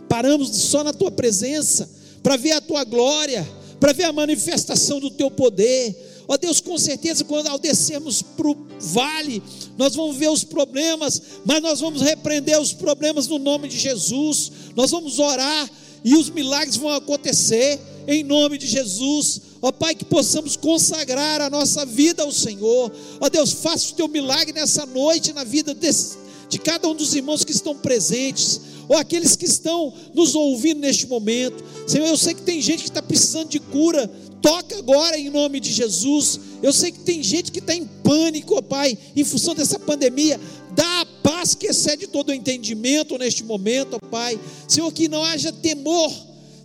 paramos 0.07 0.49
só 0.49 0.83
na 0.83 0.93
tua 0.93 1.09
presença, 1.09 1.97
para 2.21 2.37
ver 2.37 2.51
a 2.51 2.61
tua 2.61 2.83
glória, 2.83 3.47
para 3.79 3.93
ver 3.93 4.03
a 4.03 4.13
manifestação 4.13 4.99
do 4.99 5.09
teu 5.09 5.31
poder. 5.31 5.95
Ó 6.27 6.37
Deus, 6.37 6.59
com 6.59 6.77
certeza, 6.77 7.23
quando 7.23 7.47
ao 7.47 7.57
descermos 7.57 8.21
para 8.21 8.47
o 8.47 8.57
vale, 8.79 9.41
nós 9.77 9.95
vamos 9.95 10.15
ver 10.17 10.29
os 10.29 10.43
problemas, 10.43 11.21
mas 11.43 11.61
nós 11.61 11.79
vamos 11.79 12.01
repreender 12.01 12.59
os 12.59 12.71
problemas 12.71 13.27
no 13.27 13.39
nome 13.39 13.67
de 13.67 13.77
Jesus. 13.77 14.51
Nós 14.75 14.91
vamos 14.91 15.17
orar 15.17 15.69
e 16.03 16.15
os 16.15 16.29
milagres 16.29 16.75
vão 16.75 16.89
acontecer 16.89 17.79
em 18.07 18.23
nome 18.23 18.57
de 18.57 18.67
Jesus. 18.67 19.41
Ó 19.61 19.71
Pai, 19.71 19.95
que 19.95 20.05
possamos 20.05 20.55
consagrar 20.55 21.41
a 21.41 21.49
nossa 21.49 21.85
vida 21.85 22.23
ao 22.23 22.31
Senhor. 22.31 22.91
Ó 23.19 23.29
Deus, 23.29 23.51
faça 23.51 23.91
o 23.91 23.95
teu 23.95 24.07
milagre 24.07 24.53
nessa 24.53 24.85
noite 24.85 25.33
na 25.33 25.43
vida 25.43 25.73
desse, 25.73 26.17
de 26.47 26.59
cada 26.59 26.87
um 26.87 26.95
dos 26.95 27.13
irmãos 27.15 27.43
que 27.43 27.51
estão 27.51 27.75
presentes 27.75 28.61
ou 28.89 28.97
aqueles 28.97 29.37
que 29.37 29.45
estão 29.45 29.93
nos 30.13 30.35
ouvindo 30.35 30.81
neste 30.81 31.07
momento. 31.07 31.63
Senhor, 31.87 32.07
eu 32.07 32.17
sei 32.17 32.33
que 32.33 32.41
tem 32.41 32.61
gente 32.61 32.83
que 32.83 32.89
está 32.89 33.01
precisando 33.01 33.47
de 33.47 33.59
cura 33.59 34.11
Toca 34.41 34.77
agora 34.77 35.17
em 35.17 35.29
nome 35.29 35.59
de 35.59 35.71
Jesus. 35.71 36.39
Eu 36.63 36.71
sei 36.71 36.91
que 36.91 36.99
tem 36.99 37.21
gente 37.21 37.51
que 37.51 37.59
está 37.59 37.73
em 37.75 37.85
pânico, 37.85 38.55
ó 38.55 38.61
Pai, 38.61 38.97
em 39.15 39.23
função 39.23 39.53
dessa 39.53 39.77
pandemia. 39.77 40.39
Dá 40.71 41.01
a 41.01 41.05
paz 41.05 41.53
que 41.53 41.67
excede 41.67 42.07
todo 42.07 42.29
o 42.29 42.33
entendimento 42.33 43.17
neste 43.17 43.43
momento, 43.43 43.95
ó 43.95 43.99
Pai. 43.99 44.39
Senhor, 44.67 44.91
que 44.91 45.07
não 45.07 45.23
haja 45.23 45.51
temor. 45.51 46.11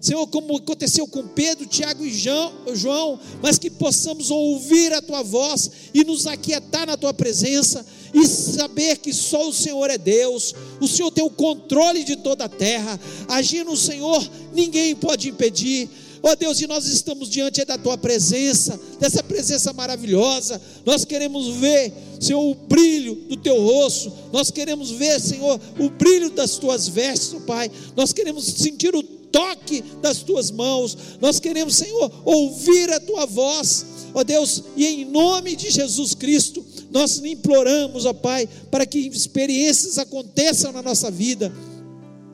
Senhor, 0.01 0.27
como 0.27 0.59
aconteceu 0.59 1.09
com 1.09 1.27
Pedro, 1.27 1.67
Tiago 1.67 2.05
e 2.05 2.13
João, 2.13 3.19
mas 3.43 3.59
que 3.59 3.71
possamos 3.71 4.31
ouvir 4.31 4.93
a 4.93 5.01
tua 5.01 5.23
voz 5.23 5.71
e 5.95 6.05
nos 6.05 6.27
aquietar 6.27 6.87
na 6.87 6.97
tua 6.97 7.15
presença 7.15 7.85
e 8.15 8.27
saber 8.27 8.99
que 8.99 9.13
só 9.13 9.49
o 9.49 9.53
Senhor 9.53 9.91
é 9.91 9.99
Deus, 9.99 10.55
o 10.81 10.87
Senhor 10.87 11.11
tem 11.11 11.25
o 11.25 11.31
controle 11.31 12.05
de 12.05 12.17
toda 12.17 12.45
a 12.45 12.49
terra, 12.49 12.99
agir 13.29 13.65
no 13.65 13.77
Senhor, 13.77 14.25
ninguém 14.53 14.95
pode 14.95 15.29
impedir. 15.29 15.89
Ó 16.23 16.31
oh 16.31 16.37
Deus, 16.37 16.59
e 16.59 16.67
nós 16.67 16.87
estamos 16.87 17.29
diante 17.29 17.63
da 17.67 17.77
tua 17.77 17.99
presença, 17.99 18.81
dessa 18.99 19.23
presença 19.23 19.75
maravilhosa. 19.75 20.59
Nós 20.87 21.05
queremos 21.05 21.49
ver, 21.57 21.93
Senhor, 22.19 22.41
o 22.41 22.55
brilho 22.55 23.15
do 23.29 23.37
teu 23.37 23.61
rosto. 23.61 24.11
Nós 24.33 24.51
queremos 24.51 24.91
ver, 24.91 25.21
Senhor, 25.21 25.61
o 25.79 25.91
brilho 25.91 26.31
das 26.31 26.57
tuas 26.57 26.89
vestes, 26.89 27.43
Pai. 27.47 27.71
Nós 27.95 28.11
queremos 28.11 28.47
sentir 28.47 28.95
o 28.95 29.03
toque 29.03 29.83
das 30.01 30.23
tuas 30.23 30.51
mãos. 30.51 30.97
Nós 31.21 31.39
queremos, 31.39 31.75
Senhor, 31.75 32.11
ouvir 32.25 32.91
a 32.91 33.01
tua 33.01 33.27
voz. 33.27 33.85
Ó 34.15 34.21
oh 34.21 34.25
Deus, 34.25 34.63
e 34.77 34.87
em 34.87 35.05
nome 35.05 35.55
de 35.55 35.71
Jesus 35.71 36.15
Cristo, 36.15 36.65
nós 36.95 37.19
imploramos, 37.19 38.07
ó 38.07 38.13
Pai, 38.15 38.49
para 38.71 38.87
que 38.87 39.01
experiências 39.01 39.99
aconteçam 39.99 40.71
na 40.71 40.81
nossa 40.81 41.11
vida. 41.11 41.53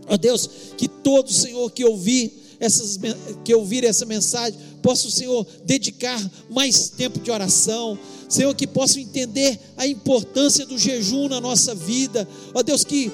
Ó 0.07 0.19
Deus, 0.19 0.51
que 0.77 0.87
todo 0.87 1.33
Senhor 1.33 1.71
que 1.71 1.83
ouvir 1.83 2.31
essas, 2.61 3.01
que 3.43 3.55
ouvirem 3.55 3.89
essa 3.89 4.05
mensagem, 4.05 4.61
possa 4.83 5.09
o 5.09 5.11
Senhor 5.11 5.47
dedicar 5.65 6.21
mais 6.51 6.91
tempo 6.91 7.19
de 7.19 7.31
oração, 7.31 7.99
Senhor, 8.29 8.55
que 8.55 8.67
possam 8.67 9.01
entender 9.01 9.59
a 9.79 9.87
importância 9.87 10.67
do 10.67 10.77
jejum 10.77 11.27
na 11.27 11.41
nossa 11.41 11.75
vida, 11.75 12.29
ó 12.55 12.63
Deus, 12.63 12.85
que 12.85 13.11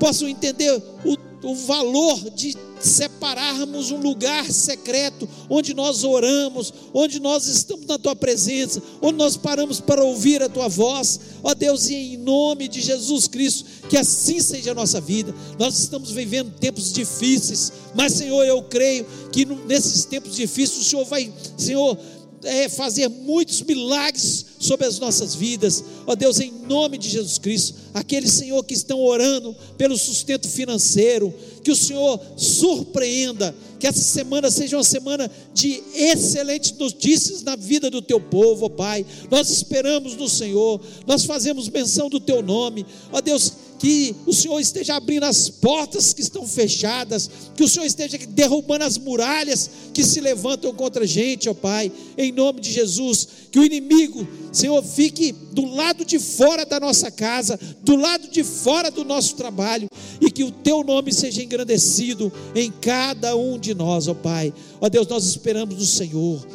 possam 0.00 0.28
entender 0.28 0.72
o, 1.04 1.16
o 1.44 1.54
valor 1.54 2.30
de 2.30 2.56
separarmos 2.80 3.90
um 3.90 4.00
lugar 4.00 4.50
secreto 4.50 5.28
onde 5.48 5.74
nós 5.74 6.04
oramos, 6.04 6.72
onde 6.92 7.20
nós 7.20 7.46
estamos 7.46 7.86
na 7.86 7.98
tua 7.98 8.14
presença, 8.14 8.82
onde 9.00 9.16
nós 9.16 9.36
paramos 9.36 9.80
para 9.80 10.04
ouvir 10.04 10.42
a 10.42 10.48
tua 10.48 10.68
voz. 10.68 11.20
Ó 11.42 11.54
Deus, 11.54 11.88
e 11.88 11.94
em 11.94 12.16
nome 12.16 12.68
de 12.68 12.80
Jesus 12.80 13.26
Cristo, 13.26 13.64
que 13.88 13.96
assim 13.96 14.40
seja 14.40 14.72
a 14.72 14.74
nossa 14.74 15.00
vida. 15.00 15.34
Nós 15.58 15.78
estamos 15.78 16.10
vivendo 16.10 16.58
tempos 16.58 16.92
difíceis, 16.92 17.72
mas 17.94 18.12
Senhor, 18.12 18.44
eu 18.44 18.62
creio 18.62 19.06
que 19.32 19.44
nesses 19.44 20.04
tempos 20.04 20.36
difíceis 20.36 20.86
o 20.86 20.90
Senhor 20.90 21.04
vai, 21.04 21.32
Senhor, 21.56 21.98
é, 22.44 22.68
fazer 22.68 23.08
muitos 23.08 23.62
milagres 23.62 24.46
sobre 24.58 24.86
as 24.86 24.98
nossas 24.98 25.34
vidas, 25.34 25.84
ó 26.06 26.14
Deus, 26.14 26.40
em 26.40 26.52
nome 26.66 26.96
de 26.96 27.08
Jesus 27.08 27.38
Cristo, 27.38 27.74
aqueles 27.92 28.32
Senhor 28.32 28.62
que 28.64 28.74
estão 28.74 29.00
orando 29.00 29.54
pelo 29.76 29.96
sustento 29.98 30.48
financeiro, 30.48 31.34
que 31.62 31.70
o 31.70 31.76
Senhor 31.76 32.20
surpreenda, 32.36 33.54
que 33.78 33.86
essa 33.86 34.00
semana 34.00 34.50
seja 34.50 34.76
uma 34.76 34.84
semana 34.84 35.30
de 35.52 35.82
excelentes 35.94 36.72
notícias 36.72 37.42
na 37.42 37.56
vida 37.56 37.90
do 37.90 38.00
teu 38.00 38.20
povo, 38.20 38.66
ó 38.66 38.68
Pai. 38.68 39.04
Nós 39.30 39.50
esperamos 39.50 40.16
no 40.16 40.28
Senhor, 40.28 40.80
nós 41.06 41.24
fazemos 41.24 41.68
menção 41.68 42.08
do 42.08 42.20
teu 42.20 42.42
nome, 42.42 42.86
ó 43.12 43.20
Deus, 43.20 43.52
que 43.78 44.14
o 44.26 44.32
Senhor 44.32 44.58
esteja 44.60 44.96
abrindo 44.96 45.24
as 45.24 45.48
portas 45.48 46.12
que 46.12 46.22
estão 46.22 46.46
fechadas, 46.46 47.28
que 47.54 47.62
o 47.62 47.68
Senhor 47.68 47.84
esteja 47.84 48.18
derrubando 48.28 48.84
as 48.84 48.96
muralhas 48.96 49.70
que 49.92 50.04
se 50.04 50.20
levantam 50.20 50.72
contra 50.74 51.04
a 51.04 51.06
gente, 51.06 51.48
ó 51.48 51.54
Pai, 51.54 51.90
em 52.16 52.32
nome 52.32 52.60
de 52.60 52.72
Jesus, 52.72 53.28
que 53.50 53.58
o 53.58 53.64
inimigo, 53.64 54.26
Senhor, 54.52 54.82
fique 54.82 55.32
do 55.32 55.66
lado 55.66 56.04
de 56.04 56.18
fora 56.18 56.64
da 56.64 56.78
nossa 56.80 57.10
casa, 57.10 57.58
do 57.82 57.96
lado 57.96 58.28
de 58.28 58.42
fora 58.42 58.90
do 58.90 59.04
nosso 59.04 59.34
trabalho, 59.36 59.88
e 60.20 60.30
que 60.30 60.44
o 60.44 60.50
teu 60.50 60.82
nome 60.82 61.12
seja 61.12 61.42
engrandecido 61.42 62.32
em 62.54 62.70
cada 62.70 63.36
um 63.36 63.58
de 63.58 63.74
nós, 63.74 64.08
ó 64.08 64.14
Pai. 64.14 64.52
Ó 64.80 64.88
Deus, 64.88 65.06
nós 65.06 65.24
esperamos 65.26 65.76
no 65.76 65.84
Senhor. 65.84 66.46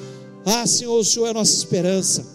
Ah, 0.45 0.65
Senhor, 0.65 0.97
o 0.97 1.03
Senhor 1.03 1.27
é 1.27 1.29
a 1.31 1.33
nossa 1.33 1.53
esperança. 1.53 2.25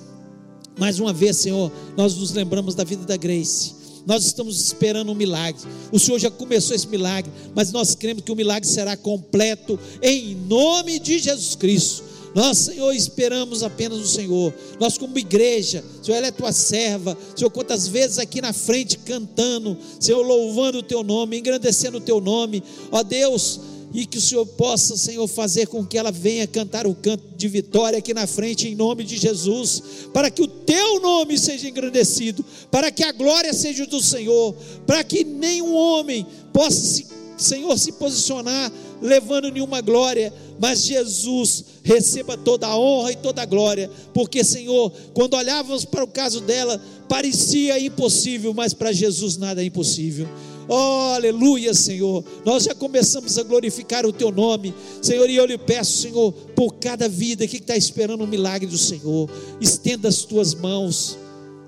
Mais 0.78 0.98
uma 0.98 1.12
vez, 1.12 1.36
Senhor, 1.36 1.72
nós 1.96 2.16
nos 2.16 2.32
lembramos 2.32 2.74
da 2.74 2.84
vida 2.84 3.04
da 3.04 3.16
Grace 3.16 3.83
nós 4.06 4.24
estamos 4.24 4.60
esperando 4.60 5.10
um 5.10 5.14
milagre. 5.14 5.62
O 5.90 5.98
Senhor 5.98 6.18
já 6.18 6.30
começou 6.30 6.74
esse 6.74 6.86
milagre, 6.86 7.32
mas 7.54 7.72
nós 7.72 7.94
cremos 7.94 8.22
que 8.22 8.32
o 8.32 8.36
milagre 8.36 8.68
será 8.68 8.96
completo 8.96 9.78
em 10.02 10.34
nome 10.34 10.98
de 10.98 11.18
Jesus 11.18 11.54
Cristo. 11.54 12.14
Nós, 12.34 12.58
Senhor, 12.58 12.92
esperamos 12.92 13.62
apenas 13.62 13.98
o 14.00 14.06
Senhor. 14.08 14.52
Nós, 14.80 14.98
como 14.98 15.16
igreja, 15.16 15.84
Senhor, 16.02 16.16
ela 16.18 16.26
é 16.26 16.32
tua 16.32 16.52
serva. 16.52 17.16
Senhor, 17.36 17.48
quantas 17.48 17.86
vezes 17.86 18.18
aqui 18.18 18.40
na 18.40 18.52
frente 18.52 18.98
cantando, 18.98 19.78
Senhor, 20.00 20.20
louvando 20.20 20.78
o 20.78 20.82
teu 20.82 21.04
nome, 21.04 21.38
engrandecendo 21.38 21.98
o 21.98 22.00
teu 22.00 22.20
nome. 22.20 22.60
Ó 22.90 23.04
Deus, 23.04 23.60
e 23.94 24.04
que 24.04 24.18
o 24.18 24.20
Senhor 24.20 24.44
possa, 24.44 24.96
Senhor, 24.96 25.24
fazer 25.28 25.68
com 25.68 25.86
que 25.86 25.96
ela 25.96 26.10
venha 26.10 26.48
cantar 26.48 26.84
o 26.84 26.96
canto 26.96 27.22
de 27.36 27.46
vitória 27.46 28.00
aqui 28.00 28.12
na 28.12 28.26
frente, 28.26 28.66
em 28.66 28.74
nome 28.74 29.04
de 29.04 29.16
Jesus, 29.16 30.08
para 30.12 30.32
que 30.32 30.42
o 30.42 30.48
teu 30.48 31.00
nome 31.00 31.38
seja 31.38 31.68
engrandecido, 31.68 32.44
para 32.72 32.90
que 32.90 33.04
a 33.04 33.12
glória 33.12 33.52
seja 33.52 33.86
do 33.86 34.02
Senhor, 34.02 34.52
para 34.84 35.04
que 35.04 35.22
nenhum 35.22 35.72
homem 35.72 36.26
possa, 36.52 36.80
se, 36.80 37.06
Senhor, 37.38 37.78
se 37.78 37.92
posicionar 37.92 38.72
levando 39.00 39.48
nenhuma 39.48 39.80
glória, 39.80 40.32
mas 40.58 40.82
Jesus 40.82 41.64
receba 41.84 42.36
toda 42.36 42.66
a 42.66 42.76
honra 42.76 43.12
e 43.12 43.16
toda 43.16 43.42
a 43.42 43.46
glória, 43.46 43.88
porque, 44.12 44.42
Senhor, 44.42 44.90
quando 45.12 45.34
olhávamos 45.34 45.84
para 45.84 46.02
o 46.02 46.08
caso 46.08 46.40
dela, 46.40 46.82
parecia 47.08 47.78
impossível, 47.78 48.52
mas 48.52 48.74
para 48.74 48.90
Jesus 48.90 49.36
nada 49.36 49.62
é 49.62 49.66
impossível. 49.66 50.28
Oh, 50.68 51.12
aleluia, 51.14 51.74
Senhor. 51.74 52.24
Nós 52.44 52.64
já 52.64 52.74
começamos 52.74 53.38
a 53.38 53.42
glorificar 53.42 54.06
o 54.06 54.12
Teu 54.12 54.30
nome, 54.30 54.74
Senhor. 55.02 55.28
E 55.28 55.36
eu 55.36 55.46
lhe 55.46 55.58
peço, 55.58 55.98
Senhor, 55.98 56.32
por 56.54 56.74
cada 56.74 57.08
vida 57.08 57.46
que 57.46 57.58
está 57.58 57.76
esperando 57.76 58.24
um 58.24 58.26
milagre 58.26 58.66
do 58.66 58.78
Senhor, 58.78 59.28
estenda 59.60 60.08
as 60.08 60.22
Tuas 60.22 60.54
mãos, 60.54 61.18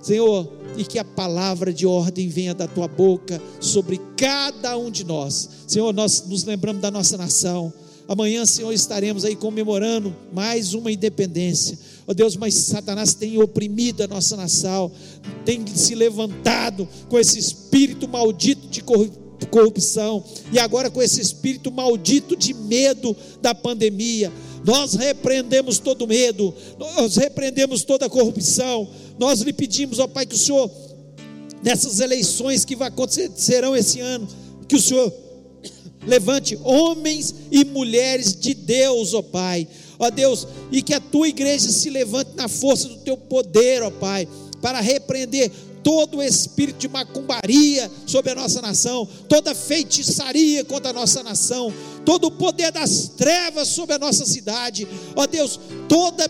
Senhor, 0.01 0.51
e 0.77 0.85
que 0.85 0.99
a 0.99 1.05
palavra 1.05 1.73
de 1.73 1.87
ordem 1.87 2.29
venha 2.29 2.55
da 2.55 2.67
Tua 2.67 2.89
boca 2.89 3.41
sobre 3.61 4.01
cada 4.17 4.77
um 4.77 4.91
de 4.91 5.05
nós. 5.05 5.49
Senhor, 5.67 5.93
nós 5.93 6.25
nos 6.27 6.45
lembramos 6.45 6.81
da 6.81 6.91
nossa 6.91 7.17
nação. 7.17 7.73
Amanhã, 8.09 8.47
Senhor, 8.47 8.73
estaremos 8.73 9.25
aí 9.25 9.35
comemorando 9.35 10.15
mais 10.33 10.75
uma 10.75 10.93
independência. 10.93 11.77
Ó 12.07 12.13
oh 12.13 12.15
Deus, 12.15 12.37
mas 12.37 12.55
Satanás 12.55 13.15
tem 13.15 13.43
oprimido 13.43 14.03
a 14.03 14.07
nossa 14.07 14.37
nação, 14.37 14.93
tem 15.45 15.67
se 15.67 15.95
levantado 15.95 16.89
com 17.09 17.19
esse 17.19 17.39
espírito 17.39 18.07
maldito 18.07 18.69
de 18.69 18.81
corrupção 19.51 20.23
e 20.53 20.59
agora 20.59 20.89
com 20.89 21.03
esse 21.03 21.21
espírito 21.21 21.73
maldito 21.73 22.37
de 22.37 22.55
medo 22.55 23.17
da 23.43 23.53
pandemia. 23.55 24.33
Nós 24.65 24.95
repreendemos 24.95 25.79
todo 25.79 26.07
medo, 26.07 26.55
nós 26.79 27.17
repreendemos 27.17 27.83
toda 27.83 28.09
corrupção. 28.09 28.89
Nós 29.19 29.41
lhe 29.41 29.53
pedimos, 29.53 29.99
ó 29.99 30.07
Pai, 30.07 30.27
que 30.27 30.35
o 30.35 30.39
Senhor, 30.39 30.71
nessas 31.63 31.99
eleições 31.99 32.65
que 32.65 32.75
acontecerão 32.83 33.77
esse 33.77 34.01
ano, 34.01 34.29
que 34.69 34.77
o 34.77 34.81
Senhor 34.81 35.13
Levante 36.07 36.59
homens 36.63 37.35
e 37.51 37.65
mulheres 37.65 38.35
de 38.35 38.55
Deus, 38.55 39.13
ó 39.15 39.23
Pai. 39.23 39.67
Ó 39.99 40.11
Deus, 40.11 40.47
e 40.71 40.83
que 40.83 40.95
a 40.95 41.01
tua 41.01 41.29
igreja 41.29 41.71
se 41.71 41.91
levante 41.91 42.31
na 42.35 42.49
força 42.49 42.89
do 42.89 42.97
teu 42.99 43.17
poder, 43.17 43.83
ó 43.83 43.91
Pai, 43.91 44.29
para 44.61 44.81
repreender 44.81 45.51
todo 45.83 46.19
o 46.19 46.23
espírito 46.23 46.79
de 46.79 46.89
macumbaria 46.89 47.89
sobre 48.07 48.33
a 48.33 48.35
nossa 48.35 48.61
nação, 48.61 49.09
toda 49.29 49.55
feitiçaria 49.55 50.65
contra 50.65 50.91
a 50.91 50.93
nossa 50.93 51.23
nação, 51.23 51.73
todo 52.05 52.27
o 52.27 52.31
poder 52.33 52.73
das 52.73 53.11
trevas 53.17 53.69
sobre 53.69 53.95
a 53.95 53.99
nossa 53.99 54.27
cidade, 54.27 54.87
ó 55.15 55.27
Deus, 55.27 55.61
toda 55.89 56.29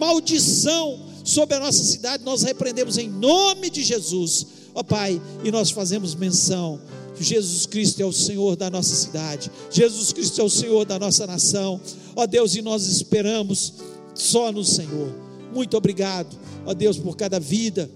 maldição 0.00 0.98
sobre 1.22 1.56
a 1.56 1.60
nossa 1.60 1.84
cidade, 1.84 2.24
nós 2.24 2.42
repreendemos 2.42 2.96
em 2.96 3.08
nome 3.08 3.68
de 3.68 3.82
Jesus, 3.82 4.46
ó 4.74 4.82
Pai, 4.82 5.20
e 5.44 5.50
nós 5.50 5.70
fazemos 5.70 6.14
menção 6.14 6.80
Jesus 7.22 7.66
Cristo 7.66 8.00
é 8.00 8.04
o 8.04 8.12
Senhor 8.12 8.56
da 8.56 8.70
nossa 8.70 8.94
cidade, 8.94 9.50
Jesus 9.70 10.12
Cristo 10.12 10.40
é 10.40 10.44
o 10.44 10.50
Senhor 10.50 10.84
da 10.84 10.98
nossa 10.98 11.26
nação, 11.26 11.80
ó 12.16 12.26
Deus, 12.26 12.54
e 12.54 12.62
nós 12.62 12.86
esperamos 12.86 13.74
só 14.14 14.50
no 14.50 14.64
Senhor. 14.64 15.14
Muito 15.52 15.76
obrigado, 15.76 16.36
ó 16.66 16.74
Deus, 16.74 16.98
por 16.98 17.16
cada 17.16 17.38
vida, 17.38 17.90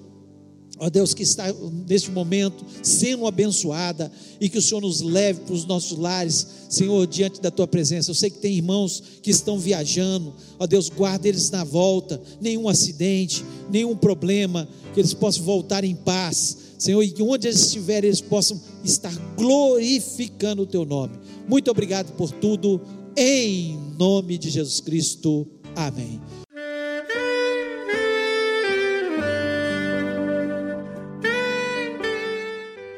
ó 0.79 0.89
Deus, 0.89 1.13
que 1.13 1.23
está 1.23 1.45
neste 1.89 2.11
momento 2.11 2.65
sendo 2.83 3.27
abençoada 3.27 4.11
e 4.41 4.49
que 4.49 4.59
o 4.59 4.63
Senhor 4.63 4.81
nos 4.81 5.01
leve 5.01 5.41
para 5.41 5.55
os 5.55 5.65
nossos 5.65 5.99
lares, 5.99 6.47
Senhor, 6.69 7.07
diante 7.07 7.41
da 7.41 7.51
tua 7.51 7.67
presença. 7.67 8.11
Eu 8.11 8.15
sei 8.15 8.31
que 8.31 8.39
tem 8.39 8.55
irmãos 8.55 9.03
que 9.23 9.31
estão 9.31 9.59
viajando, 9.59 10.33
ó 10.59 10.67
Deus, 10.67 10.89
guarda 10.89 11.27
eles 11.27 11.51
na 11.51 11.65
volta, 11.65 12.21
nenhum 12.41 12.69
acidente, 12.69 13.45
nenhum 13.69 13.97
problema, 13.97 14.69
que 14.95 15.01
eles 15.01 15.15
possam 15.15 15.43
voltar 15.43 15.83
em 15.83 15.97
paz 15.97 16.68
Senhor, 16.79 17.03
e 17.03 17.13
onde 17.21 17.49
eles 17.49 17.61
estiverem, 17.61 18.09
eles 18.09 18.21
possam 18.21 18.61
estar 18.85 19.13
glorificando 19.37 20.63
o 20.63 20.67
Teu 20.67 20.85
nome. 20.85 21.19
Muito 21.49 21.71
obrigado 21.71 22.15
por 22.17 22.31
tudo, 22.31 22.81
em 23.17 23.77
nome 23.99 24.39
de 24.39 24.49
Jesus 24.49 24.81
Cristo. 24.81 25.47
Amém. 25.75 26.21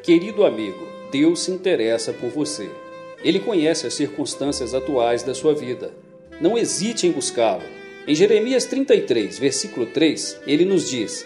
Querido 0.03 0.43
amigo, 0.43 0.87
Deus 1.11 1.41
se 1.41 1.51
interessa 1.51 2.13
por 2.13 2.29
você. 2.29 2.69
Ele 3.23 3.39
conhece 3.39 3.87
as 3.87 3.93
circunstâncias 3.93 4.73
atuais 4.73 5.23
da 5.23 5.33
sua 5.33 5.53
vida. 5.53 5.93
Não 6.39 6.57
hesite 6.57 7.07
em 7.07 7.11
buscá-lo. 7.11 7.63
Em 8.07 8.15
Jeremias 8.15 8.65
33, 8.65 9.37
versículo 9.37 9.85
3, 9.85 10.39
ele 10.47 10.65
nos 10.65 10.89
diz: 10.89 11.25